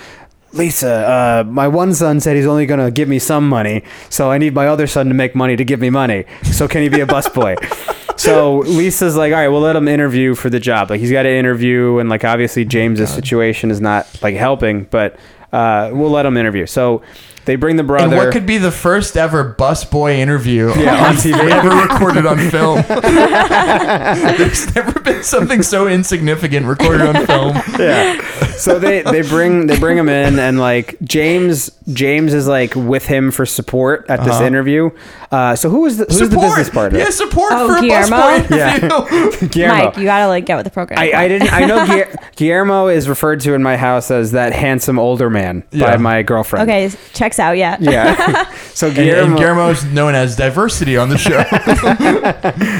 Lisa, 0.52 0.88
uh, 0.88 1.44
my 1.50 1.66
one 1.66 1.92
son 1.94 2.20
said 2.20 2.36
he's 2.36 2.46
only 2.46 2.64
gonna 2.64 2.88
give 2.88 3.08
me 3.08 3.18
some 3.18 3.48
money, 3.48 3.82
so 4.08 4.30
I 4.30 4.38
need 4.38 4.54
my 4.54 4.68
other 4.68 4.86
son 4.86 5.08
to 5.08 5.14
make 5.14 5.34
money 5.34 5.56
to 5.56 5.64
give 5.64 5.80
me 5.80 5.90
money. 5.90 6.26
So 6.44 6.68
can 6.68 6.82
he 6.82 6.88
be 6.88 7.00
a 7.00 7.06
busboy? 7.06 7.56
so 8.16 8.58
Lisa's 8.58 9.16
like, 9.16 9.32
all 9.32 9.38
right, 9.40 9.48
we'll 9.48 9.62
let 9.62 9.74
him 9.74 9.88
interview 9.88 10.36
for 10.36 10.50
the 10.50 10.60
job. 10.60 10.90
Like 10.90 11.00
he's 11.00 11.10
got 11.10 11.24
to 11.24 11.28
interview, 11.28 11.98
and 11.98 12.08
like 12.08 12.24
obviously 12.24 12.64
James's 12.64 13.10
situation 13.10 13.72
is 13.72 13.80
not 13.80 14.06
like 14.22 14.36
helping, 14.36 14.84
but 14.84 15.16
uh, 15.52 15.90
we'll 15.92 16.10
let 16.10 16.24
him 16.24 16.36
interview. 16.36 16.66
So 16.66 17.02
They 17.46 17.56
bring 17.56 17.76
the 17.76 17.80
And 17.82 17.88
brother. 17.88 18.16
what 18.16 18.32
could 18.32 18.46
be 18.46 18.58
the 18.58 18.70
first 18.72 19.16
ever 19.16 19.54
busboy 19.58 20.16
interview 20.16 20.68
Yeah, 20.78 21.08
on 21.08 21.14
TV. 21.16 21.50
ever 21.50 21.68
recorded 21.70 22.24
on 22.26 22.38
film? 22.50 22.82
There's 24.38 24.74
never 24.74 24.98
been 25.00 25.22
something 25.22 25.62
so 25.62 25.86
insignificant 25.86 26.66
recorded 26.66 27.02
on 27.02 27.26
film. 27.26 27.56
yeah. 27.78 28.20
So 28.56 28.78
they 28.78 29.02
they 29.02 29.22
bring 29.22 29.66
they 29.66 29.78
bring 29.78 29.98
him 29.98 30.08
in 30.08 30.38
and 30.38 30.58
like 30.58 30.96
James 31.02 31.70
James 31.92 32.32
is 32.32 32.46
like 32.46 32.74
with 32.74 33.04
him 33.06 33.30
for 33.30 33.44
support 33.46 34.06
at 34.08 34.20
this 34.24 34.34
Uh-huh. 34.34 34.44
interview. 34.44 34.90
Uh, 35.30 35.56
so 35.56 35.68
who 35.68 35.80
was 35.80 35.96
the 35.98 36.04
who's 36.04 36.28
the 36.30 36.38
business 36.38 36.70
partner? 36.70 36.98
Yeah, 37.00 37.10
support 37.10 37.52
Oh, 37.54 37.66
for 37.68 37.78
a 37.78 37.80
Guillermo? 37.80 38.16
busboy 38.16 38.56
Yeah. 38.56 38.76
interview. 38.76 39.48
Guillermo. 39.48 39.84
Mike, 39.86 39.96
you 39.96 40.04
gotta 40.04 40.28
like 40.28 40.46
get 40.46 40.56
with 40.56 40.64
the 40.64 40.70
program. 40.70 40.98
I, 40.98 41.12
I 41.12 41.28
didn't. 41.28 41.52
I 41.52 41.64
know 41.66 42.04
Guillermo 42.36 42.88
is 42.88 43.08
referred 43.08 43.40
to 43.40 43.54
in 43.54 43.62
my 43.62 43.76
house 43.76 44.10
as 44.10 44.32
that 44.32 44.52
handsome 44.52 44.98
older 44.98 45.28
man 45.30 45.64
by 45.72 45.96
my 45.96 46.22
girlfriend. 46.22 46.70
okay, 46.70 46.90
checks 47.36 47.38
out. 47.40 47.56
yet. 47.56 47.80
Yeah. 47.80 48.50
So 48.74 48.88
And, 48.88 48.96
Guillermo, 48.96 49.26
and 49.28 49.36
Guillermo's 49.38 49.84
known 49.84 50.16
as 50.16 50.34
diversity 50.34 50.96
on 50.96 51.08
the 51.08 51.16
show. 51.16 51.44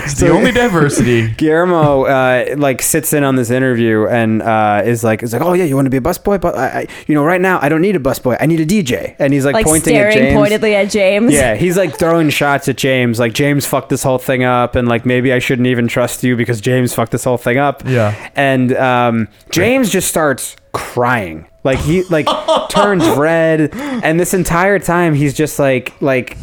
it's 0.05 0.15
the 0.21 0.29
only 0.29 0.51
diversity. 0.51 1.29
Guillermo 1.35 2.05
uh, 2.07 2.55
like 2.59 2.83
sits 2.83 3.13
in 3.13 3.23
on 3.23 3.37
this 3.37 3.49
interview 3.51 4.07
and 4.09 4.43
uh, 4.43 4.83
is 4.85 5.05
like, 5.05 5.23
is 5.23 5.33
like, 5.33 5.43
oh 5.43 5.53
yeah, 5.53 5.63
you 5.63 5.77
want 5.77 5.87
to 5.87 5.91
be 5.91 5.97
a 5.99 6.01
busboy? 6.01 6.41
But 6.41 6.57
I, 6.57 6.67
I, 6.81 6.87
you 7.07 7.15
know, 7.15 7.25
right 7.25 7.41
now 7.41 7.61
I 7.63 7.69
don't 7.69 7.81
need 7.81 7.95
a 7.95 8.01
busboy. 8.01 8.37
I 8.41 8.47
need 8.47 8.59
a 8.59 8.67
DJ. 8.67 9.15
And 9.21 9.33
he's 9.33 9.45
like, 9.45 9.55
Like 9.55 9.65
pointing 9.67 9.97
at 9.97 10.13
James. 10.15 10.35
pointedly 10.35 10.75
at 10.75 10.91
James. 10.91 11.33
Yeah, 11.33 11.55
he's 11.55 11.77
like 11.77 11.97
throwing 11.97 12.29
shots 12.31 12.69
at 12.69 12.77
James. 12.77 13.21
Like 13.21 13.33
James 13.33 13.65
fucked 13.65 13.89
this 13.91 14.03
whole 14.03 14.19
thing 14.19 14.43
up, 14.43 14.75
and 14.75 14.89
like 14.89 15.07
maybe 15.07 15.33
I 15.33 15.39
shouldn't 15.39 15.69
even 15.69 15.87
trust 15.87 16.25
you 16.25 16.35
because 16.37 16.61
James 16.61 16.93
fucked 16.93 17.13
this 17.13 17.23
whole 17.23 17.39
thing 17.39 17.59
up. 17.59 17.85
Yeah. 17.87 18.31
and 18.35 18.75
um, 18.77 19.29
James 19.51 19.91
just 19.91 20.09
starts 20.09 20.57
crying. 20.73 21.47
Like 21.65 21.79
he 21.79 22.03
like 22.05 22.27
turns 22.69 23.07
red, 23.09 23.75
and 23.75 24.21
this 24.21 24.35
entire 24.35 24.79
time 24.79 25.15
he's 25.15 25.35
just 25.35 25.59
like 25.59 25.93
like 26.01 26.37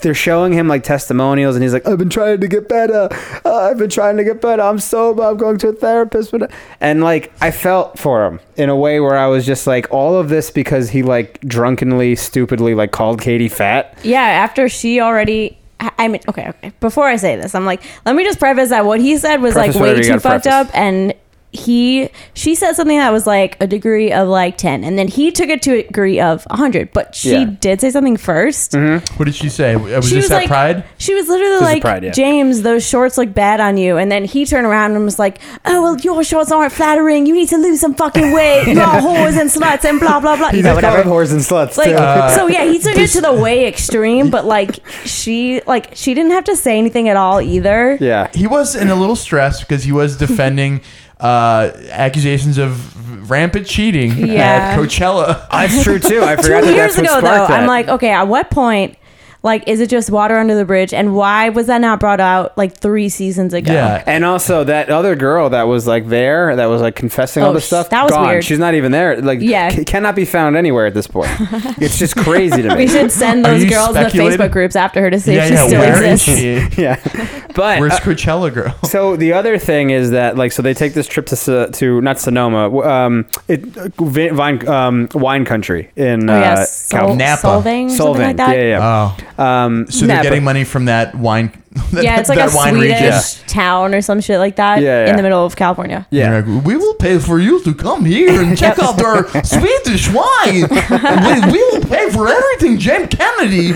they're 0.00 0.14
showing 0.14 0.52
him 0.52 0.66
like 0.66 0.82
testimonials, 0.82 1.56
and 1.56 1.62
he's 1.62 1.72
like, 1.72 1.86
"I've 1.86 1.98
been 1.98 2.08
trying 2.08 2.40
to 2.40 2.48
get 2.48 2.68
better. 2.68 3.08
Uh, 3.44 3.54
I've 3.70 3.78
been 3.78 3.90
trying 3.90 4.16
to 4.16 4.24
get 4.24 4.40
better. 4.40 4.62
I'm 4.62 4.78
sober. 4.78 5.22
I'm 5.22 5.36
going 5.36 5.58
to 5.58 5.68
a 5.68 5.72
therapist." 5.72 6.30
But 6.30 6.50
and 6.80 7.02
like 7.02 7.32
I 7.40 7.50
felt 7.50 7.98
for 7.98 8.24
him 8.26 8.40
in 8.56 8.70
a 8.70 8.76
way 8.76 9.00
where 9.00 9.16
I 9.16 9.26
was 9.26 9.44
just 9.44 9.66
like, 9.66 9.86
all 9.90 10.16
of 10.16 10.28
this 10.28 10.50
because 10.50 10.90
he 10.90 11.02
like 11.02 11.40
drunkenly, 11.40 12.16
stupidly 12.16 12.74
like 12.74 12.92
called 12.92 13.20
Katie 13.20 13.48
fat. 13.48 13.96
Yeah, 14.02 14.20
after 14.22 14.68
she 14.68 15.00
already. 15.00 15.58
I 15.80 15.90
I 15.98 16.08
mean, 16.08 16.20
okay, 16.28 16.48
okay. 16.48 16.72
Before 16.80 17.06
I 17.06 17.16
say 17.16 17.36
this, 17.36 17.54
I'm 17.54 17.66
like, 17.66 17.82
let 18.06 18.16
me 18.16 18.24
just 18.24 18.38
preface 18.38 18.70
that 18.70 18.84
what 18.86 19.00
he 19.00 19.16
said 19.18 19.42
was 19.42 19.54
Preface 19.54 19.74
like 19.76 19.82
way 19.82 20.02
too 20.02 20.12
fucked 20.20 20.44
preface. 20.44 20.46
up, 20.46 20.70
and 20.74 21.12
he, 21.54 22.08
she 22.34 22.54
said 22.54 22.72
something 22.74 22.98
that 22.98 23.12
was 23.12 23.26
like 23.26 23.56
a 23.60 23.66
degree 23.66 24.12
of 24.12 24.28
like 24.28 24.58
ten, 24.58 24.84
and 24.84 24.98
then 24.98 25.08
he 25.08 25.30
took 25.30 25.48
it 25.48 25.62
to 25.62 25.72
a 25.78 25.82
degree 25.84 26.20
of 26.20 26.46
hundred. 26.50 26.92
But 26.92 27.14
she 27.14 27.30
Yeah. 27.32 27.44
did 27.60 27.80
say 27.80 27.90
something 27.90 28.16
1st 28.16 29.18
What 29.18 29.24
did 29.26 29.34
she 29.34 29.48
say? 29.48 29.76
Was 29.76 30.08
She 30.08 30.16
this 30.16 30.24
was 30.24 30.28
that 30.30 30.36
like, 30.36 30.48
pride? 30.48 30.84
She 30.98 31.14
was 31.14 31.28
literally 31.28 31.54
is 31.56 31.60
like, 31.62 31.82
pride, 31.82 32.04
yeah. 32.04 32.10
James, 32.10 32.62
those 32.62 32.86
shorts 32.86 33.16
look 33.16 33.32
bad 33.32 33.60
on 33.60 33.76
you. 33.76 33.96
And 33.96 34.10
then 34.10 34.24
he 34.24 34.44
turned 34.44 34.66
around 34.66 34.92
and 34.96 35.04
was 35.04 35.18
like, 35.18 35.38
Oh, 35.64 35.82
well, 35.82 35.96
your 35.98 36.22
shorts 36.24 36.50
aren't 36.52 36.72
flattering. 36.72 37.26
You 37.26 37.34
need 37.34 37.48
to 37.50 37.56
lose 37.56 37.80
some 37.80 37.94
fucking 37.94 38.32
weight. 38.32 38.66
You're 38.74 38.82
all 38.82 39.00
whores 39.00 39.38
and 39.40 39.48
sluts 39.50 39.84
and 39.84 40.00
blah, 40.00 40.20
blah, 40.20 40.36
blah. 40.36 40.48
You 40.48 40.56
did 40.56 40.64
know, 40.64 40.70
call 40.70 40.76
whatever. 40.76 41.02
them 41.02 41.12
whores 41.12 41.32
and 41.32 41.40
sluts 41.40 41.76
Like, 41.76 41.88
too. 41.90 41.94
Uh, 41.96 42.28
so 42.30 42.46
yeah, 42.48 42.64
he 42.64 42.78
took 42.78 42.96
it 42.96 43.08
to 43.10 43.20
the 43.20 43.32
way 43.32 43.66
extreme, 43.66 44.30
but 44.30 44.44
like 44.44 44.78
she, 45.04 45.60
like 45.66 45.90
she 45.94 46.14
didn't 46.14 46.32
have 46.32 46.44
to 46.44 46.56
say 46.56 46.78
anything 46.78 47.08
at 47.08 47.16
all 47.16 47.40
either. 47.40 47.96
yeah. 48.00 48.28
He 48.34 48.46
was 48.46 48.74
in 48.74 48.88
a 48.88 48.94
little 48.94 49.16
stress 49.16 49.60
because 49.60 49.84
he 49.84 49.92
was 49.92 50.16
defending 50.16 50.80
uh, 51.20 51.70
accusations 51.90 52.58
of 52.58 53.30
rampant 53.30 53.66
cheating 53.66 54.12
Yeah. 54.16 54.72
at 54.72 54.78
Coachella. 54.78 55.48
That's 55.50 55.82
true 55.82 55.98
too. 55.98 56.22
I 56.22 56.36
Two 56.36 56.42
forgot 56.42 56.64
that 56.64 56.74
years 56.74 56.94
that's 56.94 56.96
what 56.96 57.04
ago, 57.04 57.14
though, 57.14 57.20
sparked 57.34 57.48
that. 57.48 57.60
I'm 57.60 57.66
like, 57.66 57.88
okay, 57.88 58.10
at 58.10 58.28
what 58.28 58.50
point, 58.50 58.96
like, 59.44 59.68
is 59.68 59.78
it 59.80 59.88
just 59.90 60.10
water 60.10 60.36
under 60.36 60.56
the 60.56 60.64
bridge? 60.64 60.92
And 60.92 61.14
why 61.14 61.50
was 61.50 61.66
that 61.68 61.80
not 61.80 62.00
brought 62.00 62.18
out 62.18 62.56
like 62.58 62.76
three 62.76 63.08
seasons 63.08 63.54
ago? 63.54 63.72
Yeah. 63.72 64.02
and 64.06 64.24
also 64.24 64.64
that 64.64 64.88
other 64.90 65.14
girl 65.14 65.50
that 65.50 65.64
was 65.64 65.86
like 65.86 66.08
there, 66.08 66.56
that 66.56 66.66
was 66.66 66.80
like 66.80 66.96
confessing 66.96 67.42
all 67.44 67.50
Oh, 67.50 67.52
this 67.52 67.66
stuff. 67.66 67.90
that 67.90 68.02
was 68.02 68.10
gone. 68.12 68.26
weird. 68.26 68.42
She's 68.44 68.58
not 68.58 68.74
even 68.74 68.90
there. 68.90 69.20
Like, 69.20 69.40
Yeah. 69.40 69.68
c- 69.68 69.84
cannot 69.84 70.16
be 70.16 70.24
found 70.24 70.56
anywhere 70.56 70.86
at 70.86 70.94
this 70.94 71.06
point. 71.06 71.30
it's 71.78 71.98
just 71.98 72.16
crazy 72.16 72.62
to 72.62 72.68
me. 72.74 72.74
We 72.74 72.88
should 72.88 73.12
send 73.12 73.46
Are 73.46 73.52
those 73.52 73.62
you 73.64 73.70
girls 73.70 73.88
in 73.88 73.94
the 73.94 74.00
speculating? 74.08 74.38
Facebook 74.40 74.50
groups 74.50 74.74
after 74.76 75.00
her 75.02 75.10
to 75.10 75.20
see 75.20 75.34
yeah, 75.36 75.42
if 75.44 75.48
she 75.48 75.54
yeah. 75.54 75.66
still 75.66 75.80
Where 75.80 76.02
is 76.02 76.28
exists. 76.28 76.74
she? 76.74 76.82
yeah, 76.82 77.44
but 77.54 77.80
Where's 77.80 77.92
uh, 77.92 77.98
Coachella 78.00 78.52
girl? 78.52 78.74
so 78.84 79.14
the 79.16 79.34
other 79.34 79.58
thing 79.58 79.90
is 79.90 80.10
that 80.12 80.36
like 80.36 80.52
so 80.52 80.62
they 80.62 80.72
take 80.74 80.94
this 80.94 81.06
trip 81.06 81.26
to 81.26 81.36
Sa- 81.36 81.66
to 81.66 82.00
not 82.00 82.18
Sonoma, 82.18 82.64
w- 82.64 82.82
um, 82.88 83.26
it 83.46 83.60
Vi- 83.66 84.30
vine 84.30 84.66
um, 84.68 85.08
wine 85.14 85.44
country 85.44 85.90
in 85.96 86.30
Oh, 86.30 86.34
uh, 86.34 86.40
yeah, 86.40 86.54
Cal- 86.56 86.66
Sol- 87.08 87.16
Napa. 87.16 87.46
Solvang, 87.46 87.90
something 87.90 88.14
Solvang. 88.14 88.18
like 88.26 88.36
that. 88.38 88.56
Yeah, 88.56 88.62
yeah. 88.62 88.78
Oh, 88.80 89.16
yeah. 89.18 89.33
Um, 89.38 89.90
so 89.90 90.06
they're 90.06 90.22
getting 90.22 90.44
money 90.44 90.64
from 90.64 90.84
that 90.86 91.14
wine. 91.14 91.52
That- 91.74 92.04
Yeah, 92.04 92.18
it's 92.20 92.28
like 92.28 92.38
that 92.38 92.52
a 92.52 92.56
wine 92.56 92.74
Swedish 92.74 93.00
region. 93.00 93.48
town 93.48 93.94
or 93.94 94.00
some 94.02 94.20
shit 94.20 94.38
like 94.38 94.56
that 94.56 94.80
Yeah, 94.82 95.08
in 95.10 95.16
the 95.16 95.22
middle 95.22 95.44
of 95.44 95.54
California. 95.56 96.06
Yeah. 96.10 96.30
They're 96.40 96.42
like, 96.42 96.64
we 96.64 96.76
will 96.76 96.94
pay 96.94 97.18
for 97.18 97.38
you 97.38 97.62
to 97.64 97.74
come 97.74 98.04
here 98.04 98.42
and 98.42 98.56
check 98.62 98.78
out 98.78 99.02
our 99.02 99.26
Swedish 99.44 100.08
wine. 100.10 100.66
we, 100.70 101.52
we 101.52 101.62
will 101.70 101.82
pay 101.82 102.10
for 102.10 102.28
everything, 102.28 102.78
James 102.78 103.08
Kennedy. 103.14 103.72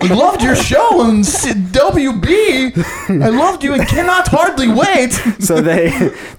We 0.00 0.08
loved 0.08 0.42
your 0.42 0.54
show 0.56 1.00
on 1.00 1.24
C- 1.24 1.52
WB. 1.52 3.20
I 3.22 3.28
loved 3.28 3.64
you 3.64 3.74
and 3.74 3.86
cannot 3.86 4.28
hardly 4.28 4.68
wait. 4.68 5.12
so 5.40 5.60
they 5.60 5.90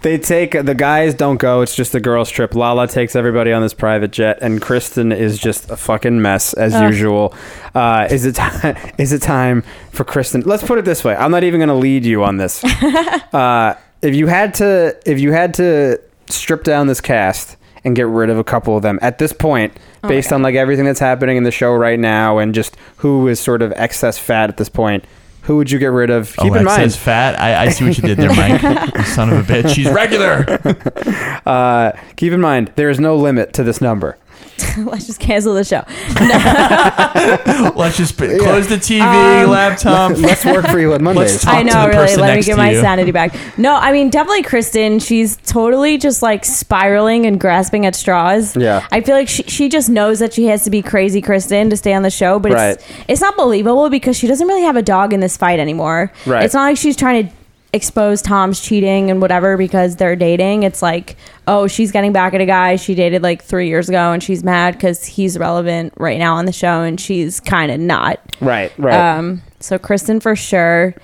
they 0.01 0.17
take 0.17 0.51
the 0.51 0.75
guys 0.75 1.13
don't 1.13 1.37
go 1.37 1.61
it's 1.61 1.75
just 1.75 1.93
a 1.95 1.99
girls 1.99 2.29
trip 2.29 2.55
lala 2.55 2.87
takes 2.87 3.15
everybody 3.15 3.51
on 3.51 3.61
this 3.61 3.73
private 3.73 4.11
jet 4.11 4.37
and 4.41 4.61
kristen 4.61 5.11
is 5.11 5.37
just 5.39 5.69
a 5.71 5.77
fucking 5.77 6.21
mess 6.21 6.53
as 6.53 6.73
Ugh. 6.73 6.83
usual 6.91 7.33
uh, 7.75 8.07
is 8.09 8.25
it 8.25 8.35
ti- 8.35 8.73
is 8.97 9.11
it 9.13 9.21
time 9.21 9.63
for 9.97 10.03
kristen 10.03 10.41
let's 10.41 10.63
put 10.63 10.77
it 10.77 10.85
this 10.85 11.03
way 11.03 11.15
i'm 11.15 11.31
not 11.31 11.43
even 11.43 11.59
going 11.59 11.69
to 11.69 11.75
lead 11.75 12.05
you 12.05 12.23
on 12.23 12.37
this 12.37 12.63
uh, 13.33 13.75
if 14.01 14.15
you 14.15 14.27
had 14.27 14.53
to 14.53 14.97
if 15.05 15.19
you 15.19 15.31
had 15.31 15.53
to 15.53 15.99
strip 16.29 16.63
down 16.63 16.87
this 16.87 17.01
cast 17.01 17.57
and 17.83 17.95
get 17.95 18.07
rid 18.07 18.29
of 18.29 18.37
a 18.37 18.43
couple 18.43 18.75
of 18.75 18.83
them 18.83 18.99
at 19.01 19.17
this 19.17 19.33
point 19.33 19.73
Oh 20.03 20.09
based 20.09 20.31
on 20.31 20.41
like 20.41 20.55
everything 20.55 20.85
that's 20.85 20.99
happening 20.99 21.37
in 21.37 21.43
the 21.43 21.51
show 21.51 21.73
right 21.73 21.99
now 21.99 22.37
and 22.37 22.53
just 22.53 22.77
who 22.97 23.27
is 23.27 23.39
sort 23.39 23.61
of 23.61 23.73
excess 23.75 24.17
fat 24.17 24.49
at 24.49 24.57
this 24.57 24.69
point 24.69 25.03
who 25.47 25.55
would 25.55 25.71
you 25.71 25.79
get 25.79 25.87
rid 25.87 26.09
of 26.09 26.35
keep 26.35 26.51
oh, 26.51 26.55
in 26.55 26.65
mind 26.65 26.91
says 26.91 26.97
fat. 26.97 27.39
I, 27.39 27.63
I 27.63 27.69
see 27.69 27.85
what 27.85 27.97
you 27.97 28.03
did 28.03 28.17
there, 28.17 28.33
Mike. 28.35 28.61
you 28.95 29.03
son 29.03 29.29
of 29.29 29.49
a 29.49 29.53
bitch. 29.53 29.73
She's 29.73 29.89
regular. 29.89 30.59
Uh, 31.47 31.93
keep 32.17 32.33
in 32.33 32.41
mind, 32.41 32.73
there 32.75 32.89
is 32.89 32.99
no 32.99 33.15
limit 33.15 33.53
to 33.53 33.63
this 33.63 33.79
number. 33.79 34.17
Let's 34.77 35.07
just 35.07 35.19
cancel 35.19 35.53
the 35.53 35.63
show. 35.63 35.83
Let's 37.75 37.97
just 37.97 38.17
p- 38.17 38.37
close 38.37 38.67
the 38.67 38.75
TV, 38.75 39.01
Um, 39.43 39.49
laptop. 39.49 40.11
Let's 40.17 40.45
work 40.45 40.65
for 40.67 40.79
you 40.79 40.93
on 40.93 41.03
Mondays. 41.03 41.33
Let's 41.33 41.43
talk 41.43 41.53
I 41.55 41.63
to 41.63 41.69
know, 41.69 41.81
the 41.83 41.87
really. 41.89 41.97
person 41.99 42.19
Let 42.21 42.27
me 42.29 42.33
next 42.35 42.45
get 42.47 42.51
to 42.53 42.57
my 42.57 42.71
you. 42.71 42.81
sanity 42.81 43.11
back. 43.11 43.35
No, 43.57 43.75
I 43.75 43.91
mean, 43.91 44.09
definitely 44.09 44.43
Kristen. 44.43 44.99
She's 44.99 45.37
totally 45.37 45.97
just 45.97 46.21
like 46.21 46.45
spiraling 46.45 47.25
and 47.25 47.39
grasping 47.39 47.85
at 47.85 47.95
straws. 47.95 48.55
Yeah. 48.55 48.85
I 48.91 49.01
feel 49.01 49.15
like 49.15 49.27
she, 49.29 49.43
she 49.43 49.69
just 49.69 49.89
knows 49.89 50.19
that 50.19 50.33
she 50.33 50.45
has 50.45 50.63
to 50.63 50.69
be 50.69 50.81
crazy 50.81 51.21
Kristen 51.21 51.69
to 51.69 51.77
stay 51.77 51.93
on 51.93 52.01
the 52.03 52.09
show, 52.11 52.39
but 52.39 52.51
it's, 52.51 52.85
it's 53.07 53.21
not 53.21 53.35
believable 53.37 53.89
because 53.89 54.17
she 54.17 54.27
doesn't 54.27 54.47
really 54.47 54.63
have 54.63 54.75
a 54.75 54.81
dog 54.81 55.13
in 55.13 55.19
this 55.19 55.37
fight 55.37 55.59
anymore. 55.59 56.11
Right. 56.25 56.43
It's 56.43 56.53
not 56.53 56.63
like 56.63 56.77
she's 56.77 56.95
trying 56.95 57.27
to 57.27 57.33
expose 57.73 58.21
Tom's 58.21 58.59
cheating 58.59 59.11
and 59.11 59.21
whatever 59.21 59.57
because 59.57 59.97
they're 59.97 60.15
dating. 60.15 60.63
It's 60.63 60.81
like, 60.81 61.17
oh, 61.47 61.67
she's 61.67 61.91
getting 61.91 62.13
back 62.13 62.33
at 62.33 62.41
a 62.41 62.45
guy 62.45 62.75
she 62.77 62.95
dated 62.95 63.21
like 63.21 63.43
three 63.43 63.67
years 63.67 63.89
ago 63.89 64.11
and 64.11 64.23
she's 64.23 64.43
mad 64.43 64.73
because 64.73 65.03
he's 65.05 65.37
relevant 65.37 65.93
right 65.97 66.17
now 66.17 66.35
on 66.35 66.45
the 66.45 66.51
show 66.51 66.81
and 66.81 66.99
she's 66.99 67.39
kind 67.39 67.71
of 67.71 67.79
not. 67.79 68.19
Right, 68.39 68.71
right. 68.77 69.17
Um, 69.17 69.41
so 69.59 69.77
Kristen 69.77 70.19
for 70.19 70.35
sure. 70.35 70.95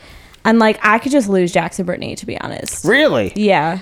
And 0.45 0.59
like 0.59 0.79
I 0.83 0.99
could 0.99 1.11
just 1.11 1.29
lose 1.29 1.51
Jax 1.51 1.79
and 1.79 1.85
Brittany 1.85 2.15
to 2.15 2.25
be 2.25 2.39
honest. 2.39 2.85
really? 2.85 3.33
Yeah. 3.35 3.79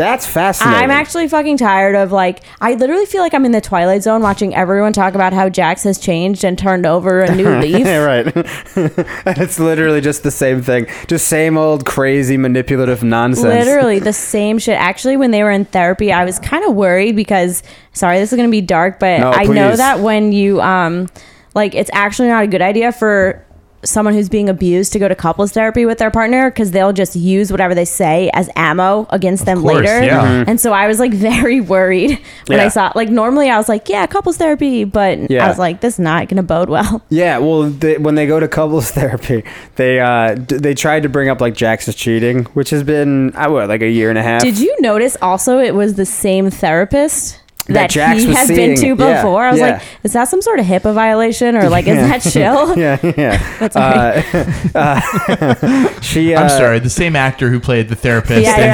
That's 0.00 0.26
fascinating. 0.26 0.82
I'm 0.82 0.90
actually 0.90 1.28
fucking 1.28 1.58
tired 1.58 1.94
of 1.94 2.10
like 2.10 2.42
I 2.58 2.72
literally 2.72 3.04
feel 3.04 3.20
like 3.20 3.34
I'm 3.34 3.44
in 3.44 3.52
the 3.52 3.60
twilight 3.60 4.02
zone 4.02 4.22
watching 4.22 4.54
everyone 4.54 4.94
talk 4.94 5.14
about 5.14 5.34
how 5.34 5.50
Jax 5.50 5.82
has 5.82 5.98
changed 5.98 6.42
and 6.42 6.58
turned 6.58 6.86
over 6.86 7.20
a 7.20 7.36
new 7.36 7.46
leaf. 7.60 7.84
Yeah, 7.84 7.98
right. 7.98 8.24
and 8.34 8.34
it's 9.38 9.60
literally 9.60 10.00
just 10.00 10.22
the 10.22 10.30
same 10.30 10.62
thing. 10.62 10.86
Just 11.06 11.28
same 11.28 11.58
old 11.58 11.84
crazy 11.84 12.38
manipulative 12.38 13.02
nonsense. 13.02 13.44
Literally 13.44 13.98
the 14.10 14.14
same 14.14 14.58
shit. 14.58 14.78
Actually, 14.78 15.18
when 15.18 15.32
they 15.32 15.42
were 15.42 15.50
in 15.50 15.66
therapy, 15.66 16.10
I 16.10 16.24
was 16.24 16.38
kind 16.38 16.64
of 16.64 16.74
worried 16.74 17.14
because 17.14 17.62
sorry, 17.92 18.20
this 18.20 18.32
is 18.32 18.38
gonna 18.38 18.48
be 18.48 18.62
dark, 18.62 19.00
but 19.00 19.20
No, 19.20 19.32
I 19.32 19.44
know 19.44 19.76
that 19.76 20.00
when 20.00 20.32
you 20.32 20.62
um 20.62 21.08
like 21.54 21.74
it's 21.74 21.90
actually 21.92 22.28
not 22.28 22.42
a 22.42 22.46
good 22.46 22.62
idea 22.62 22.90
for 22.90 23.44
someone 23.82 24.12
who's 24.14 24.28
being 24.28 24.48
abused 24.48 24.92
to 24.92 24.98
go 24.98 25.08
to 25.08 25.14
couples 25.14 25.52
therapy 25.52 25.86
with 25.86 25.96
their 25.98 26.10
partner 26.10 26.50
because 26.50 26.70
they'll 26.72 26.92
just 26.92 27.16
use 27.16 27.50
whatever 27.50 27.74
they 27.74 27.84
say 27.86 28.30
as 28.34 28.50
ammo 28.54 29.06
against 29.10 29.46
them 29.46 29.62
course, 29.62 29.76
later. 29.76 30.04
yeah. 30.04 30.22
Mhm. 30.44 30.48
And 30.48 30.60
so 30.60 30.72
I 30.74 30.86
was 30.86 31.00
like 31.00 31.12
very 31.32 31.60
worried 31.62 32.18
when 32.46 32.58
Yeah. 32.58 32.66
I 32.66 32.68
saw 32.68 32.92
like 32.94 33.08
normally 33.08 33.48
I 33.48 33.56
was 33.56 33.68
like, 33.70 33.88
yeah, 33.88 34.06
couples 34.06 34.36
therapy, 34.36 34.84
but 34.84 35.30
Yeah. 35.30 35.46
I 35.46 35.48
was 35.48 35.58
like, 35.58 35.80
this 35.80 35.94
is 35.94 35.98
not 36.00 36.28
gonna 36.28 36.42
bode 36.42 36.68
well. 36.68 37.02
Yeah, 37.10 37.38
well, 37.38 37.62
they, 37.64 37.96
when 37.98 38.14
they 38.14 38.26
go 38.26 38.38
to 38.38 38.48
couples 38.48 38.90
therapy, 38.98 39.44
they 39.76 39.98
uh, 39.98 40.34
d- 40.34 40.56
they 40.58 40.74
tried 40.74 41.02
to 41.04 41.08
bring 41.08 41.28
up 41.30 41.40
like 41.40 41.54
Jax's 41.54 41.94
cheating, 41.94 42.44
which 42.54 42.70
has 42.70 42.82
been 42.82 43.34
I 43.34 43.48
what 43.48 43.68
like 43.68 43.80
a 43.82 43.88
year 43.90 44.10
and 44.10 44.18
a 44.18 44.22
half. 44.22 44.42
Did 44.42 44.58
you 44.58 44.76
notice 44.80 45.16
also 45.22 45.58
it 45.58 45.74
was 45.74 45.94
the 45.94 46.04
same 46.06 46.50
therapist? 46.50 47.39
That, 47.64 47.90
Jax 47.90 48.20
he 48.20 48.26
was 48.28 48.36
had 48.36 48.46
seeing. 48.48 48.74
been 48.74 48.96
to 48.96 49.02
Yeah, 49.04 49.16
before. 49.22 49.44
I 49.44 49.50
was 49.50 49.60
yeah. 49.60 49.72
like, 49.74 49.82
is 50.02 50.12
that 50.14 50.24
some 50.28 50.42
sort 50.42 50.58
of 50.60 50.66
HIPAA 50.66 50.94
violation 50.94 51.56
or 51.56 51.68
like 51.68 51.86
is 51.86 51.96
that 51.96 52.20
chill? 52.22 52.78
yeah, 52.78 52.98
yeah. 53.02 53.56
That's 53.58 53.76
all 53.76 53.82
right. 53.90 54.24
Uh, 54.72 55.00
uh, 55.24 56.00
she. 56.00 56.34
Uh, 56.34 56.42
I'm 56.42 56.48
sorry, 56.48 56.78
the 56.78 56.90
same 56.90 57.16
actor 57.16 57.48
who 57.50 57.58
played 57.60 57.88
the 57.88 57.96
therapist 57.96 58.42
Yeah, 58.42 58.56
in 58.56 58.62
yeah, 58.62 58.72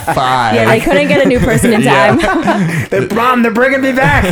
season 0.00 0.14
five. 0.14 0.54
Yeah, 0.54 0.64
they 0.66 0.80
couldn't 0.80 1.08
get 1.08 1.24
a 1.24 1.28
new 1.28 1.38
person 1.38 1.72
in 1.72 1.82
time. 1.82 2.18
They, 2.90 3.06
Mom, 3.14 3.42
they're 3.42 3.52
bringing 3.52 3.80
me 3.82 3.92
back. 3.92 4.24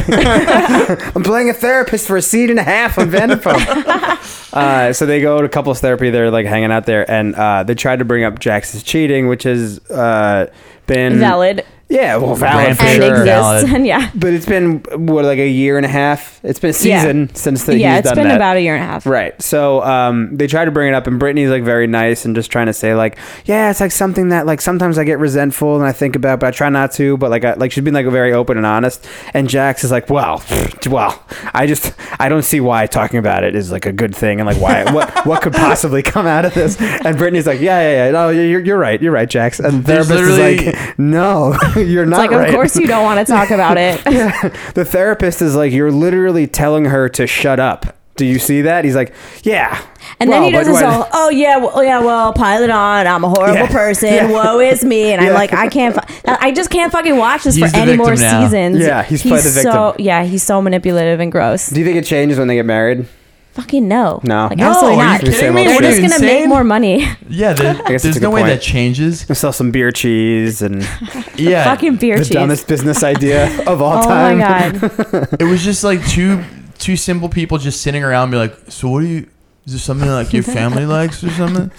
I'm 1.16 1.22
playing 1.22 1.50
a 1.50 1.54
therapist 1.54 2.06
for 2.06 2.16
a 2.16 2.22
scene 2.22 2.50
and 2.50 2.58
a 2.58 2.62
half 2.62 2.98
on 2.98 3.10
Vanderpump. 3.10 4.52
uh, 4.54 4.92
so 4.92 5.04
they 5.06 5.20
go 5.20 5.42
to 5.42 5.48
couples 5.48 5.80
therapy. 5.80 6.10
They're 6.10 6.30
like 6.30 6.46
hanging 6.46 6.72
out 6.72 6.86
there, 6.86 7.08
and 7.10 7.34
uh, 7.34 7.62
they 7.64 7.74
tried 7.74 7.98
to 7.98 8.04
bring 8.04 8.24
up 8.24 8.38
Jax's 8.38 8.82
cheating, 8.82 9.28
which 9.28 9.42
has 9.44 9.78
uh, 9.90 10.50
been 10.86 11.18
Valid 11.18 11.64
Yeah, 11.94 12.16
well, 12.16 12.34
valid 12.34 12.76
for 12.76 12.82
and 12.84 12.96
sure. 13.02 13.10
exists. 13.10 13.24
Valid. 13.26 13.64
And 13.72 13.86
yeah. 13.92 14.10
But 14.14 14.32
it's 14.34 14.46
been 14.46 14.80
what 15.06 15.24
like 15.24 15.38
a 15.38 15.48
year 15.48 15.76
and 15.76 15.86
a 15.86 15.88
half. 15.88 16.40
It's 16.42 16.58
been 16.58 16.70
a 16.70 16.78
Yeah. 16.86 17.00
season 17.02 17.34
since 17.34 17.64
the, 17.64 17.78
yeah, 17.78 17.92
he's 17.92 18.00
it's 18.00 18.08
done 18.08 18.16
been 18.16 18.28
that. 18.28 18.36
about 18.36 18.56
a 18.56 18.60
year 18.60 18.74
and 18.74 18.82
a 18.84 18.86
half. 18.86 19.06
Right. 19.06 19.40
So 19.40 19.82
um, 19.82 20.36
they 20.36 20.46
try 20.46 20.64
to 20.64 20.70
bring 20.70 20.88
it 20.88 20.94
up, 20.94 21.06
and 21.06 21.18
Brittany's 21.18 21.50
like 21.50 21.62
very 21.62 21.86
nice 21.86 22.24
and 22.24 22.34
just 22.34 22.50
trying 22.50 22.66
to 22.66 22.72
say 22.72 22.94
like, 22.94 23.16
yeah, 23.44 23.70
it's 23.70 23.80
like 23.80 23.92
something 23.92 24.30
that 24.30 24.44
like 24.44 24.60
sometimes 24.60 24.98
I 24.98 25.04
get 25.04 25.18
resentful 25.18 25.76
and 25.76 25.84
I 25.86 25.92
think 25.92 26.16
about, 26.16 26.40
but 26.40 26.48
I 26.48 26.50
try 26.50 26.68
not 26.68 26.92
to. 26.92 27.16
But 27.16 27.30
like, 27.30 27.44
I, 27.44 27.54
like 27.54 27.70
she's 27.72 27.84
been 27.84 27.94
like 27.94 28.06
very 28.06 28.32
open 28.32 28.56
and 28.56 28.66
honest. 28.66 29.06
And 29.32 29.48
Jax 29.48 29.84
is 29.84 29.90
like, 29.92 30.10
well, 30.10 30.42
well, 30.90 31.22
I 31.54 31.66
just 31.66 31.94
I 32.18 32.28
don't 32.28 32.42
see 32.44 32.60
why 32.60 32.86
talking 32.86 33.18
about 33.18 33.44
it 33.44 33.54
is 33.54 33.70
like 33.70 33.86
a 33.86 33.92
good 33.92 34.14
thing, 34.16 34.40
and 34.40 34.46
like 34.46 34.60
why 34.60 34.84
what 34.92 35.24
what 35.26 35.42
could 35.42 35.52
possibly 35.52 36.02
come 36.02 36.26
out 36.26 36.44
of 36.44 36.54
this. 36.54 36.76
And 36.80 37.16
Brittany's 37.16 37.46
like, 37.46 37.60
yeah, 37.60 37.80
yeah, 37.80 38.04
yeah, 38.06 38.10
no, 38.10 38.28
you're, 38.30 38.60
you're 38.64 38.78
right, 38.78 39.00
you're 39.00 39.12
right, 39.12 39.28
Jax. 39.30 39.60
And 39.60 39.84
the 39.84 39.92
There's 39.94 40.08
therapist 40.08 40.30
is 40.32 40.38
literally- 40.38 40.72
like, 40.72 40.98
no, 40.98 41.52
you're 41.88 42.02
It's 42.04 42.10
not 42.10 42.18
like, 42.18 42.30
right. 42.30 42.48
of 42.48 42.54
course 42.54 42.76
you 42.76 42.86
don't 42.86 43.04
want 43.04 43.24
to 43.26 43.32
talk 43.32 43.50
about 43.50 43.76
it. 43.78 44.02
the 44.74 44.84
therapist 44.84 45.42
is 45.42 45.54
like, 45.56 45.72
you're 45.72 45.90
literally 45.92 46.46
telling 46.46 46.86
her 46.86 47.08
to 47.10 47.26
shut 47.26 47.60
up. 47.60 47.96
Do 48.16 48.24
you 48.24 48.38
see 48.38 48.62
that? 48.62 48.84
He's 48.84 48.94
like, 48.94 49.12
yeah. 49.42 49.84
And 50.20 50.30
then 50.30 50.44
he 50.44 50.52
does 50.52 50.68
but 50.68 50.72
this 50.74 50.82
what- 50.82 50.92
whole, 50.92 51.06
oh 51.12 51.30
yeah, 51.30 51.56
well, 51.56 51.72
oh, 51.74 51.80
yeah, 51.80 51.98
well, 52.00 52.32
pile 52.32 52.62
it 52.62 52.70
on. 52.70 53.08
I'm 53.08 53.24
a 53.24 53.28
horrible 53.28 53.54
Yeah. 53.56 53.66
person. 53.72 54.14
Yeah. 54.14 54.30
Woe 54.30 54.60
is 54.60 54.84
me. 54.84 55.12
And 55.12 55.20
Yeah. 55.20 55.28
I'm 55.30 55.34
like, 55.34 55.52
I 55.52 55.66
can't, 55.66 55.94
fu- 55.96 56.18
I 56.26 56.52
just 56.52 56.70
can't 56.70 56.92
fucking 56.92 57.16
watch 57.16 57.42
this 57.42 57.56
He's 57.56 57.72
for 57.72 57.76
any 57.76 57.96
more 57.96 58.14
now. 58.14 58.44
seasons. 58.44 58.78
Yeah, 58.78 59.02
he's 59.02 59.22
played 59.22 59.42
the 59.42 59.50
So, 59.50 59.96
yeah, 59.98 60.22
he's 60.22 60.44
so 60.44 60.62
manipulative 60.62 61.18
and 61.18 61.32
gross. 61.32 61.68
Do 61.70 61.80
you 61.80 61.84
think 61.84 61.96
it 61.96 62.04
changes 62.04 62.38
when 62.38 62.46
they 62.46 62.54
get 62.54 62.66
married? 62.66 63.06
Fucking 63.54 63.86
no. 63.86 64.20
No. 64.24 64.48
Like, 64.48 64.58
No, 64.58 64.70
absolutely 64.70 64.98
are 65.00 65.04
you 65.04 65.10
not. 65.12 65.20
kidding 65.20 65.34
Same 65.34 65.54
me? 65.54 65.60
old 65.68 65.82
They're 65.82 65.90
just 66.00 66.00
gonna 66.12 66.24
make 66.24 66.48
more 66.48 66.64
money. 66.64 67.06
Yeah, 67.28 67.52
there- 67.54 67.74
guess 67.88 68.02
there's 68.02 68.20
no 68.20 68.30
way 68.30 68.42
point. 68.42 68.52
that 68.54 68.62
changes. 68.62 69.20
Sell 69.20 69.52
some 69.52 69.70
beer 69.70 69.90
cheese 69.92 70.60
and 70.62 70.82
Yeah, 71.36 71.64
Fucking 71.64 71.96
beer 71.96 72.16
cheese. 72.16 72.28
the 72.28 72.34
cheese. 72.34 72.40
dumbest 72.40 72.66
business 72.68 73.02
idea 73.02 73.46
of 73.66 73.80
all 73.80 73.98
Oh 73.98 74.08
time. 74.08 74.38
my 74.38 74.70
god. 74.72 75.40
it 75.40 75.44
was 75.44 75.62
just 75.64 75.84
like 75.84 76.04
two 76.08 76.42
two 76.78 76.96
simple 76.96 77.28
people 77.28 77.56
just 77.58 77.80
sitting 77.80 78.02
around, 78.02 78.30
be 78.32 78.36
like, 78.36 78.56
so 78.68 78.88
what 78.88 79.00
do 79.00 79.06
you? 79.06 79.28
Is 79.66 79.72
there 79.72 79.78
something 79.80 80.08
like 80.10 80.32
your 80.34 80.42
family 80.42 80.84
likes 80.84 81.24
or 81.24 81.30
something? 81.30 81.70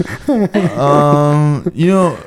um, 0.79 1.69
you 1.75 1.87
know, 1.87 2.17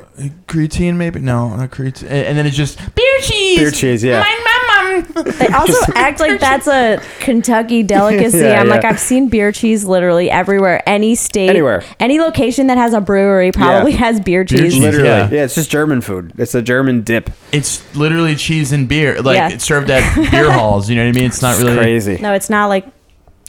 creatine 0.47 0.97
maybe? 0.97 1.21
No, 1.21 1.57
not 1.57 1.71
creatine. 1.71 2.03
And, 2.05 2.27
and 2.29 2.39
then 2.39 2.47
it's 2.47 2.57
just 2.57 2.79
beer 2.95 3.19
cheese. 3.23 3.59
Beer 3.59 3.71
cheese, 3.71 4.05
yeah. 4.05 4.21
Mine, 4.21 4.29
mom, 4.45 4.45
mom. 4.45 4.58
They 5.03 5.47
also 5.55 5.93
act 5.95 6.21
like 6.21 6.41
that's 6.41 6.67
a 6.67 7.01
Kentucky 7.21 7.83
delicacy. 7.85 8.39
Yeah, 8.39 8.61
I'm 8.61 8.69
like. 8.69 8.85
I've 8.85 9.01
seen 9.01 9.29
beer 9.29 9.53
cheese 9.53 9.85
literally 9.85 10.31
everywhere. 10.31 10.83
Any 10.89 11.15
state, 11.15 11.51
Anywhere. 11.51 11.83
any 12.01 12.19
location 12.21 12.69
that 12.69 12.79
has 12.79 12.93
a 12.95 13.01
brewery 13.01 13.53
probably 13.53 13.93
Yeah. 13.93 13.99
has 13.99 14.21
beer 14.21 14.45
Beer 14.45 14.59
cheese. 14.59 14.75
cheese. 14.75 14.83
Literally, 14.83 15.09
Yeah. 15.09 15.29
yeah. 15.31 15.45
It's 15.45 15.55
just 15.55 15.71
German 15.71 16.01
food. 16.01 16.33
It's 16.39 16.55
a 16.55 16.63
German 16.63 17.03
dip. 17.03 17.31
It's 17.53 17.83
literally 17.97 18.35
cheese 18.37 18.73
and 18.73 18.89
beer. 18.89 19.21
Like 19.21 19.37
Yeah. 19.37 19.49
it's 19.51 19.65
served 19.65 19.91
at 19.91 20.31
beer 20.31 20.51
halls. 20.59 20.89
You 20.89 20.97
know 20.97 21.03
what 21.05 21.09
I 21.09 21.13
mean? 21.13 21.25
It's 21.27 21.43
not 21.43 21.55
It's 21.57 21.63
really. 21.65 21.77
crazy. 21.77 22.19
No, 22.21 22.33
it's 22.35 22.49
not 22.51 22.67
like 22.67 22.87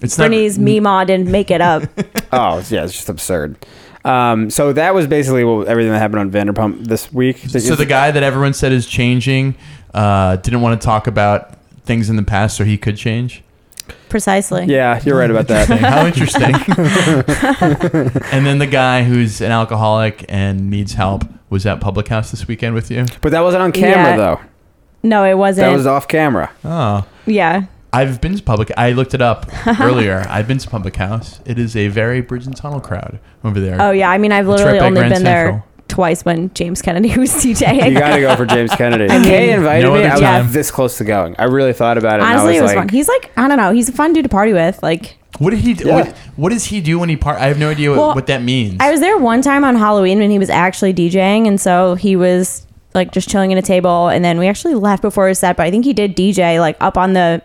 It's 0.01 0.17
not. 0.17 0.27
Brittany's 0.27 0.57
Meemaw 0.57 1.05
didn't 1.05 1.29
make 1.29 1.51
it 1.51 1.61
up. 1.61 1.83
Oh, 2.31 2.63
yeah, 2.69 2.83
it's 2.83 2.93
just 2.93 3.09
absurd. 3.09 3.55
Um, 4.05 4.49
so 4.49 4.71
that 4.73 4.95
was 4.95 5.07
basically 5.07 5.43
what 5.43 5.67
everything 5.67 5.91
that 5.91 5.99
happened 5.99 6.19
on 6.21 6.31
Vanderpump 6.31 6.85
this 6.87 7.11
week. 7.11 7.37
So 7.39 7.75
the 7.75 7.85
guy 7.85 8.11
that 8.11 8.23
everyone 8.23 8.53
said 8.53 8.71
is 8.71 8.85
changing 8.87 9.55
uh, 9.93 10.35
didn't 10.37 10.61
want 10.61 10.79
to 10.79 10.85
talk 10.85 11.07
about 11.07 11.55
things 11.83 12.09
in 12.09 12.15
the 12.15 12.23
past, 12.23 12.57
so 12.57 12.63
he 12.63 12.77
could 12.77 12.97
change. 12.97 13.43
Precisely. 14.07 14.65
yeah, 14.65 14.99
you're 15.03 15.17
right 15.17 15.29
about 15.31 15.47
that. 15.47 15.67
How 15.79 16.05
interesting. 16.05 16.53
and 18.31 18.45
then 18.45 18.57
the 18.59 18.67
guy 18.67 19.03
who's 19.03 19.41
an 19.41 19.51
alcoholic 19.51 20.25
and 20.29 20.69
needs 20.69 20.93
help 20.93 21.23
was 21.49 21.65
at 21.65 21.79
Public 21.79 22.07
House 22.07 22.31
this 22.31 22.47
weekend 22.47 22.75
with 22.75 22.91
you. 22.91 23.05
But 23.21 23.31
that 23.31 23.41
wasn't 23.41 23.63
on 23.63 23.71
camera 23.71 24.09
Yeah. 24.11 24.17
though. 24.17 24.39
No, 25.03 25.23
it 25.25 25.35
wasn't. 25.37 25.67
That 25.67 25.75
was 25.75 25.87
off 25.87 26.07
camera. 26.07 26.51
Oh. 26.65 27.05
yeah. 27.25 27.63
I've 27.91 28.21
been 28.21 28.35
to 28.35 28.43
public. 28.43 28.69
I 28.77 28.91
looked 28.91 29.13
it 29.15 29.21
up 29.21 29.47
earlier. 29.79 30.23
I've 30.29 30.47
been 30.47 30.59
to 30.59 30.69
Public 30.69 30.95
House. 30.97 31.39
It 31.45 31.57
is 31.57 31.75
a 31.75 31.87
very 31.87 32.21
bridge 32.21 32.45
and 32.45 32.55
tunnel 32.55 32.79
crowd 32.79 33.19
over 33.43 33.59
there. 33.59 33.81
Oh 33.81 33.89
yeah. 33.91 34.11
I 34.11 34.19
mean, 34.19 34.31
I've 34.31 34.45
It's 34.47 34.57
literally 34.57 34.73
right 34.73 34.79
by 34.81 34.85
only 34.87 34.99
Grand 35.01 35.13
been 35.15 35.23
there 35.23 35.45
Central. 35.47 35.68
Twice 35.89 36.23
when 36.23 36.53
James 36.53 36.81
Kennedy 36.81 37.15
was 37.17 37.31
DJing. 37.33 37.91
You 37.91 37.99
got 37.99 38.15
to 38.15 38.21
go 38.21 38.35
for 38.35 38.45
James 38.45 38.71
Kennedy. 38.75 39.05
I 39.11 39.17
mean- 39.17 39.23
Kay 39.23 39.51
invited 39.53 39.83
No 39.87 39.93
me. 39.95 40.05
I 40.05 40.11
was 40.13 40.21
time. 40.21 40.51
this 40.51 40.71
close 40.71 40.97
to 40.99 41.03
going. 41.03 41.35
I 41.37 41.43
really 41.45 41.73
thought 41.73 41.97
about 41.97 42.19
it. 42.19 42.23
Honestly, 42.23 42.55
it 42.55 42.57
and 42.57 42.59
I 42.59 42.61
was 42.61 42.71
was 42.71 42.75
like, 42.75 42.77
fun. 42.77 42.89
He's 42.89 43.07
like, 43.07 43.31
I 43.37 43.47
don't 43.47 43.57
know. 43.57 43.71
He's 43.73 43.89
a 43.89 43.93
fun 43.93 44.13
dude 44.13 44.23
to 44.23 44.29
party 44.29 44.53
with. 44.53 44.81
Like, 44.81 45.17
What 45.39 45.49
did 45.49 45.59
he 45.59 45.73
do? 45.73 45.87
Yeah. 45.87 45.95
What, 45.95 46.17
what 46.37 46.49
does 46.51 46.65
he 46.65 46.79
do 46.81 46.99
when 46.99 47.09
he 47.09 47.17
part? 47.17 47.39
I 47.39 47.47
have 47.47 47.59
no 47.59 47.69
idea 47.69 47.89
what, 47.89 47.99
Well, 47.99 48.15
what 48.15 48.27
that 48.27 48.41
means. 48.41 48.77
I 48.79 48.91
was 48.91 48.99
there 49.01 49.17
one 49.17 49.41
time 49.41 49.63
on 49.65 49.75
Halloween 49.75 50.19
when 50.19 50.31
he 50.31 50.39
was 50.39 50.49
actually 50.49 50.93
DJing, 50.93 51.47
and 51.47 51.59
so 51.59 51.95
he 51.95 52.15
was 52.15 52.65
like 52.95 53.11
just 53.11 53.29
chilling 53.29 53.51
at 53.51 53.57
a 53.59 53.61
table, 53.61 54.07
and 54.07 54.23
then 54.25 54.39
we 54.39 54.47
actually 54.47 54.75
left 54.75 55.01
before 55.01 55.27
his 55.27 55.39
set. 55.39 55.57
But 55.57 55.63
I 55.67 55.71
think 55.71 55.85
he 55.85 55.93
did 55.93 56.15
DJ 56.15 56.59
like 56.59 56.77
up 56.79 56.97
on 56.97 57.13
the 57.13 57.41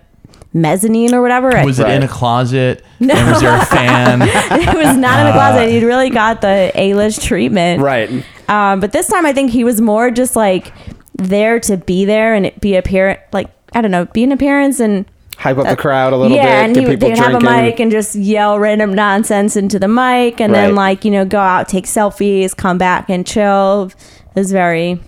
mezzanine 0.52 1.12
or 1.12 1.20
whatever. 1.20 1.48
was 1.64 1.80
it 1.80 1.82
Right. 1.84 1.94
in 1.94 2.02
a 2.04 2.08
closet? 2.08 2.84
And 3.00 3.10
was 3.10 3.40
there 3.42 3.54
a 3.60 3.64
fan? 3.66 4.22
it 4.24 4.74
was 4.74 4.96
not 4.96 5.20
in 5.20 5.26
a 5.26 5.32
closet. 5.32 5.64
Ah. 5.64 5.68
He 5.68 5.84
really 5.84 6.10
got 6.10 6.40
the 6.40 6.70
A-list 6.74 7.22
treatment. 7.22 7.82
right. 7.82 8.24
Um, 8.48 8.80
but 8.80 8.92
this 8.92 9.08
time 9.08 9.26
I 9.26 9.32
think 9.32 9.50
he 9.50 9.64
was 9.64 9.80
more 9.80 10.10
just 10.10 10.36
like 10.36 10.72
there 11.16 11.60
to 11.60 11.76
be 11.76 12.04
there 12.04 12.34
and 12.34 12.46
it 12.46 12.60
be 12.60 12.76
appearance, 12.76 13.20
like 13.32 13.50
I 13.72 13.80
don't 13.80 13.90
know, 13.90 14.06
be 14.06 14.24
an 14.24 14.32
appearance 14.32 14.80
and 14.80 15.06
Hype 15.36 15.58
up 15.58 15.66
the 15.66 15.76
crowd 15.76 16.12
a 16.12 16.16
little 16.16 16.36
yeah, 16.36 16.62
bit. 16.62 16.64
and 16.64 16.74
get 16.74 16.84
he 16.84 16.90
people 16.90 17.08
they'd 17.08 17.18
have 17.18 17.34
a 17.34 17.40
mic 17.40 17.80
and 17.80 17.90
just 17.90 18.14
yell 18.14 18.58
random 18.58 18.94
nonsense 18.94 19.56
into 19.56 19.78
the 19.80 19.88
mic, 19.88 20.40
and 20.40 20.54
then 20.54 20.76
like 20.76 21.04
you 21.04 21.10
know 21.10 21.24
go 21.24 21.40
out, 21.40 21.68
take 21.68 21.86
selfies, 21.86 22.56
come 22.56 22.78
back 22.78 23.10
and 23.10 23.26
chill. 23.26 23.90
It 24.36 24.38
was 24.38 24.52
very 24.52 24.90
Yeah. 24.90 24.98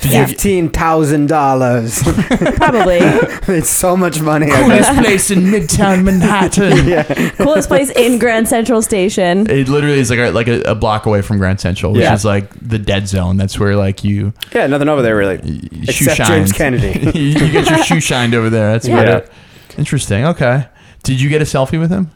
Fifteen 0.00 0.70
thousand 0.70 1.26
dollars. 1.26 2.02
probably 2.56 2.98
it's 3.54 3.68
so 3.68 3.96
much 3.96 4.20
money. 4.20 4.50
I 4.50 4.62
Coolest 4.62 4.94
place 4.94 5.30
in 5.30 5.40
Midtown 5.40 6.04
Manhattan. 6.04 7.30
coolest 7.36 7.68
place 7.68 7.90
in 7.90 8.18
Grand 8.18 8.48
Central 8.48 8.80
Station. 8.82 9.48
It 9.50 9.68
literally 9.68 9.98
is 10.00 10.08
like 10.10 10.18
a, 10.18 10.30
like 10.30 10.48
a, 10.48 10.62
a 10.62 10.74
block 10.74 11.04
away 11.06 11.20
from 11.22 11.36
Grand 11.38 11.60
Central, 11.60 11.92
which 11.92 12.02
Yeah. 12.02 12.14
is 12.14 12.24
like 12.24 12.50
the 12.66 12.78
dead 12.78 13.08
zone. 13.08 13.36
That's 13.36 13.58
where 13.58 13.76
like 13.76 14.02
you, 14.02 14.32
Yeah, 14.54 14.66
nothing 14.68 14.88
over 14.88 15.02
there 15.02 15.16
really. 15.16 15.40
you 15.44 15.82
Except 15.82 16.16
shoe 16.16 16.24
James 16.24 16.50
shined. 16.50 16.54
Kennedy. 16.82 17.18
you, 17.18 17.24
you 17.26 17.52
get 17.52 17.68
your 17.68 17.82
shoe 17.84 18.00
shined 18.00 18.34
over 18.34 18.48
there. 18.48 18.72
That's 18.72 18.88
Yeah. 18.88 19.00
about 19.00 19.22
it. 19.24 19.32
Interesting. 19.76 20.24
Okay. 20.24 20.66
Did 21.02 21.20
you 21.20 21.28
get 21.28 21.42
a 21.42 21.44
selfie 21.44 21.78
with 21.78 21.90
him? 21.90 22.10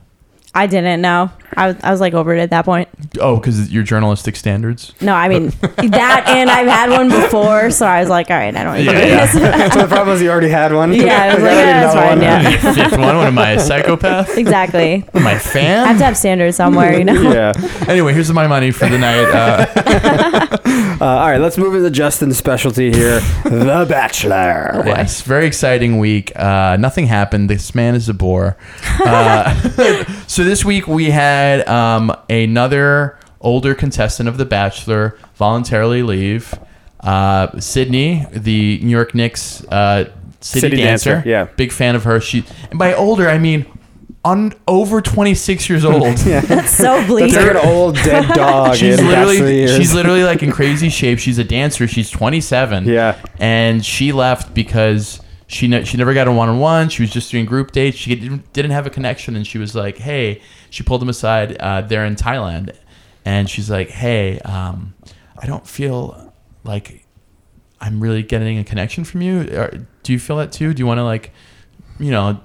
I 0.56 0.66
didn't 0.66 1.00
know. 1.00 1.30
I 1.56 1.68
was, 1.68 1.76
I 1.82 1.90
was 1.90 2.00
like 2.00 2.14
over 2.14 2.34
it 2.34 2.40
at 2.40 2.50
that 2.50 2.64
point. 2.64 2.88
Oh, 3.20 3.36
because 3.36 3.72
your 3.72 3.82
journalistic 3.84 4.34
standards. 4.36 4.92
No, 5.00 5.14
I 5.14 5.28
mean 5.28 5.48
that, 5.50 6.24
and 6.28 6.50
I've 6.50 6.66
had 6.66 6.90
one 6.90 7.08
before, 7.08 7.70
so 7.70 7.86
I 7.86 8.00
was 8.00 8.08
like, 8.08 8.28
all 8.30 8.36
right, 8.36 8.54
I 8.54 8.62
don't 8.64 8.74
need 8.76 8.84
to 8.86 8.90
do 8.90 8.96
Yeah, 8.98 9.26
this. 9.26 9.32
so 9.74 9.82
the 9.82 9.86
problem 9.88 10.16
is 10.16 10.22
you 10.22 10.30
already 10.30 10.48
had 10.48 10.72
one. 10.72 10.92
Yeah, 10.92 11.22
I 11.22 11.34
was 11.34 11.42
like, 11.44 11.52
yeah, 11.52 11.80
that's 11.80 11.94
fine. 11.94 12.08
one. 12.08 12.20
Yeah, 12.22 12.72
Fifth 12.74 12.92
one. 12.98 13.16
What 13.16 13.26
am 13.26 13.38
I, 13.38 13.50
a 13.52 13.60
psychopath? 13.60 14.36
exactly. 14.36 15.04
Am 15.14 15.26
I 15.26 15.32
a 15.32 15.34
I 15.34 15.38
have 15.38 15.98
to 15.98 16.04
have 16.04 16.16
standards 16.16 16.56
somewhere, 16.56 16.96
you 16.98 17.04
know. 17.04 17.20
Yeah. 17.32 17.52
Anyway, 17.88 18.12
here's 18.14 18.32
my 18.32 18.46
money 18.46 18.70
for 18.70 18.88
the 18.88 18.98
night. 18.98 19.24
Uh, 19.30 20.58
Uh, 21.00 21.06
all 21.06 21.28
right, 21.28 21.40
let's 21.40 21.58
move 21.58 21.74
into 21.74 21.90
Justin's 21.90 22.38
specialty 22.38 22.92
here, 22.92 23.18
The 23.42 23.84
Bachelor. 23.88 24.84
yes, 24.86 25.22
very 25.22 25.44
exciting 25.44 25.98
week. 25.98 26.32
Uh, 26.38 26.76
nothing 26.78 27.08
happened. 27.08 27.50
This 27.50 27.74
man 27.74 27.96
is 27.96 28.08
a 28.08 28.14
bore. 28.14 28.56
Uh, 29.04 29.52
so 30.44 30.50
this 30.50 30.62
week 30.62 30.86
we 30.86 31.06
had 31.06 31.66
um, 31.66 32.14
another 32.28 33.18
older 33.40 33.74
contestant 33.74 34.28
of 34.28 34.36
The 34.36 34.44
Bachelor 34.44 35.16
voluntarily 35.36 36.02
leave. 36.02 36.52
Uh, 37.00 37.58
Sydney, 37.58 38.26
the 38.30 38.78
New 38.82 38.90
York 38.90 39.14
Knicks 39.14 39.64
uh, 39.64 40.10
city, 40.42 40.60
City 40.60 40.76
dancer, 40.76 41.14
dancer, 41.14 41.28
yeah. 41.28 41.44
big 41.44 41.72
fan 41.72 41.96
of 41.96 42.04
her. 42.04 42.20
She 42.20 42.44
and 42.68 42.78
by 42.78 42.92
older 42.92 43.26
I 43.26 43.38
mean 43.38 43.64
on 44.22 44.52
over 44.68 45.00
26 45.00 45.66
years 45.70 45.82
old. 45.82 46.02
That's 46.18 46.70
so 46.70 47.06
bleak. 47.06 47.32
That's 47.32 47.46
like 47.46 47.62
an 47.62 47.68
old 47.70 47.94
dead 47.94 48.28
dog 48.34 48.76
She's 48.76 48.98
in 48.98 49.06
Bachelor 49.06 49.32
literally 49.32 49.56
years. 49.56 49.76
she's 49.76 49.94
literally 49.94 50.24
like 50.24 50.42
in 50.42 50.52
crazy 50.52 50.90
shape. 50.90 51.18
She's 51.20 51.38
a 51.38 51.44
dancer. 51.44 51.88
She's 51.88 52.10
27. 52.10 52.84
Yeah. 52.84 53.18
and 53.38 53.82
she 53.82 54.12
left 54.12 54.52
because 54.52 55.20
she 55.46 55.68
ne- 55.68 55.84
she 55.84 55.96
never 55.96 56.14
got 56.14 56.28
a 56.28 56.32
one 56.32 56.48
on 56.48 56.58
one. 56.58 56.88
She 56.88 57.02
was 57.02 57.10
just 57.10 57.30
doing 57.30 57.44
group 57.44 57.72
dates. 57.72 57.96
She 57.96 58.14
didn't, 58.14 58.52
didn't 58.52 58.70
have 58.70 58.86
a 58.86 58.90
connection, 58.90 59.36
and 59.36 59.46
she 59.46 59.58
was 59.58 59.74
like, 59.74 59.98
"Hey," 59.98 60.40
she 60.70 60.82
pulled 60.82 61.02
him 61.02 61.08
aside. 61.08 61.56
Uh, 61.58 61.82
they're 61.82 62.04
in 62.06 62.16
Thailand, 62.16 62.74
and 63.24 63.48
she's 63.48 63.70
like, 63.70 63.90
"Hey, 63.90 64.38
um, 64.40 64.94
I 65.38 65.46
don't 65.46 65.66
feel 65.66 66.32
like." 66.64 67.02
I'm 67.80 68.00
really 68.00 68.22
getting 68.22 68.58
a 68.58 68.64
connection 68.64 69.04
from 69.04 69.20
you. 69.20 69.42
Or, 69.52 69.86
do 70.02 70.12
you 70.14 70.18
feel 70.18 70.38
that 70.38 70.52
too? 70.52 70.72
Do 70.72 70.80
you 70.80 70.86
want 70.86 70.98
to 70.98 71.04
like, 71.04 71.32
you 71.98 72.10
know, 72.10 72.40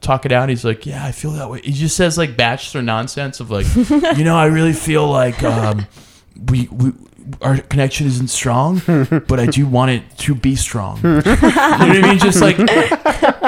talk 0.00 0.26
it 0.26 0.32
out? 0.32 0.48
He's 0.48 0.64
like, 0.64 0.84
yeah, 0.84 1.04
I 1.04 1.12
feel 1.12 1.30
that 1.32 1.48
way. 1.48 1.60
He 1.62 1.72
just 1.72 1.96
says 1.96 2.18
like 2.18 2.36
bachelor 2.36 2.82
nonsense 2.82 3.38
of 3.38 3.52
like, 3.52 3.66
you 3.76 4.24
know, 4.24 4.36
I 4.36 4.46
really 4.46 4.72
feel 4.72 5.06
like 5.06 5.44
um, 5.44 5.86
we 6.48 6.68
we. 6.72 6.92
Our 7.42 7.58
connection 7.58 8.06
isn't 8.06 8.28
strong, 8.28 8.80
but 9.28 9.40
I 9.40 9.46
do 9.46 9.66
want 9.66 9.90
it 9.90 10.02
to 10.18 10.34
be 10.34 10.56
strong. 10.56 10.98
you 11.02 11.10
know 11.10 11.20
what 11.20 11.36
I 11.36 12.00
mean? 12.02 12.18
Just 12.18 12.40
like 12.40 12.58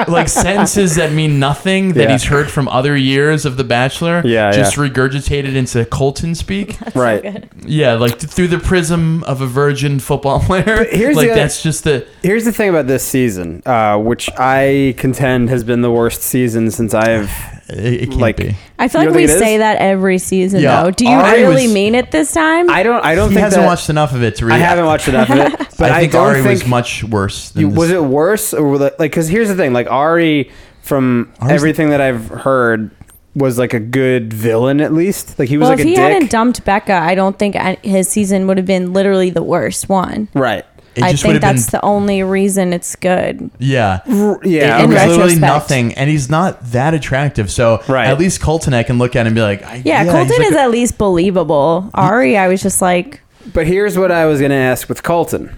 like 0.07 0.27
sentences 0.27 0.95
that 0.95 1.11
mean 1.13 1.39
nothing 1.39 1.93
that 1.93 2.03
Yeah. 2.03 2.11
he's 2.11 2.23
heard 2.25 2.49
from 2.49 2.67
other 2.67 2.95
years 2.95 3.45
of 3.45 3.57
The 3.57 3.63
Bachelor. 3.63 4.21
Yeah, 4.25 4.51
just 4.51 4.77
yeah. 4.77 4.83
regurgitated 4.83 5.55
into 5.55 5.85
Colton 5.85 6.35
speak. 6.35 6.77
right. 6.95 7.49
Yeah, 7.65 7.93
like 7.93 8.19
through 8.19 8.47
the 8.49 8.59
prism 8.59 9.23
of 9.25 9.41
a 9.41 9.47
virgin 9.47 9.99
football 9.99 10.39
player. 10.39 10.85
here's 10.91 11.15
like 11.15 11.29
the- 11.29 11.35
that's 11.35 11.61
just 11.63 11.83
the 11.83 12.05
Here's 12.21 12.45
the 12.45 12.51
thing 12.51 12.69
about 12.69 12.87
this 12.87 13.03
season, 13.05 13.61
uh, 13.65 13.97
which 13.97 14.29
I 14.37 14.95
contend 14.97 15.49
has 15.49 15.63
been 15.63 15.81
the 15.81 15.91
worst 15.91 16.21
season 16.21 16.71
since 16.71 16.93
I've. 16.93 17.29
It, 17.69 17.77
it 18.03 18.09
can't 18.09 18.21
Like- 18.21 18.37
be. 18.37 18.55
I 18.79 18.87
feel 18.87 19.01
You 19.03 19.09
like 19.09 19.15
we 19.17 19.27
say 19.27 19.57
that 19.57 19.77
every 19.77 20.17
season, 20.17 20.61
Yeah, 20.61 20.83
though. 20.83 20.91
Do 20.91 21.05
you 21.05 21.11
Ari 21.11 21.41
really 21.43 21.63
was- 21.65 21.73
mean 21.73 21.95
it 21.95 22.11
this 22.11 22.31
time? 22.31 22.69
I 22.69 22.83
don't. 22.83 23.03
I 23.03 23.15
don't 23.15 23.29
He 23.29 23.35
think 23.35 23.43
hasn't 23.45 23.61
that, 23.61 23.67
watched 23.67 23.89
enough 23.89 24.13
of 24.13 24.21
it 24.23 24.35
to 24.37 24.45
read. 24.45 24.55
I 24.55 24.57
haven't 24.57 24.85
watched 24.85 25.07
enough 25.07 25.29
of 25.29 25.37
it, 25.37 25.53
but 25.77 25.91
I 25.91 25.97
I, 25.97 25.99
think 26.01 26.11
don't 26.13 26.27
Ari 26.27 26.41
think 26.41 26.49
was 26.49 26.67
much 26.67 27.03
worse. 27.05 27.51
Than 27.51 27.61
You- 27.61 27.69
this. 27.69 27.77
was 27.77 27.91
it 27.91 28.03
worse 28.03 28.53
or 28.53 28.77
like 28.77 28.97
because 28.97 29.27
here's 29.29 29.47
the 29.49 29.55
thing 29.55 29.71
like 29.73 29.89
Ari 29.89 30.51
from 30.81 31.31
Ari's- 31.39 31.55
everything 31.55 31.89
that 31.91 32.01
I've 32.01 32.27
heard 32.27 32.91
was 33.35 33.57
like 33.57 33.73
a 33.73 33.79
good 33.79 34.31
villain 34.31 34.79
at 34.79 34.93
least 34.93 35.39
like 35.39 35.49
he 35.49 35.57
was 35.57 35.63
well, 35.63 35.71
like 35.71 35.79
if 35.79 35.85
a 35.85 35.89
he 35.89 35.95
dick 35.95 36.03
hadn't 36.13 36.29
dumped 36.29 36.63
Becca, 36.65 36.93
I 36.93 37.15
don't 37.15 37.39
think 37.39 37.55
his 37.83 38.07
season 38.07 38.45
would 38.45 38.57
have 38.57 38.67
been 38.67 38.93
literally 38.93 39.31
the 39.31 39.41
worst 39.41 39.89
one. 39.89 40.27
right 40.35 40.65
It 40.95 41.03
I 41.03 41.13
think 41.13 41.25
would 41.25 41.33
have 41.35 41.41
that's 41.41 41.71
been. 41.71 41.79
the 41.79 41.85
only 41.85 42.23
reason 42.23 42.71
it's 42.73 42.95
good. 42.95 43.49
yeah. 43.59 44.01
R- 44.07 44.39
yeah 44.43 44.79
it, 44.79 44.83
In 44.83 44.89
was 44.91 44.97
okay. 44.99 45.07
literally 45.09 45.35
nothing, 45.35 45.93
and 45.95 46.09
he's 46.09 46.29
not 46.29 46.61
that 46.71 46.93
attractive. 46.93 47.49
So 47.51 47.81
Right. 47.87 48.07
at 48.07 48.19
least 48.19 48.41
Colton, 48.41 48.73
I 48.73 48.83
can 48.83 48.97
look 48.99 49.15
at 49.15 49.21
him 49.21 49.27
and 49.27 49.35
be 49.35 49.41
like, 49.41 49.63
I, 49.63 49.81
Yeah, 49.83 50.03
he's 50.03 50.11
Colton 50.11 50.37
like 50.37 50.47
is 50.49 50.55
a- 50.55 50.61
at 50.61 50.71
least 50.71 50.97
believable. 50.97 51.89
Ari, 51.93 52.37
I 52.37 52.47
was 52.47 52.61
just 52.61 52.81
like, 52.81 53.21
but 53.53 53.65
here's 53.67 53.97
what 53.97 54.11
I 54.11 54.25
was 54.25 54.39
gonna 54.39 54.53
ask 54.55 54.87
with 54.87 55.03
Colton 55.03 55.55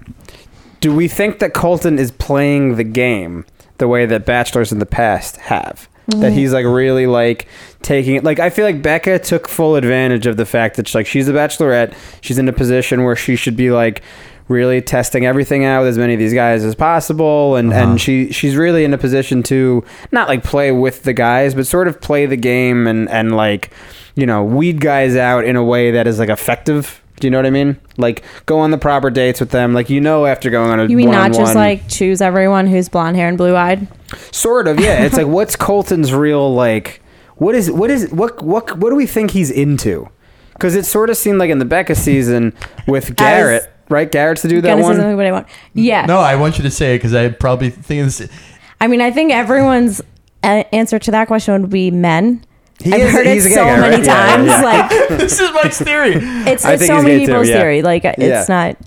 do 0.82 0.94
we 0.94 1.08
think 1.08 1.40
that 1.40 1.54
Colton 1.54 1.98
is 1.98 2.12
playing 2.12 2.76
the 2.76 2.84
game 2.84 3.46
the 3.78 3.88
way 3.88 4.06
that 4.06 4.26
bachelors 4.26 4.72
in 4.72 4.80
the 4.80 4.86
past 4.86 5.38
have 5.38 5.88
that 6.08 6.16
mm-hmm. 6.18 6.36
he's 6.36 6.54
like 6.54 6.66
really 6.66 7.08
like 7.08 7.48
taking 7.82 8.16
it 8.16 8.24
like 8.24 8.40
I 8.40 8.50
feel 8.52 8.66
like 8.66 8.82
Becca 8.84 9.20
took 9.20 9.48
full 9.48 9.76
advantage 9.76 10.28
of 10.28 10.38
the 10.38 10.46
fact 10.46 10.76
that 10.78 10.88
she's 10.88 10.96
like 10.96 11.08
she's 11.08 11.28
a 11.28 11.34
bachelorette 11.34 11.96
she's 12.22 12.38
in 12.38 12.48
a 12.48 12.54
position 12.54 13.04
where 13.04 13.16
she 13.16 13.36
should 13.36 13.56
be 13.58 13.72
like 13.72 14.04
really 14.48 14.82
testing 14.82 15.26
everything 15.26 15.66
out 15.66 15.82
with 15.82 15.90
as 15.90 15.98
many 15.98 16.14
of 16.14 16.20
these 16.20 16.34
guys 16.34 16.64
as 16.64 16.76
possible 16.76 17.56
and 17.56 17.72
Uh-huh. 17.74 17.82
and 17.92 18.02
she 18.02 18.32
she's 18.32 18.56
really 18.56 18.84
in 18.84 18.94
a 18.94 18.98
position 18.98 19.42
to 19.44 19.84
not 20.12 20.28
like 20.28 20.44
play 20.44 20.72
with 20.72 21.04
the 21.04 21.14
guys 21.14 21.56
but 21.56 21.66
sort 21.66 21.88
of 21.88 22.00
play 22.00 22.26
the 22.28 22.38
game 22.38 22.86
and 22.86 23.10
and 23.10 23.36
like 23.36 23.72
you 24.16 24.26
know 24.26 24.44
weed 24.44 24.80
guys 24.80 25.16
out 25.16 25.46
in 25.46 25.56
a 25.56 25.64
way 25.64 25.92
that 25.92 26.06
is 26.08 26.20
like 26.20 26.30
effective 26.30 27.02
do 27.22 27.28
you 27.28 27.32
know 27.32 27.38
what 27.38 27.46
I 27.46 27.50
mean? 27.50 27.78
Like 27.96 28.24
go 28.46 28.60
on 28.60 28.72
the 28.72 28.78
proper 28.78 29.10
dates 29.10 29.40
with 29.40 29.50
them. 29.52 29.74
Like 29.74 29.90
you 29.90 30.02
know 30.02 30.26
after 30.26 30.50
going 30.50 30.70
on 30.70 30.82
a 30.82 30.86
you 30.88 30.98
mean 30.98 31.12
not 31.12 31.32
just 31.32 31.56
like 31.56 31.88
choose 31.88 32.20
everyone 32.20 32.68
who's 32.68 32.90
blonde 32.90 33.16
hair 33.16 33.30
and 33.30 33.38
blue 33.38 33.56
eyed? 33.56 33.88
Sort 34.34 34.68
of, 34.68 34.82
yeah. 34.82 35.06
It's 35.06 35.16
like 35.16 35.26
what's 35.38 35.56
Colton's 35.56 36.14
real 36.14 36.54
like? 36.54 37.02
What 37.38 37.56
is 37.56 37.72
what 37.72 37.90
is 37.90 38.12
what 38.12 38.44
what 38.44 38.78
what 38.80 38.90
do 38.90 38.98
we 38.98 39.08
think 39.08 39.32
he's 39.32 39.50
into? 39.50 40.10
Because 40.56 40.76
it 40.76 40.86
sort 40.86 41.10
of 41.10 41.16
seemed 41.16 41.40
like 41.40 41.50
in 41.50 41.60
the 41.60 41.64
Becca 41.66 41.96
season 41.96 42.52
with 42.86 43.16
Garrett, 43.16 43.72
right? 43.90 44.12
Garrett's 44.12 44.42
to 44.44 44.48
do 44.48 44.62
that 44.62 44.70
Gonna 44.70 44.82
say 44.82 44.88
one. 44.88 44.96
something, 44.98 45.16
but 45.18 45.26
I 45.26 45.32
want. 45.32 45.48
Yeah. 45.74 46.06
No, 46.06 46.20
I 46.20 46.36
want 46.36 46.58
you 46.58 46.64
to 46.64 46.72
say 46.72 46.96
it 46.96 47.00
because 47.00 47.14
I 47.14 47.30
probably 47.30 47.70
think 47.70 48.06
this. 48.06 48.28
I 48.82 48.88
mean, 48.88 49.02
I 49.02 49.12
think 49.12 49.32
everyone's 49.32 50.02
uh, 50.44 50.64
answer 50.74 51.00
to 51.00 51.12
that 51.12 51.28
question 51.28 51.60
would 51.62 51.70
be 51.72 51.92
men. 51.92 52.44
He 52.84 52.92
I've 52.94 53.02
is- 53.02 53.12
heard 53.14 53.26
it 53.28 53.34
he's 53.36 53.46
a 53.46 53.50
gay 53.50 53.56
so 53.56 53.64
guy, 53.66 53.80
many 53.80 53.96
right? 53.98 54.06
Yeah, 54.06 54.36
times. 54.36 54.48
yeah. 54.48 54.62
Like 54.62 54.90
this 55.20 55.40
is 55.40 55.50
Mike's 55.54 55.82
theory. 55.82 56.12
it's, 56.16 56.66
I 56.66 56.74
it's 56.74 56.82
think 56.82 56.88
so 56.90 56.96
he's 56.98 57.04
many 57.04 57.20
gay 57.20 57.26
too, 57.26 57.32
people's 57.32 57.50
yeah. 57.50 57.58
theory. 57.60 57.82
Like 57.82 58.04
it's 58.06 58.20
Yeah. 58.20 58.46
not. 58.50 58.78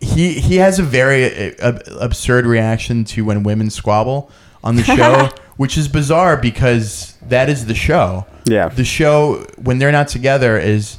he 0.00 0.34
he 0.40 0.56
has 0.56 0.78
a 0.78 0.82
very 0.82 1.52
uh, 1.60 1.68
ab- 1.68 1.82
absurd 2.00 2.46
reaction 2.46 3.04
to 3.04 3.24
when 3.24 3.42
women 3.44 3.70
squabble 3.70 4.30
on 4.64 4.74
the 4.76 4.82
show, 4.82 5.28
which 5.56 5.78
is 5.78 5.86
bizarre 5.86 6.36
because 6.36 7.16
that 7.22 7.48
is 7.48 7.66
the 7.66 7.74
show. 7.76 8.26
Yeah. 8.44 8.68
the 8.70 8.84
show 8.84 9.44
when 9.62 9.78
they're 9.78 9.92
not 9.92 10.08
together 10.08 10.58
is 10.58 10.98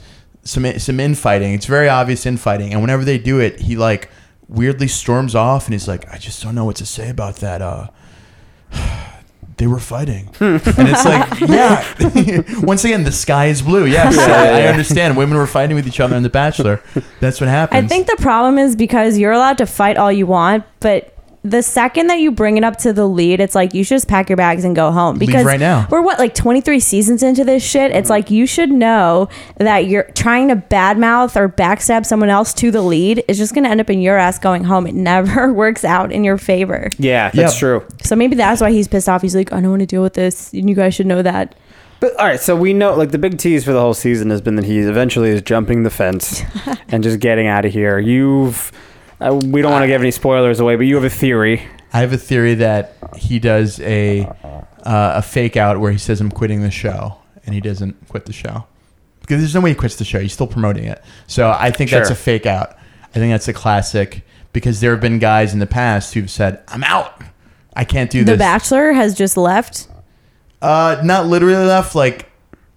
some 0.49 0.79
some 0.79 0.99
infighting. 0.99 1.53
It's 1.53 1.65
very 1.65 1.87
obvious 1.87 2.25
infighting, 2.25 2.73
and 2.73 2.81
whenever 2.81 3.05
they 3.05 3.17
do 3.17 3.39
it, 3.39 3.59
he 3.61 3.75
like 3.75 4.09
weirdly 4.47 4.87
storms 4.87 5.35
off, 5.35 5.65
and 5.65 5.73
he's 5.73 5.87
like, 5.87 6.11
"I 6.11 6.17
just 6.17 6.41
don't 6.41 6.55
know 6.55 6.65
what 6.65 6.75
to 6.77 6.85
say 6.85 7.09
about 7.09 7.37
that." 7.37 7.61
Uh, 7.61 7.87
they 9.57 9.67
were 9.67 9.79
fighting, 9.79 10.33
and 10.39 10.61
it's 10.65 11.05
like, 11.05 11.39
yeah. 11.41 12.61
Once 12.65 12.83
again, 12.83 13.03
the 13.03 13.11
sky 13.11 13.47
is 13.47 13.61
blue. 13.61 13.85
Yes, 13.85 14.15
Yeah, 14.15 14.23
I, 14.23 14.27
yeah, 14.27 14.65
I 14.65 14.67
understand. 14.67 15.17
Women 15.17 15.37
were 15.37 15.47
fighting 15.47 15.75
with 15.75 15.87
each 15.87 15.99
other 15.99 16.15
in 16.15 16.23
The 16.23 16.29
Bachelor. 16.29 16.81
That's 17.19 17.39
what 17.39 17.49
happens. 17.49 17.83
I 17.83 17.87
think 17.87 18.07
the 18.07 18.17
problem 18.19 18.57
is 18.57 18.75
because 18.75 19.17
you're 19.17 19.33
allowed 19.33 19.59
to 19.59 19.65
fight 19.65 19.97
all 19.97 20.11
you 20.11 20.25
want, 20.25 20.63
but 20.79 21.13
the 21.43 21.63
second 21.63 22.07
that 22.07 22.19
you 22.19 22.31
bring 22.31 22.57
it 22.57 22.63
up 22.65 22.77
to 22.79 22.91
the 22.91 23.07
lead, 23.07 23.39
it's 23.39 23.55
like 23.55 23.73
you 23.73 23.83
should 23.83 23.95
just 23.95 24.07
pack 24.09 24.29
your 24.29 24.35
bags 24.35 24.65
and 24.65 24.75
go 24.75 24.91
home. 24.91 25.17
Leave 25.17 25.27
Because 25.27 25.45
right 25.45 25.59
now. 25.59 25.87
we're 25.89 26.01
what 26.01 26.19
like 26.19 26.35
23 26.35 26.79
seasons 26.81 27.23
into 27.23 27.45
this 27.45 27.63
shit. 27.63 27.91
It's 27.91 28.05
mm-hmm. 28.05 28.09
like 28.09 28.29
you 28.31 28.45
should 28.45 28.71
know 28.71 29.29
that 29.57 29.85
you're 29.87 30.03
trying 30.15 30.49
to 30.49 30.57
badmouth 30.57 31.35
or 31.37 31.47
backstab 31.47 32.05
someone 32.05 32.29
else 32.29 32.53
to 32.55 32.71
the 32.71 32.81
lead 32.81 33.23
is 33.29 33.37
just 33.37 33.53
going 33.53 33.63
to 33.63 33.69
end 33.69 33.79
up 33.79 33.89
in 33.89 34.01
your 34.01 34.17
ass 34.17 34.37
going 34.37 34.65
home. 34.65 34.85
It 34.85 34.95
never 34.95 35.53
works 35.53 35.85
out 35.85 36.11
in 36.11 36.23
your 36.25 36.37
favor. 36.37 36.89
Yeah, 36.97 37.31
that's 37.31 37.55
Yeah. 37.55 37.59
true. 37.59 37.85
So 38.03 38.15
maybe 38.17 38.35
that's 38.35 38.59
why 38.59 38.71
he's 38.71 38.89
pissed 38.89 39.07
off. 39.07 39.21
He's 39.21 39.35
like, 39.35 39.53
I 39.53 39.61
don't 39.61 39.69
want 39.69 39.81
to 39.81 39.85
deal 39.85 40.01
with 40.03 40.15
this, 40.15 40.51
and 40.53 40.69
you 40.69 40.75
guys 40.75 40.93
should 40.93 41.07
know 41.07 41.21
that. 41.21 41.55
But 42.01 42.17
all 42.19 42.25
right, 42.27 42.39
so 42.39 42.55
we 42.55 42.73
know 42.73 42.95
like 42.95 43.11
the 43.11 43.17
big 43.17 43.37
tease 43.37 43.63
for 43.65 43.73
the 43.73 43.79
whole 43.81 43.93
season 43.93 44.29
has 44.29 44.41
been 44.41 44.55
that 44.55 44.65
he 44.65 44.79
eventually 44.79 45.29
is 45.29 45.41
jumping 45.41 45.83
the 45.83 45.89
fence 45.89 46.41
and 46.89 47.03
just 47.03 47.19
getting 47.19 47.47
out 47.47 47.65
of 47.65 47.73
here. 47.73 47.99
You've 47.99 48.71
uh, 49.21 49.39
we 49.45 49.61
don't 49.61 49.71
want 49.71 49.83
to 49.83 49.87
give 49.87 50.01
any 50.01 50.11
spoilers 50.11 50.59
away, 50.59 50.75
but 50.75 50.83
you 50.85 50.95
have 50.95 51.03
a 51.03 51.09
theory. 51.09 51.61
I 51.93 51.99
have 51.99 52.13
a 52.13 52.17
theory 52.17 52.53
that 52.55 52.95
he 53.17 53.39
does 53.39 53.79
a 53.81 54.25
uh, 54.83 55.13
a 55.15 55.21
fake 55.21 55.57
out 55.57 55.79
where 55.79 55.91
he 55.91 55.97
says 55.97 56.21
I'm 56.21 56.31
quitting 56.31 56.61
the 56.61 56.71
show 56.71 57.17
and 57.45 57.53
he 57.55 57.61
doesn't 57.61 58.07
quit 58.07 58.25
the 58.25 58.33
show 58.33 58.65
because 59.21 59.39
there's 59.41 59.55
no 59.55 59.61
way 59.61 59.69
he 59.71 59.75
quits 59.75 59.95
the 59.95 60.05
show. 60.05 60.19
He's 60.19 60.33
still 60.33 60.47
promoting 60.47 60.85
it. 60.85 61.03
So 61.27 61.49
I 61.49 61.71
think 61.71 61.89
that's 61.91 62.09
a 62.09 62.15
fake 62.15 62.45
out. 62.45 62.77
I 63.09 63.13
think 63.13 63.31
that's 63.33 63.47
a 63.47 63.53
classic 63.53 64.23
because 64.53 64.79
there 64.81 64.91
have 64.91 65.01
been 65.01 65.19
guys 65.19 65.53
in 65.53 65.59
the 65.59 65.67
past 65.67 66.13
who've 66.13 66.29
said 66.29 66.63
I'm 66.67 66.83
out. 66.83 67.21
I 67.75 67.85
can't 67.85 68.09
do 68.11 68.19
this. 68.19 68.25
The 68.25 68.31
this. 68.33 68.39
Bachelor 68.39 68.91
has 68.93 69.15
just 69.15 69.35
left. 69.37 69.87
uh, 70.61 71.01
not 71.03 71.25
literally 71.27 71.65
left. 71.65 71.95
Like 71.95 72.28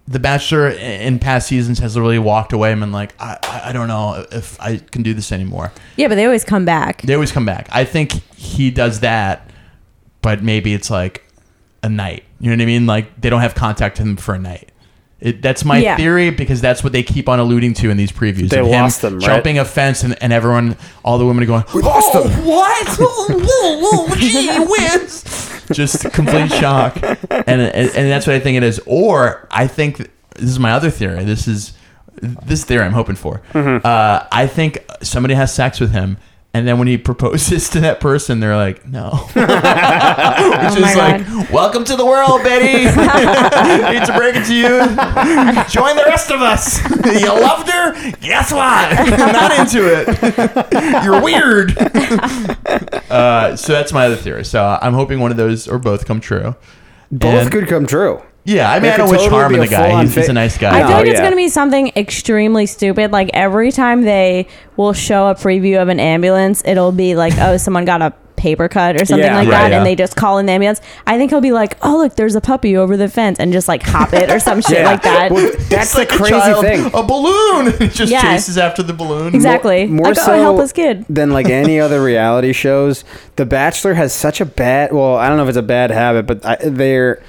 the 0.07 0.19
Bachelor 0.19 0.69
in 0.69 1.17
past 1.19 1.47
seasons 1.47 1.79
has 1.79 1.95
literally 1.95 2.19
walked 2.19 2.51
away 2.51 2.71
and 2.71 2.81
been 2.81 2.91
like, 2.91 3.13
I, 3.21 3.37
I, 3.43 3.69
I 3.69 3.71
don't 3.71 3.87
know 3.87 4.25
if 4.31 4.59
I 4.59 4.77
can 4.77 5.01
do 5.01 5.13
this 5.13 5.31
anymore. 5.31 5.71
Yeah, 5.95 6.07
but 6.09 6.15
they 6.15 6.25
always 6.25 6.43
come 6.43 6.65
back. 6.65 7.01
They 7.03 7.13
always 7.13 7.31
come 7.31 7.45
back. 7.45 7.69
I 7.71 7.85
think 7.85 8.11
he 8.35 8.69
does 8.69 8.99
that, 8.99 9.49
but 10.21 10.43
maybe 10.43 10.73
it's 10.73 10.89
like 10.89 11.23
a 11.83 11.89
night. 11.89 12.23
You 12.39 12.49
know 12.49 12.57
what 12.57 12.63
I 12.63 12.65
mean? 12.65 12.85
Like 12.85 13.21
they 13.21 13.29
don't 13.29 13.41
have 13.41 13.55
contact 13.55 13.97
with 13.97 14.07
him 14.07 14.17
for 14.17 14.35
a 14.35 14.39
night. 14.39 14.69
It, 15.23 15.41
that's 15.41 15.63
my 15.63 15.77
Yeah. 15.77 15.95
theory 15.95 16.31
because 16.31 16.59
that's 16.59 16.83
what 16.83 16.91
they 16.91 17.01
keep 17.01 17.29
on 17.29 17.39
alluding 17.39 17.75
to 17.75 17.89
in 17.89 17.95
these 17.95 18.11
previews. 18.11 18.49
They 18.49 18.59
of 18.59 18.67
lost 18.67 19.01
them, 19.01 19.13
right? 19.13 19.23
jumping 19.23 19.57
a 19.57 19.63
fence 19.63 20.03
and, 20.03 20.21
and 20.21 20.33
everyone, 20.33 20.75
all 21.05 21.17
the 21.17 21.25
women 21.25 21.43
are 21.43 21.47
going, 21.47 21.63
"We 21.73 21.81
lost 21.81 22.09
oh, 22.13 22.27
them." 22.27 22.45
What? 22.45 22.87
whoa, 22.99 24.07
whoa, 24.07 24.15
gee 24.15 24.49
whiz!" 24.59 25.23
Just 25.71 26.11
complete 26.11 26.51
shock, 26.59 26.97
and, 27.01 27.21
and 27.47 27.73
and 27.73 28.11
that's 28.11 28.27
what 28.27 28.35
I 28.35 28.39
think 28.41 28.57
it 28.57 28.63
is. 28.63 28.81
Or 28.85 29.47
I 29.49 29.65
think 29.65 30.09
this 30.35 30.49
is 30.49 30.59
my 30.59 30.73
other 30.73 30.89
theory. 30.89 31.23
This 31.23 31.47
is 31.47 31.71
this 32.21 32.65
theory 32.65 32.83
I'm 32.83 32.91
hoping 32.91 33.15
for. 33.15 33.41
Mm-hmm. 33.53 33.87
Uh, 33.87 34.27
I 34.29 34.45
think 34.45 34.85
somebody 35.01 35.35
has 35.35 35.53
sex 35.53 35.79
with 35.79 35.93
him, 35.93 36.17
and 36.53 36.67
then 36.67 36.77
when 36.77 36.87
he 36.87 36.97
proposes 36.97 37.69
to 37.71 37.79
that 37.81 37.99
person, 37.99 38.39
they're 38.39 38.55
like, 38.55 38.87
"No," 38.87 39.09
which 39.33 39.45
Oh 39.45 40.65
is 40.67 40.81
my 40.81 40.93
like, 40.93 41.25
God. 41.27 41.49
"Welcome 41.49 41.83
to 41.85 41.95
the 41.95 42.05
world, 42.05 42.43
Betty. 42.43 42.85
Need 43.93 44.05
to 44.05 44.13
break 44.17 44.35
it 44.37 44.45
to 44.45 44.53
you. 44.55 44.69
Join 45.69 45.95
the 45.95 46.03
rest 46.05 46.31
of 46.31 46.41
us. 46.41 46.83
you 47.19 47.27
loved 47.27 47.69
her. 47.69 47.93
Guess 48.21 48.51
what? 48.51 48.97
I'm 48.97 49.31
not 49.31 49.59
into 49.59 49.81
it. 49.89 51.03
You're 51.03 51.21
weird." 51.21 51.77
Uh, 53.11 53.55
so 53.55 53.73
that's 53.73 53.91
my 53.93 54.05
other 54.05 54.15
theory. 54.15 54.45
So 54.45 54.77
I'm 54.81 54.93
hoping 54.93 55.19
one 55.19 55.31
of 55.31 55.37
those 55.37 55.67
or 55.67 55.77
both 55.79 56.05
come 56.05 56.19
true. 56.19 56.55
Both 57.11 57.33
And- 57.43 57.51
could 57.51 57.67
come 57.67 57.85
true. 57.85 58.21
Yeah, 58.45 58.69
I 58.71 58.79
mean, 58.79 58.91
It 58.91 58.95
I 58.95 58.97
don't 58.97 59.09
wish 59.09 59.21
totally 59.21 59.39
harm 59.41 59.51
be 59.53 59.55
in 59.59 59.61
a 59.61 59.65
the 59.65 59.69
guy. 59.71 59.87
full-on 59.87 60.05
He's, 60.05 60.15
he's 60.15 60.23
a 60.25 60.27
fa- 60.27 60.33
nice 60.33 60.57
I 60.57 60.61
guy. 60.61 60.71
No, 60.71 60.77
feel 60.87 60.87
like 60.97 61.05
oh, 61.05 61.09
it's 61.09 61.13
yeah. 61.13 61.19
going 61.21 61.31
to 61.31 61.37
be 61.37 61.49
something 61.49 61.91
extremely 61.95 62.65
stupid. 62.65 63.11
Like 63.11 63.29
every 63.33 63.71
time 63.71 64.01
they 64.03 64.47
will 64.75 64.93
show 64.93 65.27
a 65.27 65.35
preview 65.35 65.81
of 65.81 65.87
an 65.87 65.99
ambulance, 65.99 66.61
it'll 66.65 66.91
be 66.91 67.15
like, 67.15 67.33
oh, 67.39 67.55
someone 67.57 67.85
got 67.85 68.01
a 68.01 68.11
paper 68.35 68.67
cut 68.67 68.99
or 69.01 69.05
something 69.05 69.25
Yeah. 69.25 69.37
like 69.37 69.47
Right, 69.47 69.51
that, 69.51 69.71
yeah. 69.71 69.77
and 69.77 69.85
they 69.85 69.95
just 69.95 70.17
call 70.17 70.37
in 70.39 70.45
the 70.47 70.51
ambulance. 70.51 70.81
I 71.07 71.17
think 71.17 71.31
he'll 71.31 71.39
be 71.39 71.53
like, 71.53 71.77
"Oh, 71.81 71.95
look, 71.99 72.15
there's 72.17 72.35
a 72.35 72.41
puppy 72.41 72.75
over 72.75 72.97
the 72.97 73.07
fence," 73.07 73.39
and 73.39 73.53
just 73.53 73.69
like 73.69 73.81
hop 73.83 74.11
it 74.11 74.29
or 74.29 74.37
some 74.39 74.59
shit 74.67 74.79
Yeah. 74.79 74.85
like 74.91 75.03
that. 75.03 75.31
Well, 75.31 75.49
that's 75.69 75.71
It's 75.71 75.91
the 75.93 75.99
like 75.99 76.11
a 76.11 76.17
crazy 76.17 76.31
child, 76.31 76.65
thing. 76.65 76.85
A 76.93 77.03
balloon. 77.03 77.67
It 77.79 77.93
just 77.93 78.11
Yeah. 78.11 78.21
chases 78.23 78.57
after 78.57 78.83
the 78.83 78.91
balloon. 78.91 79.33
exactly. 79.33 79.85
More 79.85 80.07
like, 80.07 80.17
oh, 80.19 80.25
so 80.25 80.33
a 80.33 80.37
helpless 80.37 80.73
kid. 80.73 81.05
than 81.07 81.31
like 81.31 81.47
any 81.49 81.79
other 81.79 82.03
reality 82.03 82.51
shows. 82.51 83.05
The 83.37 83.45
Bachelor 83.45 83.93
has 83.93 84.11
such 84.11 84.41
a 84.41 84.45
bad. 84.45 84.91
Well, 84.91 85.15
I 85.15 85.29
don't 85.29 85.37
know 85.37 85.43
if 85.43 85.49
it's 85.49 85.57
a 85.57 85.61
bad 85.61 85.91
habit, 85.91 86.27
but 86.27 86.45
I, 86.45 86.57
they're 86.65 87.21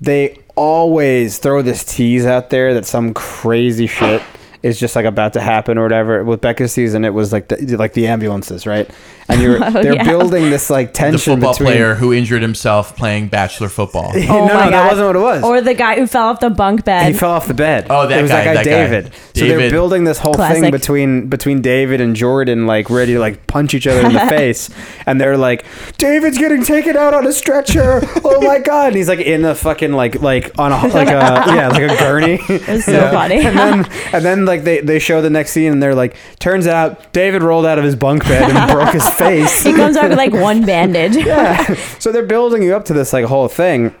they 0.00 0.36
always 0.60 1.38
throw 1.38 1.62
this 1.62 1.82
tease 1.82 2.26
out 2.26 2.50
there 2.50 2.74
that 2.74 2.84
some 2.84 3.14
crazy 3.14 3.86
shit 3.86 4.20
is 4.62 4.78
just 4.78 4.94
like 4.96 5.06
about 5.06 5.32
to 5.34 5.40
happen 5.40 5.78
or 5.78 5.82
whatever. 5.82 6.22
With 6.24 6.40
Becca's 6.40 6.72
season, 6.72 7.04
it 7.04 7.14
was 7.14 7.32
like 7.32 7.48
the 7.48 7.76
like 7.76 7.94
the 7.94 8.06
ambulances, 8.06 8.66
right? 8.66 8.90
And 9.28 9.40
you're 9.40 9.58
Oh, 9.64 9.70
they're 9.70 9.94
yeah. 9.94 10.04
building 10.04 10.50
this 10.50 10.68
like 10.70 10.92
tension. 10.92 11.12
The 11.12 11.18
tension 11.18 11.34
football 11.36 11.52
between. 11.54 11.66
player 11.68 11.94
who 11.94 12.12
injured 12.12 12.42
himself 12.42 12.96
playing 12.96 13.28
bachelor 13.28 13.68
football. 13.68 14.12
Oh 14.30 14.46
no, 14.46 14.54
my 14.54 14.64
no, 14.66 14.70
God. 14.70 14.72
that 14.72 14.88
wasn't 14.90 15.06
what 15.08 15.16
it 15.16 15.20
was. 15.20 15.42
Or 15.44 15.60
the 15.60 15.74
guy 15.74 15.96
who 15.96 16.06
fell 16.06 16.26
off 16.28 16.40
the 16.40 16.50
bunk 16.50 16.84
bed. 16.84 17.12
he 17.12 17.18
fell 17.18 17.30
off 17.32 17.46
the 17.48 17.54
bed. 17.54 17.86
Oh, 17.90 18.06
that 18.06 18.18
it 18.18 18.22
was 18.22 18.30
guy, 18.30 18.44
that 18.44 18.54
guy, 18.54 18.62
that 18.62 18.64
guy. 18.64 18.70
David. 18.70 19.12
So 19.34 19.46
they're 19.46 19.70
building 19.70 20.04
this 20.04 20.18
whole 20.18 20.34
thing 20.34 20.70
between 20.70 21.28
between 21.28 21.62
David 21.62 22.00
and 22.00 22.14
Jordan, 22.14 22.66
like 22.66 22.90
ready 22.90 23.14
to 23.14 23.18
like 23.18 23.46
punch 23.46 23.72
each 23.74 23.86
other 23.86 24.06
in 24.06 24.12
the 24.12 24.20
face, 24.28 24.68
and 25.06 25.20
they're 25.20 25.38
like, 25.38 25.64
"David's 25.96 26.36
getting 26.38 26.62
taken 26.62 26.96
out 26.96 27.14
on 27.14 27.26
a 27.26 27.32
stretcher. 27.32 28.00
Oh 28.24 28.40
my 28.42 28.58
god!" 28.58 28.88
And 28.88 28.96
he's 28.96 29.08
like 29.08 29.20
in 29.20 29.42
the 29.42 29.54
fucking 29.54 29.92
like 29.92 30.20
like 30.20 30.56
on 30.58 30.72
a 30.72 30.86
like 30.88 31.08
a 31.08 31.12
yeah 31.54 31.68
like 31.68 31.90
a 31.90 31.96
gurney. 31.96 32.38
it 32.48 32.68
was 32.68 32.84
so 32.84 33.10
funny. 33.10 33.36
and 33.40 33.56
then 33.56 33.90
and 34.12 34.24
then 34.24 34.44
like 34.50 34.64
they 34.64 34.80
they 34.80 34.98
show 34.98 35.22
the 35.22 35.30
next 35.30 35.52
scene, 35.52 35.72
and 35.72 35.82
they're 35.82 35.94
like, 35.94 36.16
"Turns 36.38 36.66
out 36.66 37.12
David 37.12 37.42
rolled 37.42 37.64
out 37.64 37.78
of 37.78 37.84
his 37.84 37.96
bunk 37.96 38.24
bed 38.24 38.50
and 38.50 38.70
broke 38.70 38.92
his 38.92 39.08
face." 39.18 39.62
he 39.62 39.72
comes 39.72 39.96
out 39.96 40.10
with 40.10 40.18
like 40.18 40.32
one 40.32 40.64
bandage. 40.66 41.16
yeah. 41.16 41.74
So 41.98 42.12
they're 42.12 42.26
building 42.26 42.62
you 42.62 42.74
up 42.74 42.84
to 42.86 42.92
this 42.92 43.12
like 43.12 43.24
whole 43.24 43.48
thing. 43.48 43.94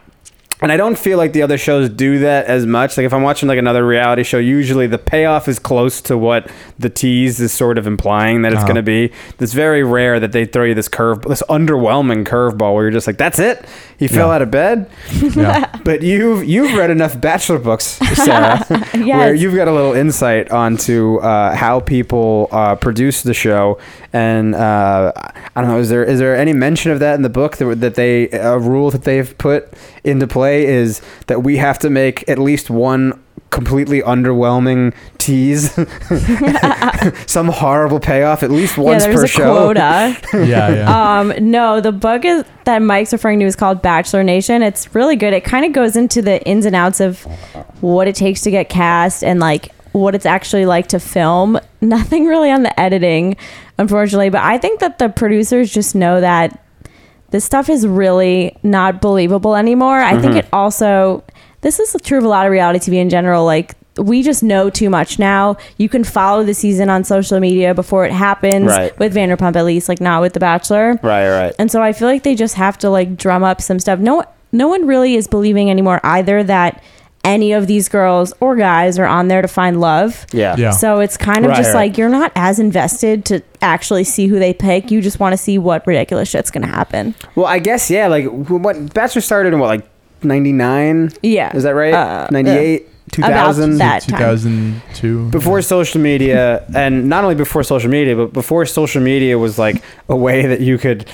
And 0.62 0.70
I 0.70 0.76
don't 0.76 0.98
feel 0.98 1.16
like 1.18 1.32
the 1.32 1.42
other 1.42 1.56
shows 1.58 1.88
do 1.88 2.18
that 2.20 2.46
as 2.46 2.66
much. 2.66 2.96
Like 2.96 3.06
if 3.06 3.14
I'm 3.14 3.22
watching 3.22 3.48
like 3.48 3.58
another 3.58 3.86
reality 3.86 4.22
show, 4.24 4.38
usually 4.38 4.86
the 4.86 4.98
payoff 4.98 5.48
is 5.48 5.58
close 5.58 6.00
to 6.02 6.18
what 6.18 6.50
the 6.78 6.90
tease 6.90 7.40
is 7.40 7.52
sort 7.52 7.78
of 7.78 7.86
implying 7.86 8.42
that 8.42 8.52
it's 8.52 8.58
Uh-huh. 8.58 8.66
going 8.66 8.76
to 8.76 8.82
be. 8.82 9.10
It's 9.38 9.52
very 9.54 9.82
rare 9.82 10.20
that 10.20 10.32
they 10.32 10.44
throw 10.44 10.64
you 10.64 10.74
this 10.74 10.88
curve, 10.88 11.22
this 11.22 11.42
underwhelming 11.48 12.24
curveball 12.26 12.74
where 12.74 12.84
you're 12.84 12.90
just 12.90 13.06
like, 13.06 13.16
"That's 13.16 13.38
it? 13.38 13.64
He 13.98 14.06
fell 14.08 14.30
out 14.30 14.42
of 14.42 14.50
bed." 14.50 14.90
Yeah. 15.12 15.66
But 15.84 16.02
you've 16.02 16.44
you've 16.44 16.76
read 16.76 16.90
enough 16.90 17.18
Bachelor 17.20 17.58
books, 17.58 17.84
Sarah, 18.14 18.58
where 18.92 19.34
you've 19.34 19.54
got 19.54 19.66
a 19.66 19.72
little 19.72 19.94
insight 19.94 20.50
onto 20.50 21.16
uh, 21.18 21.54
how 21.56 21.80
people 21.80 22.48
uh, 22.52 22.74
produce 22.76 23.22
the 23.22 23.32
show. 23.34 23.78
And 24.12 24.54
uh, 24.54 25.12
I 25.14 25.60
don't 25.60 25.70
know, 25.70 25.78
is 25.78 25.88
there 25.88 26.04
is 26.04 26.18
there 26.18 26.36
any 26.36 26.52
mention 26.52 26.90
of 26.90 26.98
that 26.98 27.14
in 27.14 27.22
the 27.22 27.28
book 27.28 27.58
that, 27.58 27.80
that 27.80 27.94
they 27.94 28.28
a 28.30 28.58
rule 28.58 28.90
that 28.90 29.04
they've 29.04 29.36
put 29.38 29.72
into 30.02 30.26
play 30.26 30.66
is 30.66 31.00
that 31.28 31.42
we 31.42 31.58
have 31.58 31.78
to 31.80 31.90
make 31.90 32.28
at 32.28 32.38
least 32.38 32.70
one 32.70 33.22
completely 33.50 34.00
underwhelming 34.02 34.94
tease, 35.18 35.72
some 37.30 37.48
horrible 37.48 38.00
payoff 38.00 38.42
at 38.42 38.50
least 38.50 38.76
yeah, 38.76 38.84
once 38.84 39.04
there's 39.04 39.16
per 39.16 39.24
a 39.24 39.28
show. 39.28 39.56
quota. 39.56 40.16
Yeah. 40.32 40.68
Yeah. 40.74 41.20
um, 41.20 41.32
no, 41.40 41.80
the 41.80 41.92
book 41.92 42.24
is, 42.24 42.44
that 42.64 42.80
Mike's 42.80 43.12
referring 43.12 43.40
to 43.40 43.46
is 43.46 43.56
called 43.56 43.82
Bachelor 43.82 44.22
Nation. 44.22 44.62
It's 44.62 44.94
really 44.94 45.16
good. 45.16 45.32
It 45.32 45.44
kind 45.44 45.64
of 45.64 45.72
goes 45.72 45.96
into 45.96 46.22
the 46.22 46.42
ins 46.46 46.66
and 46.66 46.76
outs 46.76 47.00
of 47.00 47.22
what 47.80 48.06
it 48.06 48.14
takes 48.14 48.42
to 48.42 48.50
get 48.50 48.68
cast 48.68 49.24
and 49.24 49.40
like 49.40 49.72
what 49.92 50.14
it's 50.14 50.26
actually 50.26 50.66
like 50.66 50.86
to 50.88 51.00
film. 51.00 51.58
Nothing 51.80 52.26
really 52.26 52.50
on 52.50 52.62
the 52.62 52.78
editing, 52.78 53.36
unfortunately. 53.80 54.30
But 54.30 54.42
I 54.42 54.58
think 54.58 54.78
that 54.80 54.98
the 54.98 55.08
producers 55.08 55.72
just 55.72 55.94
know 55.96 56.20
that 56.20 56.62
this 57.30 57.44
stuff 57.44 57.68
is 57.68 57.86
really 57.86 58.56
not 58.62 59.00
believable 59.00 59.56
anymore. 59.56 59.98
I 60.00 60.12
Mm-hmm. 60.12 60.20
think 60.22 60.36
it 60.36 60.46
also 60.52 61.24
this 61.62 61.78
is 61.80 61.94
true 62.02 62.18
of 62.18 62.24
a 62.24 62.28
lot 62.28 62.46
of 62.46 62.52
reality 62.52 62.78
TV 62.78 62.94
in 63.00 63.10
general. 63.10 63.44
Like 63.44 63.74
we 63.98 64.22
just 64.22 64.42
know 64.42 64.70
too 64.70 64.88
much 64.88 65.18
now. 65.18 65.56
You 65.76 65.88
can 65.88 66.04
follow 66.04 66.42
the 66.44 66.54
season 66.54 66.88
on 66.88 67.04
social 67.04 67.38
media 67.40 67.74
before 67.74 68.06
it 68.06 68.12
happens 68.12 68.66
Right. 68.68 68.96
with 68.98 69.14
Vanderpump 69.14 69.56
at 69.56 69.64
least, 69.64 69.88
like 69.88 70.00
not 70.00 70.22
with 70.22 70.32
The 70.32 70.40
Bachelor. 70.40 70.98
Right, 71.02 71.28
right. 71.28 71.54
And 71.58 71.70
so 71.70 71.82
I 71.82 71.92
feel 71.92 72.08
like 72.08 72.22
they 72.22 72.34
just 72.34 72.54
have 72.54 72.78
to 72.78 72.88
like 72.90 73.16
drum 73.16 73.42
up 73.44 73.60
some 73.60 73.78
stuff. 73.78 73.98
No 73.98 74.24
no 74.52 74.66
one 74.68 74.86
really 74.86 75.14
is 75.16 75.26
believing 75.28 75.70
anymore 75.70 76.00
either 76.02 76.42
that 76.44 76.82
any 77.24 77.52
of 77.52 77.66
these 77.66 77.88
girls 77.88 78.32
or 78.40 78.56
guys 78.56 78.98
are 78.98 79.04
on 79.06 79.28
there 79.28 79.42
to 79.42 79.48
find 79.48 79.80
love. 79.80 80.26
Yeah. 80.32 80.56
Yeah. 80.56 80.70
So 80.70 81.00
it's 81.00 81.16
kind 81.16 81.44
of 81.44 81.50
Right, 81.50 81.56
just 81.58 81.68
right. 81.74 81.88
like 81.88 81.98
you're 81.98 82.08
not 82.08 82.32
as 82.34 82.58
invested 82.58 83.24
to 83.26 83.42
actually 83.60 84.04
see 84.04 84.26
who 84.26 84.38
they 84.38 84.54
pick. 84.54 84.90
You 84.90 85.00
just 85.02 85.20
want 85.20 85.32
to 85.34 85.36
see 85.36 85.58
what 85.58 85.86
ridiculous 85.86 86.28
shit's 86.30 86.50
going 86.50 86.62
to 86.62 86.68
happen. 86.72 87.14
Well, 87.34 87.46
I 87.46 87.58
guess 87.58 87.90
yeah. 87.90 88.06
Like 88.08 88.24
what 88.26 88.94
Bachelor 88.94 89.20
started 89.20 89.52
in 89.52 89.58
what 89.60 89.66
like 89.66 89.86
ninety 90.22 90.52
nine. 90.52 91.10
Yeah. 91.22 91.54
Is 91.54 91.62
that 91.64 91.70
right? 91.74 91.92
Uh, 91.94 92.28
98, 92.30 92.88
About 93.18 93.28
2000? 93.54 93.78
that 93.78 94.02
time. 94.02 94.18
2002. 94.18 95.30
Before 95.30 95.60
social 95.62 96.00
media, 96.00 96.64
and 96.74 97.08
not 97.08 97.24
only 97.24 97.34
before 97.36 97.62
social 97.62 97.90
media, 97.90 98.16
but 98.16 98.32
before 98.32 98.64
social 98.66 99.02
media 99.02 99.38
was 99.38 99.58
like 99.58 99.82
a 100.08 100.16
way 100.16 100.46
that 100.46 100.60
you 100.60 100.78
could 100.78 101.08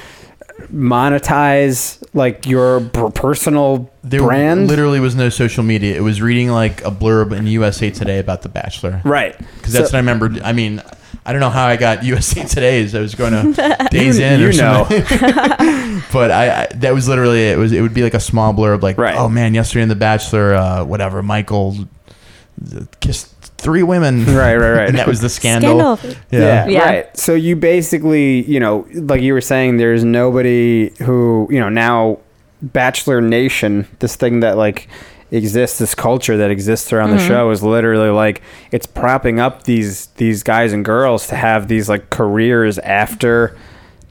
monetize 0.73 2.03
like 2.15 2.47
your 2.47 2.81
personal 2.81 3.91
There 4.03 4.21
brand. 4.23 4.69
literally 4.69 5.01
was 5.01 5.15
no 5.15 5.29
social 5.29 5.63
media. 5.65 5.97
It 5.97 6.01
was 6.01 6.21
reading 6.23 6.49
like 6.51 6.83
a 6.85 6.91
blurb 6.91 7.33
in 7.37 7.47
USA 7.47 7.91
Today 7.91 8.19
about 8.19 8.43
The 8.43 8.49
Bachelor. 8.49 9.01
Right. 9.05 9.37
Because 9.39 9.73
that's 9.73 9.91
So- 9.91 9.97
what 9.97 10.07
I 10.07 10.11
remember. 10.11 10.31
I 10.45 10.53
mean, 10.53 10.83
I 11.25 11.33
don't 11.33 11.41
know 11.41 11.51
how 11.51 11.67
I 11.67 11.77
got 11.77 12.05
USA 12.13 12.45
Today's. 12.45 12.95
I 12.95 13.01
was 13.01 13.15
going 13.15 13.33
to 13.55 13.89
Days 13.91 14.19
You- 14.19 14.25
In 14.25 14.41
you 14.41 14.49
or 14.49 14.53
know. 14.53 14.85
something. 14.89 16.03
but 16.13 16.31
I, 16.31 16.63
I 16.63 16.67
that 16.77 16.95
was 16.95 17.09
literally 17.09 17.49
it. 17.49 17.53
it. 17.55 17.59
Was 17.59 17.73
it 17.73 17.81
would 17.81 17.95
be 17.95 18.03
like 18.03 18.15
a 18.15 18.21
small 18.21 18.55
blurb 18.55 18.83
like, 18.83 18.97
Right. 18.99 19.17
oh 19.17 19.29
man, 19.29 19.55
yesterday 19.55 19.83
in 19.83 19.89
The 19.89 19.95
Bachelor, 19.97 20.55
uh, 20.55 20.85
whatever, 20.85 21.23
Michael 21.23 21.77
kissed 23.01 23.36
three 23.59 23.83
women. 23.83 24.25
Right, 24.37 24.57
right, 24.57 24.73
right. 24.73 24.89
and 24.89 24.99
that 24.99 25.07
was 25.07 25.21
the 25.21 25.29
scandal. 25.29 25.97
Scandal. 25.97 26.21
Yeah, 26.31 26.67
Yeah. 26.67 26.85
right. 26.85 27.17
So 27.17 27.35
you 27.35 27.57
basically, 27.57 28.45
you 28.45 28.61
know, 28.61 28.87
like 28.93 29.23
you 29.23 29.33
were 29.33 29.41
saying, 29.41 29.79
there's 29.79 30.05
nobody 30.05 30.91
who, 31.03 31.49
you 31.51 31.59
know, 31.59 31.69
now 31.69 32.19
Bachelor 32.63 33.21
Nation, 33.21 33.87
this 33.99 34.17
thing 34.17 34.41
that 34.41 34.57
like 34.57 34.89
exists, 35.31 35.79
this 35.79 35.95
culture 35.95 36.37
that 36.37 36.51
exists 36.51 36.93
around 36.93 37.11
the 37.11 37.17
mm-hmm. 37.17 37.29
show 37.29 37.51
is 37.51 37.63
literally 37.63 38.11
like 38.11 38.43
it's 38.73 38.87
propping 38.87 39.41
up 39.41 39.65
these 39.65 40.07
these 40.17 40.43
guys 40.43 40.73
and 40.73 40.85
girls 40.85 41.27
to 41.29 41.37
have 41.37 41.69
these 41.69 41.89
like 41.89 42.11
careers 42.11 42.79
after 42.81 43.57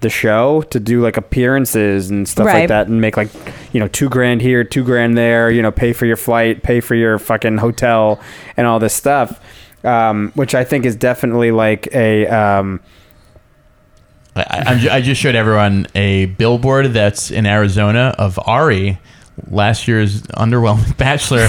the 0.05 0.09
show 0.11 0.61
to 0.69 0.79
do 0.79 1.01
like 1.01 1.17
appearances 1.17 2.11
and 2.11 2.29
stuff 2.29 2.45
like 2.59 2.67
that 2.69 2.87
and 2.87 3.01
make 3.01 3.17
like 3.17 3.29
you 3.73 3.79
know 3.79 3.87
two 3.87 4.07
grand 4.07 4.39
here 4.39 4.63
two 4.63 4.83
grand 4.83 5.17
there 5.17 5.49
you 5.49 5.63
know 5.63 5.71
pay 5.71 5.93
for 5.93 6.05
your 6.05 6.15
flight 6.15 6.61
pay 6.61 6.79
for 6.79 6.93
your 6.93 7.17
fucking 7.17 7.57
hotel 7.57 8.21
and 8.55 8.67
all 8.67 8.77
this 8.77 8.93
stuff 8.93 9.41
um, 9.83 10.31
which 10.35 10.53
i 10.53 10.63
think 10.63 10.85
is 10.85 10.95
definitely 10.95 11.49
like 11.49 11.87
a 11.93 12.27
um, 12.27 12.79
I, 14.35 14.63
I'm 14.67 14.79
ju- 14.79 14.89
I 14.91 15.01
just 15.01 15.19
showed 15.19 15.33
everyone 15.35 15.87
a 15.95 16.25
billboard 16.25 16.87
that's 16.93 17.31
in 17.31 17.45
Arizona 17.45 18.13
of 18.17 18.37
Ari, 18.45 18.99
last 19.49 19.87
year's 19.87 20.21
underwhelming 20.23 20.95
Bachelor, 21.05 21.47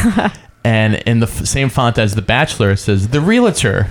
and 0.64 0.94
in 0.94 1.18
the 1.18 1.26
f- 1.26 1.44
same 1.46 1.68
font 1.68 1.98
as 1.98 2.14
The 2.14 2.22
Bachelor 2.22 2.70
it 2.70 2.76
says 2.78 3.08
The 3.08 3.20
Realtor. 3.20 3.88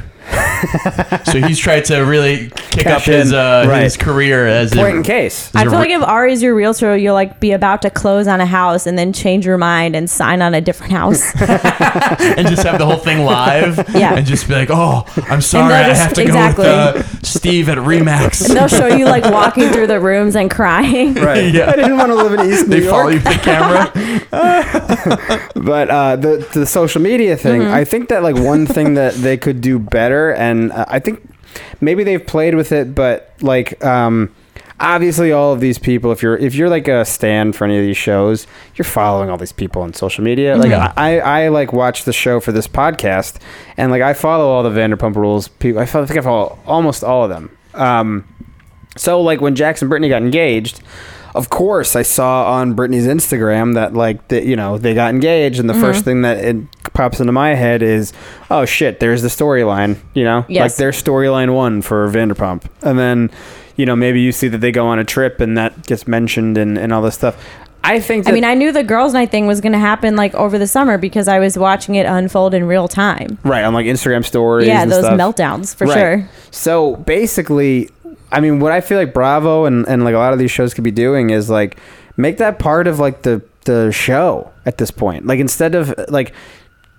so 1.26 1.40
he's 1.40 1.60
tried 1.60 1.86
to 1.86 2.00
really 2.02 2.50
kick 2.72 2.88
up 2.88 3.02
his 3.04 3.32
in. 3.32 3.38
uh, 3.38 3.66
Right. 3.68 3.84
his 3.84 3.98
career 3.98 4.48
as 4.48 4.74
a, 4.74 4.76
point 4.78 4.98
in 4.98 5.04
case 5.04 5.54
I 5.56 5.60
Is 5.64 5.72
feel 5.72 5.74
it 5.74 5.78
like 5.78 5.90
if 5.90 6.02
Ari's 6.04 6.42
your 6.42 6.56
realtor, 6.56 6.96
you'll 6.98 7.14
like 7.14 7.40
be 7.40 7.52
about 7.52 7.82
to 7.84 7.90
close 7.90 8.28
on 8.28 8.42
a 8.42 8.46
house 8.46 8.86
and 8.88 8.98
then 8.98 9.14
change 9.14 9.46
your 9.46 9.58
mind 9.58 9.96
and 9.96 10.10
sign 10.10 10.42
on 10.42 10.54
a 10.54 10.62
different 10.62 10.92
house. 10.94 11.22
and 11.42 12.48
just 12.48 12.64
have 12.64 12.78
the 12.80 12.86
whole 12.86 12.98
thing 12.98 13.26
live. 13.26 13.78
Yeah. 13.96 14.16
And 14.16 14.26
just 14.26 14.48
be 14.48 14.54
like, 14.56 14.70
oh, 14.72 15.06
I'm 15.30 15.42
sorry, 15.42 15.70
they'll 15.74 15.84
I 15.86 15.88
just- 15.90 16.02
have 16.02 16.14
to 16.14 16.22
exactly. 16.22 16.66
go 16.66 16.94
with 16.96 17.06
uh, 17.16 17.18
Steve 17.24 17.70
at 17.70 17.78
Remax. 17.78 18.48
and 18.48 18.56
they'll 18.58 18.68
show 18.68 18.88
you 18.88 19.06
like 19.06 19.24
walking 19.26 19.70
through 19.72 19.88
the 19.88 20.00
rooms 20.00 20.36
and 20.36 20.50
crying. 20.52 21.14
right 21.16 21.54
Yeah. 21.54 21.70
i 21.70 21.76
didn't 21.76 21.98
want 21.98 22.10
to 22.10 22.16
live 22.16 22.34
in 22.40 22.52
east 22.52 22.68
new 22.68 22.80
they 22.82 22.88
follow 22.88 23.10
york 23.10 23.24
you 23.26 23.30
with 23.30 23.38
the 23.38 23.40
camera. 23.44 23.92
but 25.56 25.90
uh, 25.90 26.16
the 26.16 26.48
the 26.54 26.66
social 26.66 27.02
media 27.02 27.36
thing, 27.38 27.56
Mm-hmm. 27.62 27.74
I 27.74 27.86
think 27.86 28.10
that 28.10 28.22
like 28.24 28.36
one 28.36 28.66
thing 28.66 28.96
that 28.96 29.14
they 29.14 29.38
could 29.38 29.62
do 29.62 29.80
better, 29.80 30.32
and 30.46 30.72
uh, 30.72 30.86
I 30.88 31.00
think 31.00 31.28
maybe 31.82 32.04
they've 32.04 32.26
played 32.26 32.56
with 32.56 32.72
it, 32.72 32.96
but 32.96 33.34
like 33.42 33.84
um, 33.84 34.34
obviously 34.80 35.32
all 35.32 35.54
of 35.54 35.60
these 35.60 35.80
people, 35.80 36.12
if 36.12 36.22
you're 36.22 36.38
if 36.38 36.56
you're 36.56 36.70
like 36.70 36.88
a 36.88 37.06
stand 37.06 37.56
for 37.56 37.66
any 37.66 37.78
of 37.78 37.84
these 37.84 37.98
shows, 37.98 38.48
you're 38.76 38.86
following 38.86 39.30
all 39.30 39.38
these 39.38 39.52
people 39.52 39.82
on 39.82 39.94
social 39.94 40.24
media. 40.24 40.56
Like 40.58 40.70
Yeah. 40.70 40.94
I, 40.96 41.20
I 41.20 41.48
like 41.50 41.74
watch 41.74 42.04
the 42.04 42.14
show 42.14 42.40
for 42.40 42.52
this 42.52 42.68
podcast, 42.68 43.40
and 43.78 43.92
like 43.92 44.02
I 44.02 44.14
follow 44.14 44.48
all 44.48 44.64
the 44.64 44.70
Vanderpump 44.70 45.16
Rules 45.16 45.48
people. 45.48 45.82
I 45.82 45.86
think 45.86 46.18
I 46.18 46.22
follow 46.22 46.60
almost 46.66 47.04
all 47.04 47.24
of 47.24 47.30
them. 47.30 47.56
Um, 47.74 48.28
so 48.98 49.22
like 49.22 49.42
when 49.42 49.56
Jax 49.56 49.82
and 49.82 49.90
Brittany 49.90 50.10
got 50.10 50.22
engaged, 50.22 50.82
of 51.36 51.50
course 51.50 51.96
I 51.96 52.02
saw 52.02 52.54
on 52.54 52.74
Brittany's 52.74 53.06
Instagram 53.08 53.76
that 53.76 53.94
like 53.94 54.28
that 54.30 54.46
you 54.46 54.56
know 54.56 54.78
they 54.78 54.94
got 54.94 55.14
engaged, 55.14 55.60
and 55.60 55.70
the 55.70 55.74
first 55.74 56.00
mm-hmm. 56.00 56.06
thing 56.06 56.22
that 56.24 56.44
it 56.44 56.56
pops 56.94 57.20
into 57.20 57.32
my 57.32 57.54
head 57.56 57.82
is, 57.84 58.14
oh 58.50 58.66
shit, 58.66 59.00
there's 59.00 59.22
the 59.22 59.28
storyline. 59.28 59.98
You 60.14 60.24
know, 60.24 60.46
Yes. 60.48 60.62
like 60.72 60.76
there's 60.78 61.02
storyline 61.02 61.54
one 61.54 61.82
for 61.82 62.10
Vanderpump, 62.10 62.64
and 62.82 62.98
then 62.98 63.30
you 63.76 63.86
know, 63.86 63.96
maybe 63.96 64.22
you 64.22 64.32
see 64.32 64.48
that 64.48 64.60
they 64.60 64.72
go 64.72 64.88
on 64.88 65.00
a 65.00 65.04
trip 65.04 65.42
and 65.42 65.58
that 65.58 65.86
gets 65.86 66.08
mentioned 66.08 66.58
and, 66.58 66.78
and 66.78 66.94
all 66.94 67.02
this 67.02 67.16
stuff. 67.16 67.36
I 67.84 68.00
think. 68.00 68.24
That, 68.24 68.32
I 68.32 68.34
mean, 68.34 68.44
I 68.46 68.54
knew 68.56 68.72
the 68.72 68.84
girls' 68.84 69.14
night 69.14 69.30
thing 69.32 69.46
was 69.48 69.62
going 69.62 69.74
to 69.74 69.80
happen 69.80 70.16
like 70.16 70.34
over 70.34 70.58
the 70.58 70.66
summer 70.66 70.98
because 70.98 71.28
I 71.28 71.40
was 71.40 71.58
watching 71.58 71.96
it 71.96 72.06
unfold 72.06 72.54
in 72.54 72.64
real 72.64 72.88
time. 72.88 73.38
right 73.44 73.64
on 73.64 73.74
like 73.74 73.86
Instagram 73.86 74.26
stories. 74.26 74.68
Yeah, 74.68 74.86
those 74.86 75.04
stuff. 75.04 75.20
meltdowns 75.20 75.76
for 75.76 75.86
Right. 75.86 75.94
sure. 75.94 76.30
So 76.52 76.96
basically, 76.96 77.90
I 78.32 78.40
mean, 78.40 78.60
what 78.60 78.72
I 78.72 78.82
feel 78.82 78.98
like 78.98 79.14
Bravo 79.14 79.66
and, 79.66 79.88
and 79.88 80.04
like 80.04 80.16
a 80.16 80.18
lot 80.18 80.34
of 80.34 80.40
these 80.40 80.52
shows 80.52 80.74
could 80.74 80.84
be 80.84 80.92
doing 80.92 81.30
is 81.30 81.50
like 81.50 81.78
make 82.18 82.38
that 82.38 82.60
part 82.60 82.88
of 82.88 83.00
like 83.00 83.22
the 83.24 83.42
the 83.66 83.92
show 83.92 84.52
at 84.66 84.78
this 84.78 84.92
point. 84.92 85.26
Like 85.26 85.40
instead 85.40 85.76
of 85.76 85.94
like, 86.10 86.34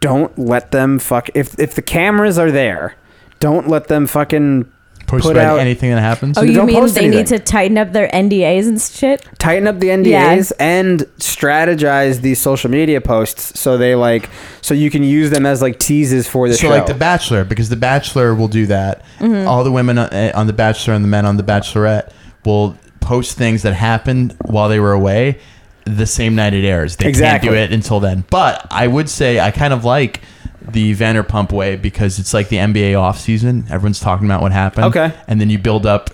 don't 0.01 0.37
let 0.39 0.70
them 0.72 0.99
fuck. 0.99 1.29
If 1.35 1.59
if 1.59 1.74
the 1.74 1.83
cameras 1.83 2.39
are 2.39 2.51
there, 2.51 2.97
don't 3.41 3.68
let 3.68 3.89
them 3.89 4.07
fucking 4.07 4.70
put 5.07 5.25
about 5.25 5.37
out- 5.55 5.59
anything 5.61 5.91
that 5.91 6.01
happens. 6.01 6.37
Oh, 6.37 6.41
So 6.43 6.47
you 6.47 6.55
don't 6.55 6.67
mean 6.67 6.75
they 6.77 6.81
anything. 7.03 7.11
need 7.11 7.27
to 7.29 7.39
tighten 7.39 7.79
up 7.79 7.93
their 7.93 8.09
NDAs 8.09 8.67
and 8.69 8.81
shit? 8.81 9.25
tighten 9.39 9.67
up 9.69 9.79
the 9.81 9.89
NDAs 9.89 10.53
and 10.59 11.01
strategize 11.19 12.21
these 12.23 12.41
social 12.41 12.71
media 12.71 13.01
posts 13.01 13.59
so 13.59 13.79
they 13.79 13.95
like 13.95 14.29
so 14.63 14.75
you 14.75 14.91
can 14.91 15.03
use 15.05 15.31
them 15.31 15.47
as 15.47 15.63
like 15.63 15.79
teases 15.79 16.27
for 16.27 16.49
the 16.49 16.55
so 16.55 16.63
show. 16.63 16.69
like 16.71 16.87
the 16.87 16.95
Bachelor, 16.95 17.45
because 17.45 17.69
the 17.69 17.77
Bachelor 17.77 18.35
will 18.35 18.49
do 18.49 18.67
that. 18.67 19.03
Mm-hmm. 19.21 19.47
All 19.47 19.63
the 19.65 19.73
women 19.73 19.99
on 19.99 20.13
eh, 20.13 20.33
on 20.35 20.47
the 20.47 20.53
Bachelor 20.53 20.95
and 20.95 21.05
the 21.05 21.09
men 21.09 21.25
on 21.27 21.37
the 21.37 21.43
Bachelorette 21.45 22.11
will 22.45 22.77
post 23.01 23.37
things 23.37 23.63
that 23.63 23.75
happened 23.75 24.35
while 24.45 24.69
they 24.69 24.81
were 24.81 24.93
away. 24.93 25.39
The 25.85 26.07
same 26.07 26.35
night 26.35 26.53
it 26.53 26.65
airs, 26.65 26.97
they 26.97 27.09
Exactly. 27.09 27.49
can't 27.49 27.57
do 27.57 27.63
it 27.63 27.73
until 27.73 28.01
then. 28.01 28.25
But 28.29 28.67
I 28.73 28.89
would 28.89 29.09
say 29.09 29.39
I 29.39 29.53
kind 29.53 29.73
of 29.73 29.85
like 29.85 30.21
the 30.69 30.95
Vanderpump 30.95 31.53
way 31.53 31.77
because 31.77 32.19
it's 32.19 32.35
like 32.35 32.49
the 32.49 32.57
NBA 32.57 32.99
off 32.99 33.19
season. 33.19 33.67
Everyone's 33.71 34.01
talking 34.01 34.27
about 34.27 34.43
what 34.43 34.53
happened. 34.53 34.87
Okay. 34.87 35.12
and 35.29 35.41
then 35.41 35.51
you 35.51 35.59
build 35.59 35.87
up 35.87 36.11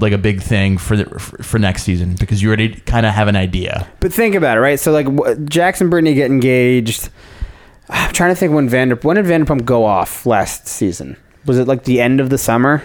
like 0.00 0.12
a 0.12 0.18
big 0.18 0.42
thing 0.42 0.76
for 0.78 0.96
the, 0.96 1.04
for, 1.18 1.58
next 1.58 1.84
season 1.84 2.14
because 2.14 2.42
you 2.42 2.48
already 2.48 2.74
kind 2.80 3.06
of 3.06 3.14
have 3.14 3.28
an 3.28 3.36
idea. 3.36 3.88
But 4.00 4.12
think 4.12 4.34
about 4.34 4.58
it, 4.58 4.60
right? 4.60 4.78
So 4.78 4.92
like 4.92 5.44
Jax 5.46 5.80
and 5.80 5.90
Brittany 5.90 6.14
get 6.14 6.30
engaged. 6.30 7.08
I'm 7.88 8.12
trying 8.12 8.30
to 8.30 8.36
think 8.38 8.52
when 8.52 8.68
Vander 8.68 8.96
when 8.96 9.16
did 9.16 9.24
Vanderpump 9.24 9.64
go 9.64 9.84
off 9.84 10.26
last 10.26 10.68
season? 10.68 11.16
Was 11.46 11.58
it 11.58 11.66
like 11.66 11.84
the 11.84 12.00
end 12.00 12.20
of 12.20 12.30
the 12.30 12.38
summer? 12.38 12.82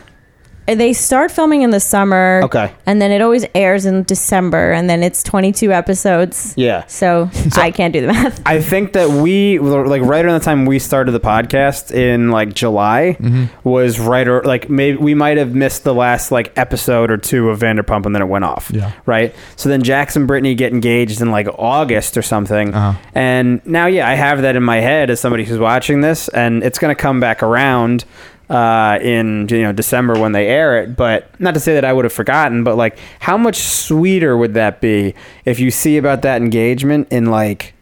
They 0.68 0.94
start 0.94 1.32
filming 1.32 1.62
in 1.62 1.70
the 1.72 1.80
summer. 1.80 2.42
Okay. 2.44 2.74
And 2.86 3.02
then 3.02 3.12
it 3.12 3.22
always 3.22 3.46
airs 3.56 3.86
in 3.86 4.04
December, 4.04 4.72
and 4.72 4.90
then 4.90 5.02
it's 5.02 5.24
22 5.24 5.72
episodes. 5.72 6.54
Yeah. 6.58 6.86
So, 6.98 7.30
I 7.56 7.70
can't 7.72 7.94
do 7.94 8.02
the 8.02 8.08
math. 8.08 8.42
I 8.46 8.60
think 8.60 8.94
that 8.94 9.10
we 9.10 9.60
like 9.60 10.02
right 10.02 10.26
around 10.26 10.40
the 10.40 10.44
time 10.44 10.66
we 10.66 10.80
started 10.80 11.12
the 11.12 11.20
podcast 11.20 11.92
in 11.94 12.32
like 12.32 12.54
July 12.56 13.18
was 13.64 14.00
right 14.00 14.28
or 14.28 14.42
like 14.44 14.68
maybe 14.70 14.98
we 14.98 15.14
might 15.14 15.38
have 15.38 15.54
missed 15.54 15.84
the 15.84 15.94
last 15.94 16.32
like 16.32 16.58
episode 16.58 17.12
or 17.12 17.18
two 17.18 17.50
of 17.50 17.60
Vanderpump 17.60 18.06
and 18.06 18.16
then 18.16 18.22
it 18.24 18.28
went 18.28 18.46
off. 18.46 18.72
Yeah. 18.74 18.94
Right. 19.06 19.36
So 19.58 19.70
then 19.70 19.84
Jax 19.84 20.16
and 20.16 20.28
Brittany 20.28 20.56
get 20.56 20.74
engaged 20.74 21.22
in 21.22 21.30
like 21.30 21.48
August 21.60 22.18
or 22.18 22.22
something. 22.24 22.74
Uh-huh. 22.74 23.00
And 23.14 23.64
now 23.66 23.86
yeah, 23.86 24.10
I 24.10 24.16
have 24.16 24.42
that 24.42 24.56
in 24.56 24.64
my 24.64 24.78
head 24.78 25.10
as 25.10 25.20
somebody 25.20 25.46
who's 25.46 25.60
watching 25.60 26.02
this 26.02 26.30
and 26.30 26.64
it's 26.64 26.80
gonna 26.80 26.96
come 26.96 27.20
back 27.20 27.44
around 27.44 28.06
uh, 28.50 29.00
in 29.02 29.48
you 29.50 29.62
know 29.62 29.74
December 29.74 30.20
when 30.20 30.32
they 30.32 30.48
air 30.48 30.82
it. 30.82 30.96
But 30.96 31.40
not 31.40 31.54
to 31.54 31.60
say 31.60 31.74
that 31.74 31.86
I 31.86 31.94
would 31.94 32.06
have 32.06 32.14
forgotten, 32.14 32.64
but 32.64 32.76
like 32.76 32.98
how 33.20 33.38
much 33.38 33.58
sweeter 33.58 34.38
would 34.38 34.54
that 34.54 34.82
be 34.82 35.14
if 35.46 35.60
you 35.60 35.72
see 35.72 35.98
about 35.98 36.22
that 36.24 36.42
engagement 36.42 37.08
in 37.12 37.26
like 37.26 37.74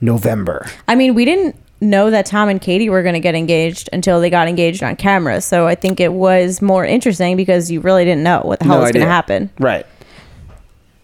November? 0.00 0.66
I 0.88 0.94
mean, 0.94 1.14
we 1.14 1.24
didn't 1.24 1.56
know 1.80 2.10
that 2.10 2.26
Tom 2.26 2.48
and 2.48 2.60
Katie 2.60 2.88
were 2.88 3.02
going 3.02 3.14
to 3.14 3.20
get 3.20 3.34
engaged 3.34 3.88
until 3.92 4.20
they 4.20 4.30
got 4.30 4.48
engaged 4.48 4.82
on 4.82 4.96
camera. 4.96 5.40
So, 5.40 5.66
I 5.66 5.74
think 5.74 6.00
it 6.00 6.12
was 6.12 6.62
more 6.62 6.84
interesting 6.84 7.36
because 7.36 7.70
you 7.70 7.80
really 7.80 8.04
didn't 8.04 8.22
know 8.22 8.40
what 8.42 8.58
the 8.60 8.66
hell 8.66 8.76
No 8.76 8.82
was 8.82 8.92
going 8.92 9.04
to 9.04 9.10
happen. 9.10 9.50
Right. 9.58 9.86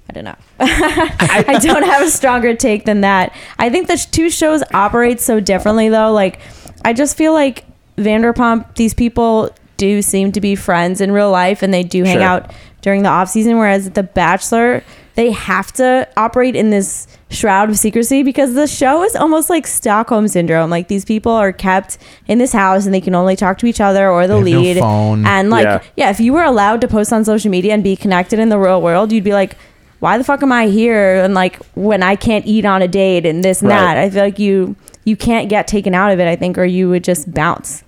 I 0.09 0.12
don't 0.12 0.24
know. 0.24 0.36
I 0.59 1.61
don't 1.62 1.84
have 1.84 2.03
a 2.03 2.11
stronger 2.11 2.55
take 2.57 2.84
than 2.84 3.03
that. 3.03 3.32
I 3.61 3.70
think 3.70 3.86
the 3.86 3.96
sh- 3.96 4.07
two 4.07 4.28
shows 4.28 4.61
operate 4.74 5.20
so 5.20 5.38
differently, 5.38 5.88
though. 5.88 6.11
Like, 6.11 6.40
I 6.84 6.92
just 6.94 7.16
feel 7.16 7.32
like 7.32 7.64
Vanderpump, 7.97 8.74
these 8.76 8.95
people 8.95 9.51
do 9.76 10.03
seem 10.03 10.30
to 10.32 10.41
be 10.41 10.55
friends 10.55 11.01
in 11.01 11.11
real 11.12 11.30
life 11.30 11.62
and 11.62 11.72
they 11.72 11.82
do 11.82 12.05
hang 12.05 12.16
Sure. 12.16 12.22
out 12.22 12.51
during 12.82 13.03
the 13.03 13.09
off 13.09 13.28
season. 13.28 13.59
Whereas 13.59 13.91
The 13.91 14.03
Bachelor, 14.03 14.82
they 15.14 15.30
have 15.32 15.72
to 15.74 16.07
operate 16.16 16.55
in 16.55 16.70
this 16.70 17.07
shroud 17.30 17.70
of 17.70 17.78
secrecy 17.78 18.22
because 18.22 18.55
the 18.55 18.66
show 18.66 19.03
is 19.03 19.14
almost 19.16 19.49
like 19.51 19.66
Stockholm 19.66 20.28
syndrome. 20.28 20.68
Like, 20.70 20.88
these 20.88 21.05
people 21.05 21.32
are 21.32 21.53
kept 21.53 21.99
in 22.26 22.38
this 22.38 22.53
house 22.53 22.84
and 22.86 22.95
they 22.95 23.01
can 23.01 23.14
only 23.14 23.36
talk 23.36 23.59
to 23.59 23.66
each 23.66 23.80
other 23.80 24.11
or 24.11 24.26
the 24.26 24.34
They 24.41 24.51
have 24.51 24.53
no 24.53 24.61
lead. 24.61 24.78
phone. 24.78 25.26
And, 25.26 25.51
like, 25.51 25.64
Yeah. 25.64 25.80
yeah, 25.97 26.11
if 26.11 26.20
you 26.20 26.32
were 26.32 26.45
allowed 26.45 26.80
to 26.82 26.88
post 26.88 27.12
on 27.12 27.24
social 27.24 27.51
media 27.51 27.72
and 27.74 27.82
be 27.84 27.97
connected 27.97 28.38
in 28.38 28.49
the 28.51 28.59
real 28.59 28.80
world, 28.82 29.12
you'd 29.12 29.24
be 29.24 29.32
like, 29.34 29.57
why 30.01 30.16
the 30.16 30.24
fuck 30.24 30.43
am 30.43 30.51
I 30.53 30.66
here? 30.68 31.16
And 31.22 31.34
like 31.34 31.59
when 31.74 32.03
I 32.03 32.16
can't 32.16 32.47
eat 32.47 32.64
on 32.64 32.80
a 32.80 32.88
date 32.88 33.26
and 33.26 33.45
this 33.45 33.61
and 33.61 33.70
Right. 33.70 33.78
that, 33.78 33.97
I 33.99 34.09
feel 34.11 34.24
like 34.24 34.38
you 34.38 34.74
you 35.11 35.16
can't 35.16 35.48
get 35.50 35.66
taken 35.66 35.92
out 35.94 36.12
of 36.12 36.20
it. 36.20 36.26
I 36.28 36.36
think, 36.36 36.56
or 36.56 36.64
you 36.64 36.88
would 36.88 37.04
just 37.04 37.32
bounce. 37.34 37.82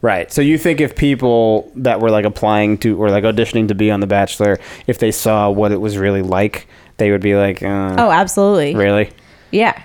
Right. 0.00 0.32
So 0.32 0.40
you 0.40 0.58
think 0.58 0.80
if 0.80 0.94
people 0.94 1.70
that 1.74 2.00
were 2.00 2.10
like 2.10 2.24
applying 2.24 2.78
to 2.78 2.96
or 3.02 3.10
like 3.10 3.24
auditioning 3.24 3.66
to 3.68 3.74
be 3.74 3.90
on 3.90 3.98
The 4.00 4.06
Bachelor, 4.06 4.58
if 4.86 4.98
they 4.98 5.10
saw 5.10 5.50
what 5.50 5.72
it 5.72 5.80
was 5.80 5.98
really 5.98 6.22
like, 6.22 6.68
they 6.98 7.10
would 7.10 7.20
be 7.20 7.34
like, 7.34 7.62
uh, 7.62 7.96
Oh, 7.98 8.10
absolutely. 8.10 8.76
really? 8.76 9.10
Yeah. 9.50 9.80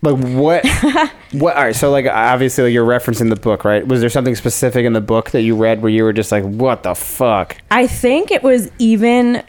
Like 0.00 0.16
what? 0.16 0.64
what? 1.32 1.56
All 1.56 1.64
right. 1.64 1.76
So 1.76 1.90
like 1.90 2.06
obviously 2.06 2.64
like, 2.64 2.72
you're 2.72 2.86
referencing 2.86 3.28
the 3.28 3.36
book, 3.36 3.64
right? 3.64 3.86
Was 3.86 4.00
there 4.00 4.08
something 4.10 4.34
specific 4.34 4.86
in 4.86 4.94
the 4.94 5.00
book 5.02 5.30
that 5.32 5.42
you 5.42 5.54
read 5.54 5.82
where 5.82 5.90
you 5.90 6.04
were 6.04 6.12
just 6.14 6.32
like, 6.32 6.44
what 6.44 6.82
the 6.82 6.94
fuck? 6.94 7.58
I 7.70 7.86
think 7.86 8.30
it 8.30 8.42
was 8.42 8.70
even 8.78 9.42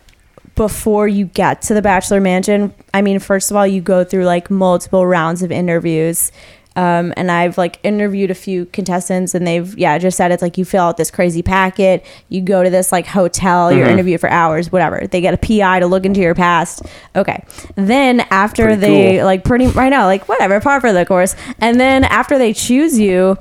before 0.56 1.08
you 1.08 1.26
get 1.26 1.62
to 1.64 1.74
the 1.74 1.82
Bachelor 1.82 2.22
Mansion. 2.22 2.74
I 2.94 3.02
mean, 3.02 3.20
first 3.20 3.52
of 3.52 3.58
all, 3.58 3.68
you 3.68 3.82
go 3.82 4.04
through 4.04 4.26
like 4.26 4.50
multiple 4.50 5.06
rounds 5.06 5.44
of 5.44 5.52
interviews. 5.52 6.32
Um, 6.78 7.14
and 7.16 7.32
I've 7.32 7.58
like 7.58 7.80
interviewed 7.84 8.32
a 8.32 8.36
few 8.36 8.66
contestants, 8.66 9.34
and 9.34 9.48
they've 9.48 9.78
yeah 9.78 9.98
just 9.98 10.18
said 10.18 10.34
it's 10.34 10.42
like 10.42 10.58
you 10.58 10.66
fill 10.66 10.84
out 10.84 10.98
this 10.98 11.10
crazy 11.10 11.42
packet, 11.42 12.06
you 12.28 12.42
go 12.42 12.64
to 12.64 12.70
this 12.70 12.92
like 12.92 13.08
hotel, 13.08 13.72
you're 13.72 13.88
interviewed 13.88 14.20
for 14.20 14.30
hours, 14.30 14.74
whatever. 14.74 15.08
They 15.08 15.22
get 15.22 15.34
a 15.34 15.38
PI 15.38 15.80
to 15.80 15.88
look 15.88 16.06
into 16.06 16.20
your 16.20 16.36
past. 16.36 16.82
Okay, 17.16 17.42
then 17.76 18.20
after 18.30 18.66
Pretty 18.66 18.82
they 18.82 19.18
cool. 19.20 19.26
like 19.26 19.46
pretty 19.46 19.68
right 19.68 19.88
now 19.88 20.06
like 20.06 20.28
whatever 20.28 20.60
par 20.60 20.82
for 20.82 20.92
the 20.92 21.06
course, 21.06 21.34
and 21.60 21.80
then 21.80 22.04
after 22.04 22.38
they 22.38 22.52
choose 22.52 23.00
you, 23.00 23.38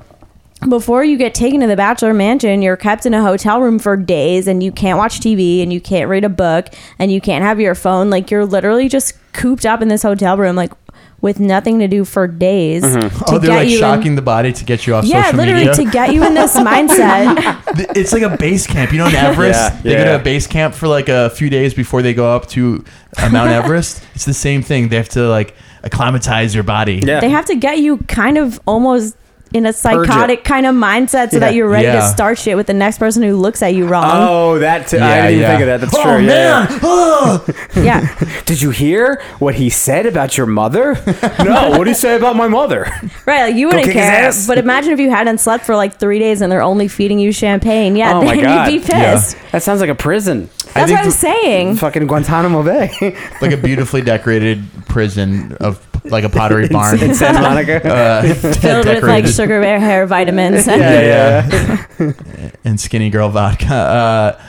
before 0.69 1.05
you 1.05 1.17
get 1.17 1.35
taken 1.35 1.61
to 1.61 1.67
the 1.67 1.77
bachelor 1.77 2.15
mansion 2.15 2.63
you're 2.63 2.77
kept 2.77 3.05
in 3.07 3.15
a 3.15 3.23
hotel 3.23 3.61
room 3.61 3.79
for 3.79 3.97
days 3.97 4.47
and 4.49 4.63
you 4.63 4.73
can't 4.73 4.99
watch 4.99 5.21
tv 5.21 5.63
and 5.63 5.73
you 5.73 5.81
can't 5.81 6.09
read 6.09 6.25
a 6.25 6.29
book 6.29 6.69
and 6.99 7.13
you 7.13 7.21
can't 7.21 7.45
have 7.45 7.61
your 7.61 7.75
phone 7.75 8.11
like 8.11 8.31
you're 8.31 8.45
literally 8.47 8.89
just 8.89 9.15
cooped 9.33 9.67
up 9.67 9.83
in 9.83 9.89
this 9.89 10.03
hotel 10.03 10.37
room 10.37 10.57
like 10.57 10.73
with 11.21 11.41
nothing 11.41 11.79
to 11.79 11.89
do 11.89 12.05
for 12.05 12.27
days 12.27 12.83
to 12.83 13.11
Oh, 13.29 13.39
they're 13.39 13.49
get 13.51 13.57
like 13.57 13.69
you 13.69 13.75
in- 13.77 13.81
shocking 13.81 14.15
the 14.15 14.23
body 14.23 14.53
to 14.53 14.65
get 14.65 14.87
you 14.87 14.95
off 14.95 15.05
yeah 15.07 15.23
social 15.25 15.39
literally 15.39 15.67
media. 15.67 15.75
to 15.85 15.91
get 15.91 16.13
you 16.13 16.23
in 16.25 16.35
this 16.35 16.55
mindset 16.71 17.63
it's 17.97 18.13
like 18.13 18.23
a 18.23 18.37
base 18.37 18.67
camp. 18.67 18.93
You 18.93 18.99
know, 18.99 19.07
in 19.09 19.15
Everest, 19.17 19.73
Yeah, 19.77 19.81
they 19.83 19.95
go 19.97 20.05
to 20.05 20.17
a 20.17 20.23
base 20.23 20.47
camp 20.47 20.75
for 20.75 20.87
like 20.87 21.09
a 21.09 21.31
few 21.31 21.49
days 21.51 21.75
before 21.75 22.03
they 22.03 22.13
go 22.15 22.31
up 22.35 22.47
to 22.51 22.85
uh, 23.19 23.29
Mount 23.31 23.51
Everest. 23.51 24.05
it's 24.15 24.25
the 24.27 24.35
same 24.35 24.63
thing. 24.63 24.89
They 24.91 24.97
have 24.97 25.09
to 25.11 25.27
like 25.29 25.55
acclimatize 25.83 26.55
your 26.55 26.63
body. 26.65 27.01
Yeah. 27.05 27.21
they 27.21 27.31
have 27.31 27.47
to 27.47 27.57
get 27.57 27.79
you 27.79 27.99
kind 28.07 28.39
of 28.39 28.61
almost 28.67 29.17
in 29.55 29.65
a 29.67 29.73
psychotic 29.73 30.45
kind 30.45 30.67
of 30.67 30.75
mindset 30.75 31.31
so 31.31 31.37
Yeah. 31.37 31.39
that 31.41 31.55
you're 31.55 31.69
ready 31.69 31.87
to 31.87 32.03
start 32.09 32.39
shit 32.39 32.57
with 32.57 32.67
the 32.67 32.75
next 32.75 32.99
person 32.99 33.23
who 33.23 33.37
looks 33.37 33.63
at 33.63 33.73
you 33.75 33.87
wrong 33.87 34.05
Oh, 34.13 34.59
that 34.59 34.89
too. 34.89 34.99
I 34.99 35.31
didn't 35.31 35.31
even 35.31 35.41
yeah. 35.41 35.49
think 35.49 35.61
of 35.63 35.67
that. 35.69 35.81
That's 35.81 35.95
oh 35.95 36.03
true. 36.03 36.27
Yeah. 36.27 36.67
man! 36.69 36.81
Oh! 36.83 37.47
yeah 37.77 38.19
Did 38.47 38.61
you 38.61 38.71
hear 38.71 39.23
what 39.39 39.55
he 39.55 39.71
said 39.71 40.05
about 40.07 40.37
your 40.37 40.47
mother? 40.47 40.95
no. 41.45 41.71
What 41.71 41.85
did 41.85 41.89
he 41.89 41.95
say 41.95 42.17
about 42.17 42.37
my 42.37 42.49
mother? 42.49 42.87
Right, 43.27 43.45
like 43.45 43.55
you 43.55 43.69
wouldn't 43.69 43.91
care. 43.93 44.33
But 44.47 44.59
imagine 44.59 44.93
if 44.93 44.99
you 45.01 45.11
hadn't 45.11 45.39
slept 45.39 45.65
for 45.65 45.77
like 45.77 45.99
three 45.99 46.19
days 46.19 46.41
and 46.41 46.51
they're 46.53 46.61
only 46.63 46.89
feeding 46.89 47.19
you 47.19 47.33
champagne. 47.33 47.97
Yeah, 47.97 48.17
Oh 48.17 48.21
then 48.25 48.37
my 48.37 48.43
God. 48.43 48.71
you'd 48.73 48.83
be 48.83 48.87
Yeah. 48.89 49.15
pissed. 49.15 49.37
That 49.53 49.63
sounds 49.63 49.81
like 49.81 49.91
a 49.91 49.95
prison. 49.95 50.51
That's 50.75 50.89
think 50.89 50.99
what 50.99 51.05
I'm 51.07 51.11
saying. 51.13 51.77
Fucking 51.77 52.07
Guantanamo 52.09 52.63
Bay. 52.65 53.17
like 53.41 53.53
a 53.53 53.57
beautifully 53.57 54.03
decorated 54.03 54.65
prison 54.89 55.53
of 55.61 55.81
like 56.05 56.25
a 56.25 56.29
pottery 56.29 56.69
barn. 56.69 57.03
in 57.03 57.15
Santa 57.15 57.41
Monica. 57.41 57.85
uh, 57.93 58.35
Filled 58.55 58.87
with 58.87 59.03
like 59.03 59.27
sugar 59.27 59.61
bear 59.61 59.81
hair 59.81 60.07
vitamins. 60.07 60.69
and- 60.69 60.81
yeah, 60.81 61.87
yeah. 61.99 62.51
and 62.65 62.79
skinny 62.81 63.11
girl 63.11 63.29
vodka. 63.29 63.75
Uh, 63.75 64.43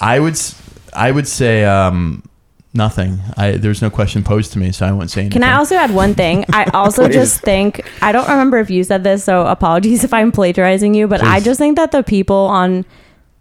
I 0.00 0.18
would 0.20 0.38
I 0.92 1.10
would 1.10 1.28
say 1.28 1.64
um, 1.64 2.22
nothing. 2.72 3.20
I 3.36 3.52
there's 3.52 3.82
no 3.82 3.90
question 3.90 4.22
posed 4.24 4.52
to 4.52 4.58
me, 4.58 4.72
so 4.72 4.86
I 4.86 4.92
won't 4.92 5.10
say 5.10 5.22
anything. 5.22 5.40
Can 5.40 5.48
I 5.48 5.56
also 5.56 5.76
add 5.76 5.92
one 5.94 6.14
thing? 6.14 6.44
I 6.52 6.64
also 6.74 7.08
just 7.08 7.40
think 7.40 7.80
I 8.02 8.12
don't 8.12 8.28
remember 8.28 8.58
if 8.58 8.70
you 8.70 8.84
said 8.84 9.04
this, 9.04 9.24
so 9.24 9.46
apologies 9.46 10.04
if 10.04 10.12
I'm 10.12 10.32
plagiarizing 10.32 10.94
you, 10.94 11.06
but 11.06 11.22
I 11.22 11.40
just 11.40 11.58
think 11.58 11.76
that 11.76 11.92
the 11.92 12.02
people 12.02 12.36
on 12.36 12.84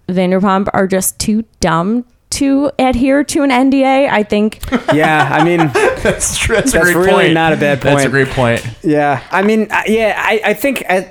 Vanderpump 0.09 0.69
are 0.73 0.87
just 0.87 1.19
too 1.19 1.43
dumb 1.59 2.05
to 2.37 2.71
adhere 2.79 3.23
to 3.23 3.43
an 3.43 3.49
NDA. 3.49 4.09
I 4.09 4.23
think 4.23 4.59
Yeah, 4.93 5.29
I 5.31 5.43
mean, 5.43 5.59
That's 6.03 6.37
true. 6.37 6.55
That's, 6.55 6.71
That's 6.73 6.89
a 6.89 6.93
great 6.93 7.05
really 7.05 7.23
point. 7.25 7.33
not 7.33 7.53
a 7.53 7.57
bad 7.57 7.81
point. 7.81 7.95
That's 7.95 8.05
a 8.05 8.09
great 8.09 8.29
point. 8.29 8.65
yeah, 8.83 9.23
I 9.31 9.41
mean, 9.41 9.67
I- 9.71 9.85
yeah, 9.87 10.15
I, 10.17 10.41
I 10.45 10.53
think 10.53 10.83
I, 10.89 11.07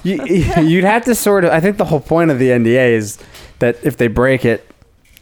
you, 0.02 0.22
you'd 0.62 0.84
have 0.84 1.04
to 1.06 1.14
sort 1.14 1.44
of. 1.44 1.50
I 1.50 1.60
think 1.60 1.76
the 1.76 1.84
whole 1.84 2.00
point 2.00 2.30
of 2.30 2.38
the 2.38 2.48
NDA 2.48 2.90
is 2.92 3.18
that 3.60 3.76
if 3.84 3.96
they 3.96 4.08
break 4.08 4.44
it, 4.44 4.66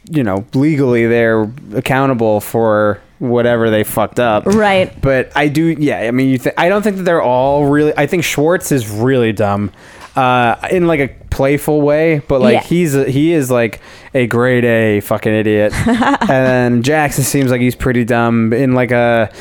you 0.09 0.23
know, 0.23 0.45
legally 0.53 1.05
they're 1.05 1.49
accountable 1.75 2.41
for 2.41 2.99
whatever 3.19 3.69
they 3.69 3.83
fucked 3.83 4.19
up. 4.19 4.45
Right. 4.47 4.99
But 4.99 5.31
I 5.35 5.47
do, 5.47 5.65
yeah. 5.65 5.99
I 5.99 6.11
mean, 6.11 6.29
you 6.29 6.39
th- 6.39 6.55
I 6.57 6.69
don't 6.69 6.81
think 6.81 6.97
that 6.97 7.03
they're 7.03 7.21
all 7.21 7.67
really. 7.67 7.93
I 7.95 8.07
think 8.07 8.23
Schwartz 8.23 8.71
is 8.71 8.89
really 8.89 9.31
dumb, 9.31 9.71
uh, 10.15 10.55
in 10.71 10.87
like 10.87 10.99
a 10.99 11.07
playful 11.29 11.81
way. 11.81 12.19
But 12.27 12.41
like 12.41 12.53
Yeah. 12.53 12.63
he's 12.63 12.95
a, 12.95 13.09
he 13.09 13.31
is 13.33 13.49
like 13.51 13.81
a 14.13 14.27
grade 14.27 14.65
A 14.65 14.99
fucking 15.01 15.33
idiot. 15.33 15.73
and 15.87 16.27
then 16.29 16.83
Jax 16.83 17.15
seems 17.17 17.51
like 17.51 17.61
he's 17.61 17.75
pretty 17.75 18.03
dumb 18.05 18.53
in 18.53 18.73
like 18.73 18.91
a. 18.91 19.31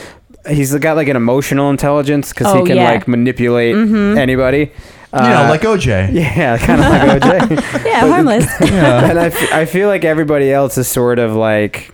He's 0.49 0.75
got 0.77 0.97
like 0.97 1.09
an 1.09 1.17
emotional 1.17 1.69
intelligence 1.69 2.31
because 2.31 2.47
Oh, 2.47 2.61
he 2.61 2.67
can 2.67 2.77
yeah. 2.77 2.91
like 2.93 3.07
manipulate 3.07 3.75
Mm-hmm. 3.75 4.17
anybody. 4.19 4.73
You 5.13 5.19
know, 5.21 5.47
like 5.51 5.63
OJ. 5.63 6.13
yeah, 6.15 6.57
kind 6.67 6.81
of 6.81 6.87
like 6.89 7.21
OJ. 7.59 7.85
Yeah, 7.85 8.01
harmless. 8.09 8.47
yeah. 8.61 9.11
and 9.11 9.19
I, 9.19 9.27
f- 9.27 9.53
I 9.53 9.65
feel 9.67 9.89
like 9.89 10.05
everybody 10.05 10.53
else 10.53 10.79
is 10.79 10.87
sort 10.87 11.19
of 11.19 11.35
like 11.35 11.93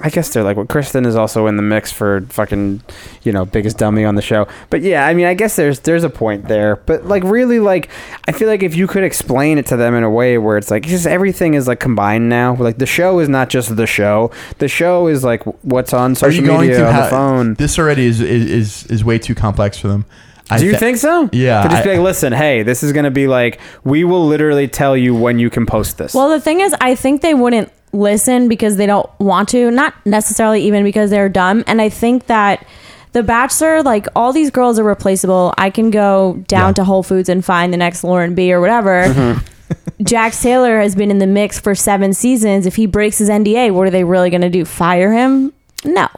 I 0.00 0.10
guess 0.10 0.30
they're 0.34 0.42
like 0.42 0.56
well 0.56 0.66
Kristen 0.66 1.06
is 1.06 1.14
also 1.14 1.46
in 1.46 1.56
the 1.56 1.62
mix 1.62 1.92
for 1.92 2.22
fucking 2.30 2.82
you 3.22 3.32
know 3.32 3.44
biggest 3.44 3.78
dummy 3.78 4.04
on 4.04 4.16
the 4.16 4.22
show 4.22 4.48
but 4.68 4.82
yeah 4.82 5.06
I 5.06 5.14
mean 5.14 5.26
I 5.26 5.34
guess 5.34 5.54
there's 5.56 5.80
there's 5.80 6.02
a 6.02 6.10
point 6.10 6.48
there 6.48 6.76
but 6.76 7.06
like 7.06 7.22
really 7.22 7.60
like 7.60 7.88
I 8.26 8.32
feel 8.32 8.48
like 8.48 8.62
if 8.64 8.74
you 8.74 8.86
could 8.88 9.04
explain 9.04 9.56
it 9.56 9.66
to 9.66 9.76
them 9.76 9.94
in 9.94 10.02
a 10.02 10.10
way 10.10 10.36
where 10.38 10.58
it's 10.58 10.70
like 10.70 10.84
just 10.84 11.06
everything 11.06 11.54
is 11.54 11.68
like 11.68 11.78
combined 11.78 12.28
now 12.28 12.56
like 12.56 12.78
the 12.78 12.86
show 12.86 13.20
is 13.20 13.28
not 13.28 13.50
just 13.50 13.76
the 13.76 13.86
show 13.86 14.32
the 14.58 14.68
show 14.68 15.06
is 15.06 15.22
like 15.22 15.44
what's 15.62 15.92
on 15.92 16.12
Are 16.12 16.14
social 16.16 16.40
you 16.42 16.46
going 16.46 16.60
media 16.62 16.78
to 16.78 16.86
on 16.88 16.92
have 16.92 17.04
the 17.04 17.10
phone 17.10 17.54
This 17.54 17.78
already 17.78 18.06
is 18.06 18.20
is 18.20 18.50
is, 18.50 18.86
is 18.86 19.04
way 19.04 19.18
too 19.18 19.34
complex 19.34 19.78
for 19.78 19.88
them. 19.88 20.04
I 20.50 20.58
do 20.58 20.66
you 20.66 20.72
thi- 20.72 20.78
think 20.78 20.96
so? 20.98 21.30
Yeah, 21.32 21.62
To 21.62 21.68
just 21.70 21.84
be 21.84 21.90
like, 21.90 22.00
listen, 22.00 22.32
hey, 22.34 22.62
this 22.62 22.82
is 22.82 22.92
gonna 22.92 23.10
be 23.10 23.26
like, 23.26 23.58
we 23.82 24.04
will 24.04 24.26
literally 24.26 24.68
tell 24.68 24.94
you 24.94 25.14
when 25.14 25.38
you 25.38 25.48
can 25.48 25.64
post 25.64 25.96
this. 25.96 26.12
Well, 26.14 26.28
the 26.28 26.38
thing 26.40 26.60
is, 26.60 26.74
I 26.82 26.94
think 26.94 27.22
they 27.22 27.32
wouldn't 27.32 27.72
listen 27.94 28.48
because 28.48 28.76
they 28.76 28.86
don't 28.86 29.08
want 29.18 29.48
to, 29.50 29.70
not 29.70 29.94
necessarily 30.04 30.62
even 30.64 30.84
because 30.84 31.10
they're 31.10 31.28
dumb. 31.28 31.64
And 31.66 31.80
I 31.80 31.88
think 31.88 32.26
that 32.26 32.66
The 33.12 33.22
Bachelor, 33.22 33.82
like 33.82 34.06
all 34.16 34.32
these 34.32 34.50
girls 34.50 34.78
are 34.78 34.84
replaceable. 34.84 35.54
I 35.56 35.70
can 35.70 35.90
go 35.90 36.42
down 36.48 36.68
Yeah. 36.70 36.72
to 36.74 36.84
Whole 36.84 37.02
Foods 37.02 37.28
and 37.28 37.44
find 37.44 37.72
the 37.72 37.76
next 37.78 38.02
Lauren 38.04 38.34
B 38.34 38.52
or 38.52 38.60
whatever. 38.60 39.04
Mm-hmm. 39.06 40.02
Jax 40.04 40.42
Taylor 40.42 40.80
has 40.80 40.94
been 40.94 41.10
in 41.10 41.18
the 41.18 41.26
mix 41.26 41.58
for 41.60 41.74
seven 41.74 42.12
seasons. 42.12 42.66
If 42.66 42.76
he 42.76 42.86
breaks 42.86 43.18
his 43.18 43.28
NDA, 43.30 43.72
what 43.72 43.86
are 43.86 43.90
they 43.90 44.04
really 44.04 44.28
going 44.30 44.42
to 44.42 44.50
do? 44.50 44.64
Fire 44.64 45.12
him? 45.12 45.52
No. 45.84 46.08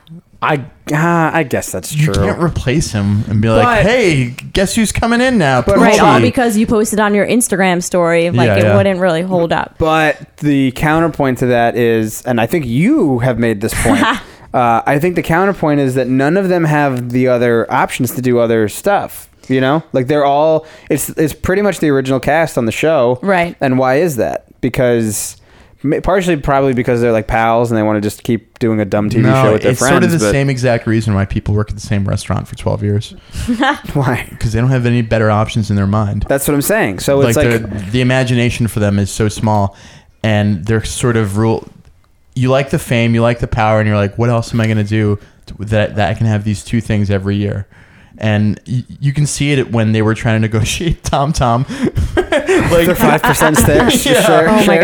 I, 0.43 0.57
uh, 0.93 1.31
I 1.33 1.43
guess 1.45 1.73
that's 1.73 1.95
You 1.95 2.13
true. 2.13 2.15
can't 2.27 2.41
replace 2.41 2.93
him 2.93 3.25
and 3.29 3.41
be 3.41 3.49
like, 3.49 3.65
But- 3.65 3.83
"Hey, 3.91 4.35
guess 4.53 4.75
who's 4.75 4.93
coming 4.93 5.21
in 5.21 5.39
now?" 5.39 5.63
But- 5.63 5.79
Right, 5.79 5.99
all 6.01 6.19
Poochie." 6.19 6.23
because 6.23 6.57
you 6.57 6.67
posted 6.67 7.01
on 7.01 7.15
your 7.15 7.27
Instagram 7.27 7.83
story. 7.83 8.31
Like 8.31 8.47
Yeah, 8.49 8.57
it 8.57 8.63
yeah. 8.65 8.77
wouldn't 8.77 9.01
really 9.01 9.23
hold 9.23 9.53
up. 9.53 9.77
But 9.79 10.19
the 10.39 10.71
counterpoint 10.73 11.39
to 11.39 11.47
that 11.47 11.77
is, 11.77 12.23
and 12.23 12.41
I 12.41 12.47
think 12.47 12.67
you 12.67 13.19
have 13.21 13.39
made 13.39 13.61
this 13.63 13.73
point. 13.83 14.03
uh, 14.55 14.83
I 14.87 14.99
think 14.99 15.15
the 15.17 15.23
counterpoint 15.23 15.81
is 15.81 15.95
that 15.95 16.07
none 16.09 16.37
of 16.37 16.49
them 16.49 16.65
have 16.65 17.11
the 17.11 17.29
other 17.29 17.71
options 17.73 18.15
to 18.15 18.23
do 18.23 18.39
other 18.39 18.69
stuff. 18.69 19.29
You 19.49 19.61
know, 19.61 19.85
like 19.93 20.09
they're 20.09 20.25
all 20.25 20.67
it's 20.91 21.09
it's 21.11 21.33
pretty 21.33 21.63
much 21.63 21.79
the 21.79 21.89
original 21.91 22.19
cast 22.19 22.59
on 22.59 22.67
the 22.67 22.73
show, 22.73 23.21
Right. 23.23 23.55
And 23.61 23.79
why 23.79 23.95
is 23.97 24.17
that? 24.17 24.45
Because 24.61 25.37
ma- 25.39 25.46
partially 26.03 26.37
probably 26.37 26.73
because 26.73 27.01
they're 27.01 27.13
like 27.13 27.27
pals 27.27 27.71
and 27.71 27.79
they 27.79 27.83
want 27.83 27.97
to 27.97 28.01
just 28.01 28.23
keep 28.23 28.59
doing 28.59 28.81
a 28.81 28.85
dumb 28.85 29.11
TV 29.11 29.23
no, 29.23 29.43
show 29.43 29.53
with 29.53 29.63
their 29.63 29.73
it's 29.73 29.81
friends. 29.81 29.93
sort 29.93 30.05
of 30.05 30.11
the 30.11 30.19
but 30.19 30.31
same 30.33 30.51
exact 30.51 30.87
reason 30.87 31.15
why 31.15 31.25
people 31.25 31.55
work 31.55 31.69
at 31.69 31.75
the 31.75 31.81
same 31.81 32.07
restaurant 32.07 32.49
for 32.49 32.57
12 32.57 32.83
years 32.83 33.11
Why? 33.93 34.27
because 34.31 34.53
they 34.53 34.61
don't 34.61 34.71
have 34.71 34.87
any 34.87 35.03
better 35.03 35.31
options 35.31 35.71
in 35.71 35.77
their 35.77 35.87
mind. 35.87 36.25
That's 36.29 36.49
what 36.49 36.55
I'm 36.55 36.63
saying. 36.63 37.01
So 37.01 37.19
like, 37.19 37.29
it's 37.29 37.37
like, 37.37 37.63
the, 37.63 37.91
the 37.91 38.01
imagination 38.01 38.69
for 38.69 38.81
them 38.81 38.99
is 38.99 39.11
so 39.11 39.29
small 39.29 39.77
and 40.23 40.65
they're 40.65 40.85
sort 40.85 41.17
of 41.17 41.37
rule 41.37 41.69
you 42.35 42.51
like 42.51 42.71
the 42.71 42.79
fame 42.79 43.15
you 43.15 43.23
like 43.23 43.41
the 43.41 43.49
power 43.49 43.81
and 43.81 43.89
you're 43.89 43.97
like 43.97 44.17
what 44.19 44.29
else 44.29 44.53
am 44.53 44.61
i 44.61 44.67
going 44.67 44.77
to 44.77 44.85
do 44.85 45.19
that, 45.59 45.97
that 45.97 46.11
i 46.11 46.15
can 46.15 46.27
have 46.27 46.45
these 46.45 46.65
two 46.65 46.81
things 46.81 47.11
every 47.11 47.37
year 47.37 47.67
and 48.19 48.61
you 48.67 49.13
can 49.13 49.27
see 49.27 49.53
it 49.53 49.73
when 49.73 49.93
they 49.93 50.03
were 50.03 50.15
trying 50.15 50.37
to 50.37 50.41
negotiate 50.41 51.03
tom 51.05 51.33
tom 51.33 51.65
like 52.73 52.87
they're 52.87 52.95
five 52.95 53.23
percent 53.23 53.57
share. 53.59 53.91
share- 53.91 54.49
Oh 54.49 54.57
my 54.57 54.63
shares. 54.79 54.81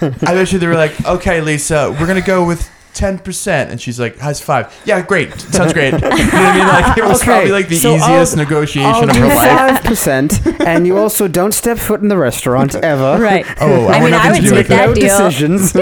god. 0.00 0.14
i 0.28 0.34
bet 0.34 0.52
you 0.52 0.58
they 0.58 0.66
were 0.66 0.74
like 0.74 1.04
okay 1.06 1.40
lisa 1.40 1.90
we're 1.98 2.06
going 2.06 2.20
to 2.20 2.26
go 2.26 2.44
with 2.46 2.70
10% 2.96 3.70
and 3.70 3.80
she's 3.80 4.00
like 4.00 4.16
how's 4.18 4.40
five 4.40 4.74
yeah 4.84 5.02
great 5.02 5.32
sounds 5.38 5.72
great 5.72 5.92
you 5.92 5.98
know 6.00 6.08
what 6.08 6.20
i 6.34 6.56
mean 6.56 6.66
like 6.66 6.98
it 6.98 7.04
was 7.04 7.20
Okay, 7.20 7.26
probably 7.30 7.50
like 7.50 7.68
the 7.68 7.76
so 7.76 7.94
easiest 7.94 8.32
I'll- 8.32 8.36
negotiation 8.44 8.90
I'll 8.90 9.10
of 9.10 9.16
her 9.16 9.28
do 9.28 9.34
life 9.34 9.48
five 9.58 9.84
percent, 9.84 10.46
and 10.60 10.86
you 10.86 10.96
also 10.98 11.28
don't 11.28 11.52
step 11.52 11.78
foot 11.78 12.00
in 12.00 12.08
the 12.08 12.16
restaurant 12.16 12.74
ever. 12.92 13.18
Right. 13.22 13.44
oh 13.60 13.86
I 13.86 14.00
want 14.00 14.04
mean, 14.04 14.14
I 14.14 14.28
nothing 14.28 14.30
would 14.30 14.36
to 14.36 14.42
do 14.42 14.48
take 14.48 14.56
with 14.58 14.68
that 14.68 14.86
no 14.88 14.94
deal. 14.94 15.18
decisions. 15.30 15.74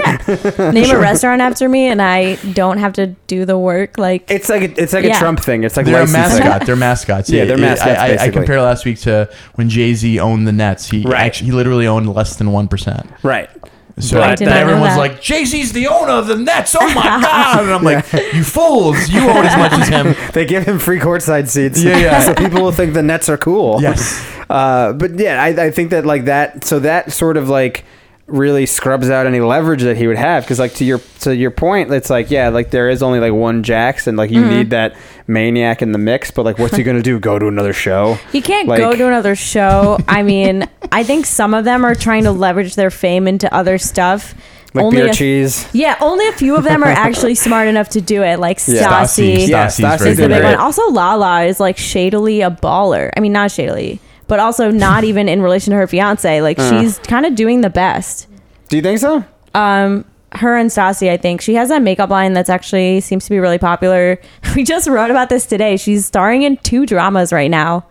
Name 0.73 0.91
a 0.95 0.99
restaurant 0.99 1.41
after 1.41 1.67
me, 1.69 1.87
and 1.87 2.01
I 2.01 2.35
don't 2.53 2.77
have 2.77 2.93
to 2.93 3.07
do 3.27 3.45
the 3.45 3.57
work. 3.57 3.97
Like 3.97 4.29
It's 4.29 4.49
like 4.49 4.61
a, 4.77 4.81
it's 4.81 4.93
like 4.93 5.05
a 5.05 5.13
Trump 5.13 5.39
thing. 5.39 5.63
It's 5.63 5.77
like 5.77 5.85
they're 5.85 5.97
a 6.01 6.05
licensing. 6.05 6.43
mascot. 6.45 6.65
They're 6.67 6.75
mascots. 6.75 7.29
Yeah, 7.29 7.45
they're 7.45 7.53
It- 7.55 7.59
it- 7.59 7.61
mascots, 7.61 7.87
I, 7.99 8.01
I, 8.01 8.05
I 8.05 8.09
basically. 8.11 8.31
compared 8.33 8.61
last 8.61 8.85
week 8.85 8.99
to 9.01 9.29
when 9.55 9.69
Jay 9.69 9.93
Z 9.93 10.19
owned 10.19 10.47
the 10.47 10.51
Nets. 10.51 10.89
He 10.89 11.03
Right. 11.03 11.21
actually 11.21 11.45
he 11.47 11.51
literally 11.53 11.87
owned 11.87 12.13
less 12.13 12.35
than 12.35 12.51
one 12.51 12.67
percent. 12.67 13.09
Right. 13.23 13.49
So 13.97 14.21
I 14.21 14.27
that, 14.27 14.37
did 14.39 14.45
not 14.45 14.55
know 14.55 14.61
everyone 14.61 14.81
that. 14.89 14.97
like, 14.97 15.21
Jay 15.21 15.45
Z's 15.45 15.71
the 15.71 15.87
owner 15.87 16.11
of 16.11 16.27
the 16.27 16.35
Nets. 16.35 16.75
Oh 16.77 16.85
my 16.93 17.03
god! 17.21 17.59
And 17.63 17.71
I'm 17.71 17.83
like, 17.83 18.11
you 18.33 18.43
fools! 18.43 19.07
You 19.09 19.29
own 19.29 19.45
as 19.45 19.57
much 19.57 19.71
as 19.73 19.87
him. 19.87 20.15
They 20.33 20.45
give 20.45 20.65
him 20.65 20.79
free 20.79 20.99
courtside 20.99 21.47
seats. 21.47 21.81
Yeah, 21.81 21.97
yeah. 21.97 22.19
so 22.19 22.33
people 22.35 22.61
will 22.61 22.73
think 22.73 22.93
the 22.93 23.01
Nets 23.03 23.29
are 23.29 23.37
cool. 23.37 23.81
Yes. 23.81 24.21
Uh, 24.49 24.91
but 24.91 25.17
yeah, 25.17 25.41
I, 25.41 25.47
I 25.67 25.71
think 25.71 25.91
that 25.91 26.05
like 26.05 26.25
that. 26.25 26.65
So 26.65 26.79
that 26.79 27.13
sort 27.13 27.37
of 27.37 27.47
like 27.47 27.85
really 28.27 28.65
scrubs 28.65 29.07
out 29.09 29.27
any 29.27 29.39
leverage 29.39 29.83
that 29.83 29.95
he 29.97 30.07
would 30.07 30.17
have 30.17 30.43
because 30.43 30.57
like 30.57 30.73
to 30.73 30.83
your 30.83 30.97
to 31.19 31.35
your 31.35 31.51
point 31.51 31.93
it's 31.93 32.09
like 32.09 32.31
yeah 32.31 32.49
like 32.49 32.71
there 32.71 32.89
is 32.89 33.03
only 33.03 33.19
like 33.19 33.31
one 33.31 33.61
Jax 33.61 34.07
like 34.07 34.31
you 34.31 34.41
Mm-hmm. 34.41 34.49
need 34.49 34.69
that 34.71 34.95
maniac 35.27 35.83
in 35.83 35.91
the 35.91 35.99
mix 35.99 36.31
but 36.31 36.43
like 36.43 36.57
what's 36.57 36.75
he 36.75 36.81
gonna 36.81 37.03
do 37.03 37.19
go 37.19 37.37
to 37.37 37.47
another 37.47 37.71
show 37.71 38.15
he 38.31 38.41
can't 38.41 38.67
Like- 38.67 38.79
go 38.79 38.95
to 38.95 39.05
another 39.07 39.35
show. 39.35 39.99
I 40.07 40.23
mean, 40.23 40.67
I 40.91 41.03
think 41.03 41.27
some 41.27 41.53
of 41.53 41.65
them 41.65 41.85
are 41.85 41.93
trying 41.93 42.23
to 42.23 42.31
leverage 42.31 42.73
their 42.75 42.89
fame 42.89 43.27
into 43.27 43.53
other 43.53 43.77
stuff. 43.77 44.33
like 44.73 44.85
only 44.85 44.97
beer 45.01 45.11
a, 45.11 45.13
cheese 45.13 45.67
Yeah, 45.71 45.95
only 46.01 46.27
a 46.27 46.31
few 46.33 46.55
of 46.55 46.63
them 46.63 46.83
are 46.83 46.87
actually 47.07 47.35
smart 47.35 47.67
enough 47.67 47.89
to 47.89 48.01
do 48.01 48.23
it. 48.23 48.39
Like 48.39 48.57
Yeah. 48.67 48.89
Stassi. 48.89 49.47
Yeah, 49.47 49.67
Stassi's 49.67 49.79
Stassi's 49.85 49.99
very 49.99 50.11
is 50.11 50.17
the 50.17 50.23
good 50.23 50.29
big 50.33 50.43
one. 50.43 50.55
Also, 50.55 50.89
Lala 50.89 51.43
is 51.43 51.59
like 51.59 51.77
shadily 51.77 52.41
a 52.41 52.49
baller. 52.49 53.11
I 53.15 53.19
mean, 53.19 53.33
not 53.33 53.51
shadily, 53.51 53.99
but 54.27 54.39
also 54.39 54.71
not 54.71 55.03
even 55.03 55.27
in 55.29 55.41
relation 55.41 55.71
to 55.71 55.77
her 55.77 55.87
fiance. 55.87 56.41
Like 56.41 56.59
Uh. 56.59 56.81
she's 56.81 56.99
kind 56.99 57.25
of 57.25 57.35
doing 57.35 57.61
the 57.61 57.69
best. 57.69 58.27
do 58.69 58.77
you 58.77 58.81
think 58.81 58.99
so 58.99 59.23
Um, 59.53 60.05
her 60.33 60.57
and 60.57 60.69
Stassi, 60.69 61.09
I 61.09 61.17
think 61.17 61.39
she 61.39 61.55
has 61.55 61.69
that 61.69 61.81
makeup 61.81 62.09
line 62.09 62.33
that's 62.33 62.49
actually 62.49 62.99
seems 63.01 63.23
to 63.25 63.29
be 63.29 63.39
really 63.39 63.57
popular. 63.57 64.19
We 64.55 64.63
just 64.63 64.87
wrote 64.87 65.09
about 65.11 65.29
this 65.29 65.45
today. 65.45 65.77
She's 65.77 66.05
starring 66.05 66.41
in 66.43 66.57
two 66.57 66.85
dramas 66.85 67.31
right 67.33 67.49
now. 67.51 67.85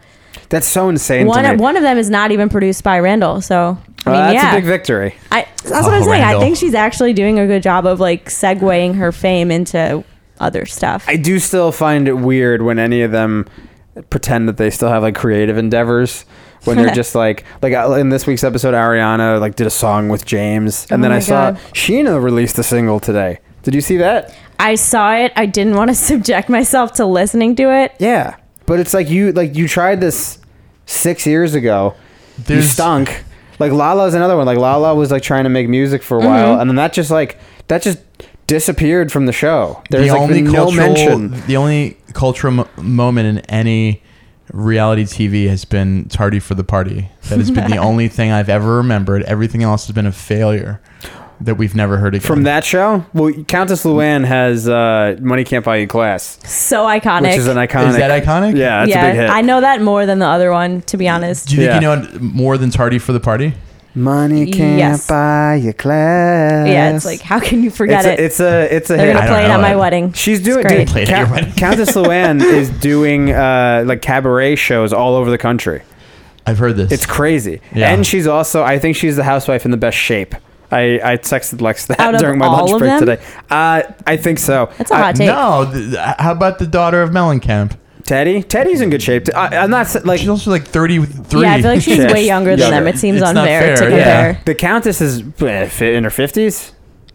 that's 0.51 0.67
so 0.67 0.89
insane 0.89 1.23
to 1.25 1.29
One 1.29 1.45
me. 1.45 1.57
one 1.57 1.77
of 1.77 1.83
them 1.83 1.97
is 1.99 2.11
not 2.11 2.31
even 2.33 2.49
produced 2.49 2.83
by 2.85 2.99
Randall. 3.01 3.41
So 3.41 3.79
I 4.07 4.11
Well, 4.11 4.25
mean, 4.27 4.35
that's 4.35 4.45
yeah, 4.45 4.53
a 4.53 4.57
big 4.57 4.65
victory 4.67 5.15
I, 5.33 5.47
that's 5.65 5.71
what 5.87 5.95
I'm 5.95 6.03
Oh, 6.03 6.07
saying. 6.07 6.23
I 6.25 6.39
think 6.39 6.57
she's 6.59 6.75
actually 6.75 7.13
doing 7.15 7.39
a 7.39 7.47
good 7.47 7.63
job 7.63 7.87
of 7.87 8.01
like 8.01 8.27
segueing 8.27 8.97
her 8.97 9.11
fame 9.13 9.51
into 9.51 10.05
other 10.41 10.67
stuff. 10.67 11.05
I 11.09 11.17
do 11.17 11.39
still 11.39 11.71
find 11.73 12.09
it 12.09 12.15
weird 12.15 12.61
when 12.63 12.79
any 12.79 13.01
of 13.03 13.13
them 13.13 13.47
pretend 14.11 14.49
that 14.49 14.57
they 14.57 14.71
still 14.71 14.89
have 14.89 15.03
like 15.03 15.15
creative 15.15 15.57
endeavors 15.59 16.25
when 16.65 16.77
they're 16.77 16.95
just 17.03 17.15
like 17.15 17.45
like 17.63 17.73
uh, 17.73 17.93
in 17.93 18.09
this 18.09 18.27
week's 18.27 18.43
episode 18.45 18.75
Ariana 18.75 19.41
like 19.41 19.55
did 19.55 19.67
a 19.67 19.71
song 19.71 20.09
with 20.09 20.25
James 20.25 20.87
and 20.91 21.01
Oh 21.01 21.03
then 21.03 21.11
my 21.11 21.17
I 21.17 21.21
saw 21.21 21.51
God. 21.53 21.61
Scheana 21.73 22.23
released 22.23 22.59
a 22.59 22.63
single 22.63 22.99
today. 23.01 23.39
Did 23.63 23.75
you 23.75 23.81
see 23.81 23.97
that? 23.99 24.35
I 24.59 24.75
saw 24.75 25.15
it. 25.15 25.33
I 25.37 25.47
didn't 25.47 25.75
want 25.77 25.91
to 25.91 25.95
subject 26.11 26.49
myself 26.49 26.93
to 26.95 27.07
listening 27.07 27.57
to 27.57 27.73
it. 27.73 27.93
Yeah. 27.99 28.37
But 28.67 28.81
it's 28.81 28.95
like 28.95 29.09
you 29.11 29.33
like 29.33 29.55
you 29.57 29.69
tried 29.69 30.01
this 30.01 30.39
6 30.87 31.27
years 31.27 31.55
ago. 31.55 31.95
you 32.49 32.63
stunk. 32.63 33.25
Like 33.59 33.73
Lala's 33.73 34.15
another 34.15 34.37
one. 34.37 34.47
Like 34.47 34.59
Lala 34.59 34.95
was 34.95 35.11
like 35.11 35.23
trying 35.23 35.45
to 35.45 35.51
make 35.51 35.69
music 35.69 36.03
for 36.03 36.19
a 36.19 36.21
Mm-hmm. 36.21 36.29
while 36.29 36.61
and 36.61 36.69
then 36.69 36.77
that 36.77 36.93
just 36.93 37.11
like 37.11 37.39
that 37.69 37.83
just 37.83 37.99
disappeared 38.47 39.11
from 39.13 39.27
the 39.27 39.33
show. 39.33 39.83
There's 39.91 40.07
the 40.09 40.13
like 40.13 40.21
only 40.23 40.43
been 40.43 40.53
no 40.53 40.71
mention. 40.71 41.31
the 41.47 41.57
only 41.57 41.97
cultural 42.13 42.53
mo- 42.53 42.69
moment 42.77 43.27
in 43.39 43.39
any 43.51 44.03
reality 44.53 45.05
TV 45.05 45.49
has 45.49 45.65
been 45.65 46.07
"Tardy 46.09 46.39
for 46.41 46.55
the 46.55 46.65
Party." 46.65 47.09
That 47.29 47.39
has 47.39 47.51
been 47.51 47.71
the 47.71 47.77
only 47.91 48.09
thing 48.09 48.31
I've 48.31 48.49
ever 48.49 48.77
remembered. 48.77 49.23
Everything 49.25 49.63
else 49.63 49.87
has 49.87 49.95
been 49.95 50.07
a 50.07 50.13
failure 50.13 50.81
that 51.41 51.57
we've 51.57 51.75
never 51.75 51.97
heard 51.99 52.15
again. 52.15 52.27
From 52.27 52.45
that 52.45 52.65
show? 52.65 53.05
Well, 53.13 53.33
Countess 53.49 53.85
Luann 53.85 54.25
has 54.25 54.69
uh, 54.69 55.17
Money 55.21 55.43
Can't 55.45 55.65
Buy 55.65 55.77
You 55.79 55.87
Class, 55.89 56.39
So 56.49 56.85
iconic. 56.87 57.23
which 57.23 57.37
is 57.39 57.49
an 57.49 57.57
iconic. 57.57 57.89
is 57.89 57.97
that 57.97 58.23
iconic? 58.23 58.57
Yeah, 58.57 58.79
that's 58.81 58.91
yeah, 58.91 59.05
a 59.05 59.11
big 59.11 59.21
hit. 59.21 59.31
I 59.31 59.41
know 59.41 59.61
that 59.61 59.83
more 59.83 60.07
than 60.07 60.21
the 60.21 60.27
other 60.27 60.53
one, 60.53 60.83
to 60.83 60.97
be 60.97 61.09
honest. 61.09 61.49
Do 61.49 61.57
you 61.57 61.67
think 61.69 61.83
Yeah. 61.83 61.97
you 61.97 62.03
know 62.03 62.19
more 62.21 62.57
than 62.57 62.71
"Tardy 62.71 62.99
for 63.01 63.13
the 63.13 63.21
Party"? 63.21 63.53
Money 63.97 64.51
can't 64.51 64.79
Yes. 64.79 65.07
buy 65.07 65.55
you 65.55 65.73
class. 65.73 66.67
Yeah, 66.69 66.95
it's 66.97 67.05
like 67.05 67.21
how 67.21 67.39
can 67.39 67.63
you 67.63 67.71
forget 67.71 68.05
it's 68.05 68.21
it? 68.21 68.25
it's 68.25 68.41
a 68.41 68.75
it's 68.75 68.91
a 68.91 68.97
They're 68.97 69.07
hit. 69.07 69.15
gonna 69.15 69.27
play 69.29 69.45
it 69.45 69.51
at 69.51 69.61
my 69.61 69.77
wedding. 69.77 70.13
She's 70.13 70.41
doing 70.43 70.67
great. 70.67 70.79
dude, 70.79 70.89
Play 70.89 71.03
it 71.03 71.11
at 71.11 71.21
your 71.27 71.31
wedding. 71.31 71.53
Countess 71.53 71.91
Luann 71.97 72.43
is 72.43 72.71
doing 72.71 73.31
uh, 73.31 73.85
like 73.87 74.03
cabaret 74.03 74.57
shows 74.57 74.93
all 74.93 75.15
over 75.15 75.31
the 75.31 75.39
country. 75.39 75.83
I've 76.47 76.59
heard 76.59 76.77
this. 76.77 76.91
It's 76.93 77.07
crazy. 77.07 77.61
Yeah. 77.73 77.93
And 77.95 78.05
she's 78.05 78.27
also 78.27 78.65
I 78.65 78.79
think 78.81 78.97
she's 78.97 79.15
the 79.17 79.25
housewife 79.25 79.65
in 79.65 79.71
the 79.71 79.77
best 79.77 79.97
shape 79.97 80.35
I, 80.73 80.99
I 81.13 81.17
texted 81.19 81.61
Lex 81.61 81.87
that 81.87 82.01
Out 82.01 82.19
during 82.19 82.39
my 82.39 82.49
lunch 82.49 82.71
break 82.73 82.91
them? 82.91 83.01
today. 83.01 83.23
Uh, 83.49 83.83
I 84.09 84.17
think 84.17 84.41
so. 84.41 84.73
That's 84.77 84.91
a 84.91 84.95
I- 84.95 84.99
hot 85.03 85.15
take. 85.17 85.27
No, 85.29 85.71
th- 85.73 85.95
how 86.19 86.33
about 86.33 86.59
the 86.59 86.67
daughter 86.67 87.01
of 87.01 87.11
Mellencamp? 87.11 87.77
Teddi, 88.07 88.45
Teddi's 88.45 88.83
in 88.83 88.91
good 88.91 89.03
shape. 89.03 89.29
I, 89.35 89.57
I'm 89.57 89.71
not 89.71 89.87
s- 89.87 90.05
like 90.05 90.21
She's 90.21 90.29
also 90.29 90.51
like 90.51 90.65
33. 90.67 91.41
Yeah, 91.43 91.55
I 91.55 91.63
feel 91.63 91.71
like 91.71 91.81
she's 91.83 91.99
way 92.13 92.27
younger 92.27 92.51
than 92.51 92.59
younger. 92.59 92.77
them. 92.85 92.87
It 92.87 92.99
seems 92.99 93.17
It's 93.17 93.33
not 93.33 93.37
unfair 93.39 93.77
to 93.77 93.83
fair, 93.83 93.91
yeah. 93.91 93.97
compare. 94.35 94.43
the 94.45 94.55
Countess 94.55 95.01
is 95.01 95.23
eh, 95.41 95.67
fi- 95.69 95.95
in 95.95 96.05
her 96.05 96.11
fifties, 96.11 96.73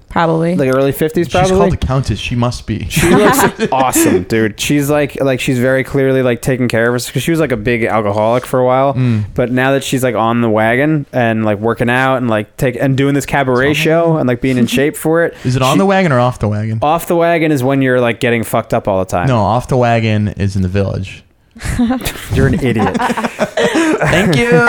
Probably. 0.10 0.56
like 0.56 0.74
early 0.74 0.92
fifties, 0.92 1.30
probably. 1.30 1.50
She's 1.50 1.52
probably. 1.52 1.70
called 1.70 1.82
the 1.82 1.86
Countess. 1.88 2.20
She 2.20 2.36
must 2.36 2.66
be. 2.66 2.88
She 2.90 3.10
looks 3.10 3.68
awesome, 3.72 4.24
dude. 4.24 4.60
She's 4.60 4.90
like 4.90 5.20
like 5.22 5.40
she's 5.40 5.60
very 5.60 5.84
clearly 5.84 6.22
like 6.24 6.42
taking 6.42 6.68
care 6.68 6.88
of 6.88 6.94
herself 6.94 7.10
because 7.14 7.24
she 7.24 7.32
was 7.32 7.40
like 7.40 7.52
a 7.52 7.58
big 7.58 7.84
alcoholic 7.84 8.46
for 8.46 8.60
a 8.60 8.66
while. 8.66 8.94
Mm. 8.96 9.26
But 9.36 9.52
now 9.52 9.74
that 9.74 9.84
she's 9.84 10.04
like 10.04 10.16
on 10.16 10.42
the 10.42 10.50
wagon 10.50 11.06
and 11.14 11.46
like 11.46 11.60
working 11.60 11.90
out 11.90 12.18
and 12.18 12.28
like 12.28 12.58
take 12.58 12.76
and 12.76 12.98
doing 12.98 13.14
this 13.14 13.26
cabaret 13.26 13.74
show 13.76 14.18
and 14.18 14.28
like 14.28 14.42
being 14.42 14.58
in 14.58 14.68
shape 14.68 14.98
for 14.98 15.24
it. 15.26 15.36
Is 15.46 15.56
it 15.56 15.62
on 15.62 15.76
she- 15.76 15.80
the 15.80 15.86
wagon 15.86 16.12
or 16.12 16.20
off 16.20 16.40
the 16.40 16.48
wagon? 16.48 16.80
Off 16.82 17.08
the 17.08 17.16
wagon 17.16 17.52
is 17.52 17.64
when 17.64 17.82
you're 17.82 18.02
like 18.02 18.20
getting 18.20 18.44
fucked 18.44 18.74
up 18.74 18.88
all 18.88 19.00
the 19.00 19.10
time. 19.10 19.28
No, 19.28 19.38
off 19.38 19.68
the 19.68 19.78
wagon 19.78 20.30
is 20.30 20.56
in 20.56 20.62
the 20.64 20.68
village. 20.68 21.24
you're 22.34 22.48
an 22.48 22.54
idiot. 22.56 22.96
Thank 22.98 24.36
you. 24.38 24.50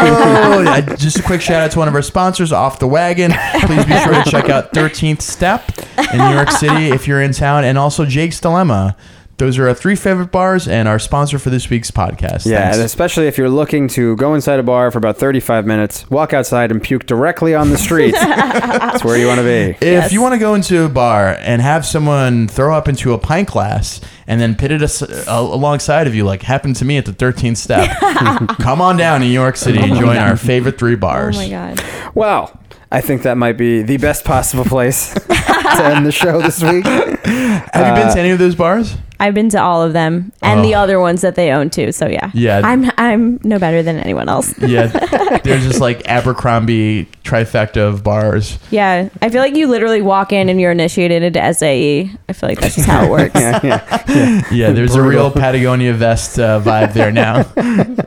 Uh, 0.61 0.81
Just 0.97 1.19
a 1.19 1.23
quick 1.23 1.41
shout 1.41 1.63
out 1.63 1.71
to 1.73 1.79
one 1.79 1.89
of 1.89 1.95
our 1.95 2.03
sponsors, 2.03 2.53
Off 2.53 2.79
the 2.79 2.87
Wagon. 2.87 3.33
Please 3.63 3.85
be 3.85 3.99
sure 4.01 4.13
to 4.13 4.25
check 4.31 4.49
out 4.49 4.73
13th 4.73 5.23
Step 5.23 5.71
in 6.13 6.19
New 6.19 6.31
York 6.35 6.51
City 6.51 6.89
if 6.91 7.07
you're 7.09 7.23
in 7.23 7.33
town, 7.33 7.65
and 7.65 7.79
also 7.79 8.05
Jake's 8.05 8.41
Dilemma. 8.41 8.97
Those 9.41 9.59
are 9.59 9.67
our 9.69 9.75
three 9.75 9.97
favorite 9.97 10.31
bars 10.31 10.69
and 10.69 10.87
our 10.87 10.99
sponsor 10.99 11.39
for 11.39 11.49
this 11.49 11.71
week's 11.71 11.91
podcast. 11.91 12.45
Yeah, 12.45 12.61
Thanks. 12.61 12.77
and 12.77 12.85
especially 12.85 13.27
if 13.27 13.39
you're 13.39 13.49
looking 13.49 13.89
to 13.89 14.15
go 14.17 14.35
inside 14.35 14.59
a 14.61 14.63
bar 14.63 14.91
for 14.91 14.99
about 14.99 15.17
35 15.17 15.67
minutes, 15.67 16.09
walk 16.11 16.35
outside 16.35 16.71
and 16.71 16.83
puke 16.83 17.07
directly 17.07 17.55
on 17.55 17.71
the 17.71 17.79
street. 17.79 18.13
That's 18.15 19.03
where 19.03 19.17
you 19.17 19.27
want 19.27 19.39
to 19.39 19.45
be. 19.45 19.71
If 19.71 19.83
Yes. 19.83 20.13
you 20.13 20.21
want 20.21 20.35
to 20.35 20.39
go 20.39 20.55
into 20.55 20.85
a 20.85 20.89
bar 20.91 21.37
and 21.41 21.63
have 21.63 21.87
someone 21.87 22.49
throw 22.49 22.77
up 22.77 22.87
into 22.87 23.15
a 23.15 23.19
pint 23.19 23.49
glass 23.49 24.01
and 24.27 24.41
then 24.41 24.55
pit 24.55 24.73
it 24.73 24.83
as- 24.83 25.03
uh, 25.03 25.25
alongside 25.29 26.07
of 26.07 26.15
you, 26.15 26.25
like 26.25 26.43
happened 26.43 26.77
to 26.77 26.85
me 26.85 26.99
at 26.99 27.07
the 27.07 27.13
13th 27.13 27.57
step, 27.57 27.89
come 28.61 28.83
on 28.83 28.99
down 28.99 29.21
to 29.21 29.27
New 29.27 29.33
York 29.33 29.57
City 29.57 29.79
and 29.81 29.99
join 29.99 30.19
our 30.19 30.37
favorite 30.37 30.79
three 30.79 30.97
bars. 30.97 31.39
Oh 31.39 31.41
my 31.41 31.49
god. 31.49 31.83
Well, 32.15 32.57
I 32.93 33.01
think 33.01 33.23
that 33.23 33.37
might 33.39 33.57
be 33.57 33.81
the 33.83 33.97
best 33.97 34.25
possible 34.25 34.65
place 34.65 35.15
to 35.25 35.83
end 35.85 36.05
the 36.05 36.13
show 36.13 36.43
this 36.43 36.63
week. 36.63 36.85
Have 37.31 37.97
you 37.97 38.03
been 38.03 38.13
to 38.15 38.21
any 38.21 38.31
of 38.31 38.39
those 38.39 38.55
bars? 38.55 38.97
I've 39.23 39.35
been 39.35 39.51
to 39.51 39.61
all 39.61 39.83
of 39.83 39.93
them 39.93 40.33
and 40.41 40.65
the 40.65 40.75
Oh. 40.77 40.79
other 40.81 40.99
ones 40.99 41.21
that 41.21 41.35
they 41.35 41.51
own 41.53 41.69
too. 41.69 41.93
So 41.93 42.07
yeah. 42.09 42.31
Yeah. 42.33 42.63
I'm 42.65 42.91
I'm 42.97 43.39
no 43.45 43.59
better 43.59 43.83
than 43.83 43.99
anyone 43.99 44.31
else. 44.31 44.55
Yeah, 44.59 44.87
there's 45.45 45.67
just 45.67 45.79
like 45.81 46.09
Abercrombie 46.09 47.07
trifecta 47.23 47.87
of 47.87 48.03
bars. 48.03 48.59
Yeah. 48.71 49.11
I 49.21 49.29
feel 49.29 49.43
like 49.43 49.55
you 49.57 49.67
literally 49.69 50.01
walk 50.01 50.33
in 50.33 50.49
and 50.49 50.59
you're 50.59 50.73
initiated 50.73 51.23
into 51.23 51.53
SAE. 51.53 52.11
I 52.31 52.33
feel 52.33 52.49
like 52.49 52.61
that's 52.61 52.77
just 52.77 52.89
how 52.89 53.05
it 53.05 53.11
works. 53.11 53.35
Yeah, 53.41 53.61
yeah. 54.09 54.43
Yeah, 54.51 54.71
there's 54.73 54.95
a 54.95 55.03
real 55.03 55.31
Patagonia 55.31 55.93
vest 55.93 56.39
uh, 56.39 56.59
vibe 56.61 56.95
there 56.95 57.13
now. 57.13 57.45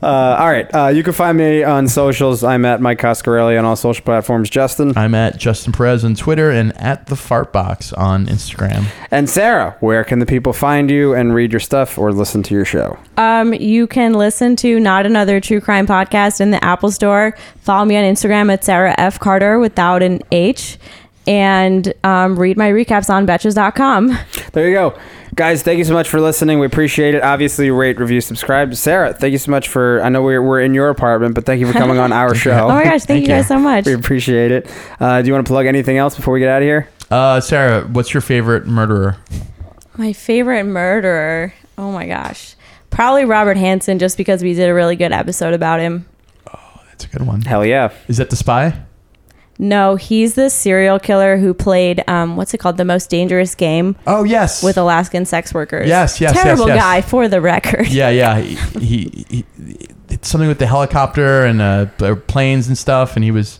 Uh, 0.00 0.36
all 0.38 0.46
right. 0.48 0.72
Uh, 0.72 0.86
you 0.88 1.02
can 1.02 1.12
find 1.12 1.36
me 1.36 1.64
on 1.64 1.88
socials. 1.88 2.44
I'm 2.44 2.64
at 2.64 2.80
Mike 2.80 3.00
Coscarelli 3.00 3.58
on 3.58 3.64
all 3.64 3.74
social 3.74 4.04
platforms. 4.04 4.48
Justin 4.48 4.96
I'm 4.96 5.12
at 5.12 5.38
Justin 5.38 5.72
Perez 5.72 6.04
on 6.04 6.14
Twitter 6.14 6.50
and 6.52 6.76
at 6.80 7.06
the 7.06 7.16
Fart 7.16 7.52
Box 7.52 7.92
on 7.92 8.26
Instagram. 8.26 8.47
And 9.10 9.28
Sarah. 9.28 9.76
Where 9.80 10.04
can 10.04 10.18
the 10.18 10.26
people 10.26 10.52
find 10.52 10.90
you 10.90 11.14
and 11.14 11.34
read 11.34 11.52
your 11.52 11.60
stuff 11.60 11.98
or 11.98 12.12
listen 12.12 12.42
to 12.44 12.54
your 12.54 12.64
show? 12.64 12.98
Um, 13.16 13.54
you 13.54 13.86
can 13.86 14.14
listen 14.14 14.56
to 14.56 14.78
Not 14.80 15.06
Another 15.06 15.40
True 15.40 15.60
Crime 15.60 15.86
podcast 15.86 16.40
in 16.40 16.50
the 16.50 16.62
Apple 16.64 16.90
Store. 16.90 17.36
Follow 17.60 17.84
me 17.84 17.96
on 17.96 18.04
Instagram 18.04 18.52
at 18.52 18.64
Sarah 18.64 18.94
F. 18.98 19.18
Carter 19.18 19.58
without 19.58 20.02
an 20.02 20.20
H. 20.32 20.78
And 21.26 21.92
um, 22.04 22.38
read 22.38 22.56
my 22.56 22.70
recaps 22.70 23.10
on 23.10 23.26
betches.com. 23.26 24.18
There 24.52 24.66
you 24.68 24.74
go. 24.74 24.98
Guys, 25.34 25.62
thank 25.62 25.78
you 25.78 25.84
so 25.84 25.92
much 25.92 26.08
for 26.08 26.20
listening. 26.20 26.58
We 26.58 26.64
appreciate 26.66 27.14
it. 27.14 27.22
Obviously, 27.22 27.70
rate, 27.70 28.00
review, 28.00 28.20
subscribe. 28.22 28.74
Sarah, 28.74 29.12
thank 29.12 29.32
you 29.32 29.38
so 29.38 29.50
much 29.50 29.68
for. 29.68 30.02
I 30.02 30.08
know 30.08 30.22
we're, 30.22 30.42
we're 30.42 30.62
in 30.62 30.72
your 30.72 30.88
apartment, 30.88 31.34
but 31.34 31.44
thank 31.44 31.60
you 31.60 31.66
for 31.66 31.74
coming 31.74 31.98
on 31.98 32.12
our 32.12 32.34
show. 32.34 32.64
Oh 32.64 32.68
my 32.68 32.82
gosh, 32.82 33.02
thank, 33.02 33.06
Thank 33.06 33.22
you 33.22 33.28
guys 33.28 33.44
you. 33.44 33.48
so 33.48 33.58
much. 33.58 33.84
We 33.84 33.92
appreciate 33.92 34.50
it. 34.50 34.70
Uh, 34.98 35.20
do 35.20 35.26
you 35.28 35.34
want 35.34 35.46
to 35.46 35.50
plug 35.50 35.66
anything 35.66 35.98
else 35.98 36.16
before 36.16 36.32
we 36.32 36.40
get 36.40 36.48
out 36.48 36.62
of 36.62 36.66
here? 36.66 36.88
Uh, 37.10 37.40
Sarah, 37.40 37.82
what's 37.88 38.12
your 38.12 38.20
favorite 38.20 38.66
murderer? 38.66 39.16
My 39.96 40.12
favorite 40.12 40.64
murderer. 40.64 41.54
Oh 41.76 41.90
my 41.92 42.06
gosh. 42.06 42.54
Probably 42.90 43.24
Robert 43.24 43.56
Hansen 43.56 43.98
just 43.98 44.16
because 44.16 44.42
we 44.42 44.54
did 44.54 44.68
a 44.68 44.74
really 44.74 44.96
good 44.96 45.12
episode 45.12 45.54
about 45.54 45.80
him. 45.80 46.06
Oh, 46.52 46.80
that's 46.88 47.04
a 47.04 47.08
good 47.08 47.26
one. 47.26 47.42
Hell 47.42 47.64
yeah. 47.64 47.92
Is 48.08 48.16
that 48.18 48.30
the 48.30 48.36
spy? 48.36 48.80
No, 49.60 49.96
he's 49.96 50.34
the 50.34 50.50
serial 50.50 51.00
killer 51.00 51.36
who 51.36 51.52
played 51.52 52.04
um, 52.08 52.36
what's 52.36 52.54
it 52.54 52.58
called? 52.58 52.76
The 52.76 52.84
most 52.84 53.10
dangerous 53.10 53.56
game 53.56 53.96
Oh 54.06 54.22
yes. 54.22 54.62
with 54.62 54.78
Alaskan 54.78 55.24
sex 55.26 55.52
workers. 55.52 55.88
Yes, 55.88 56.20
yes, 56.20 56.32
yes, 56.34 56.44
Terrible 56.44 56.68
yes. 56.68 56.80
guy 56.80 57.00
for 57.00 57.26
the 57.26 57.40
record. 57.40 57.88
yeah, 57.88 58.10
yeah. 58.10 58.40
He, 58.78 59.24
he, 59.28 59.44
he 59.58 59.86
it's 60.10 60.28
something 60.28 60.48
with 60.48 60.58
the 60.60 60.66
helicopter 60.66 61.44
and 61.44 61.60
uh, 61.60 61.86
uh, 62.00 62.14
planes 62.28 62.68
and 62.68 62.78
stuff, 62.78 63.14
and 63.16 63.24
he 63.24 63.30
was. 63.30 63.58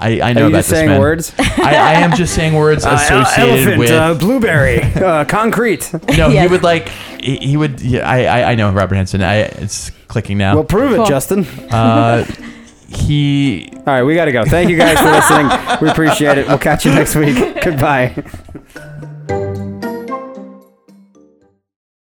I, 0.00 0.20
I 0.20 0.32
know 0.32 0.40
Are 0.40 0.44
you 0.44 0.48
about 0.48 0.58
just 0.58 0.70
this 0.70 0.78
saying 0.78 0.88
man. 0.88 1.00
words? 1.00 1.34
I, 1.38 1.74
I 1.74 1.92
am 2.00 2.16
just 2.16 2.34
saying 2.34 2.54
words 2.54 2.84
associated 2.88 3.78
with. 3.78 3.90
uh, 3.90 4.14
blueberry, 4.14 4.82
uh, 4.94 5.24
concrete. 5.26 5.92
no, 6.16 6.30
he 6.30 6.46
would 6.48 6.62
like. 6.62 6.88
He, 7.20 7.36
he 7.36 7.56
would. 7.56 7.80
Yeah, 7.80 8.08
I, 8.08 8.24
I 8.24 8.50
I 8.52 8.54
know 8.54 8.70
Robert 8.72 8.94
Henson. 8.94 9.22
I 9.22 9.36
it's 9.42 9.90
clicking 10.08 10.38
now. 10.38 10.54
Well, 10.54 10.64
prove 10.64 10.92
it, 10.98 11.06
Justin. 11.06 11.44
uh, 11.70 12.24
he 12.88 13.70
All 13.76 13.82
right, 13.86 14.02
we 14.02 14.14
got 14.16 14.24
to 14.24 14.32
go. 14.32 14.44
Thank 14.44 14.68
you 14.70 14.76
guys 14.76 14.98
for 14.98 15.10
listening. 15.10 15.46
We 15.80 15.88
appreciate 15.90 16.38
it. 16.38 16.48
We'll 16.48 16.58
catch 16.58 16.84
you 16.84 16.92
next 16.92 17.14
week. 17.14 17.36
Goodbye. 17.62 18.24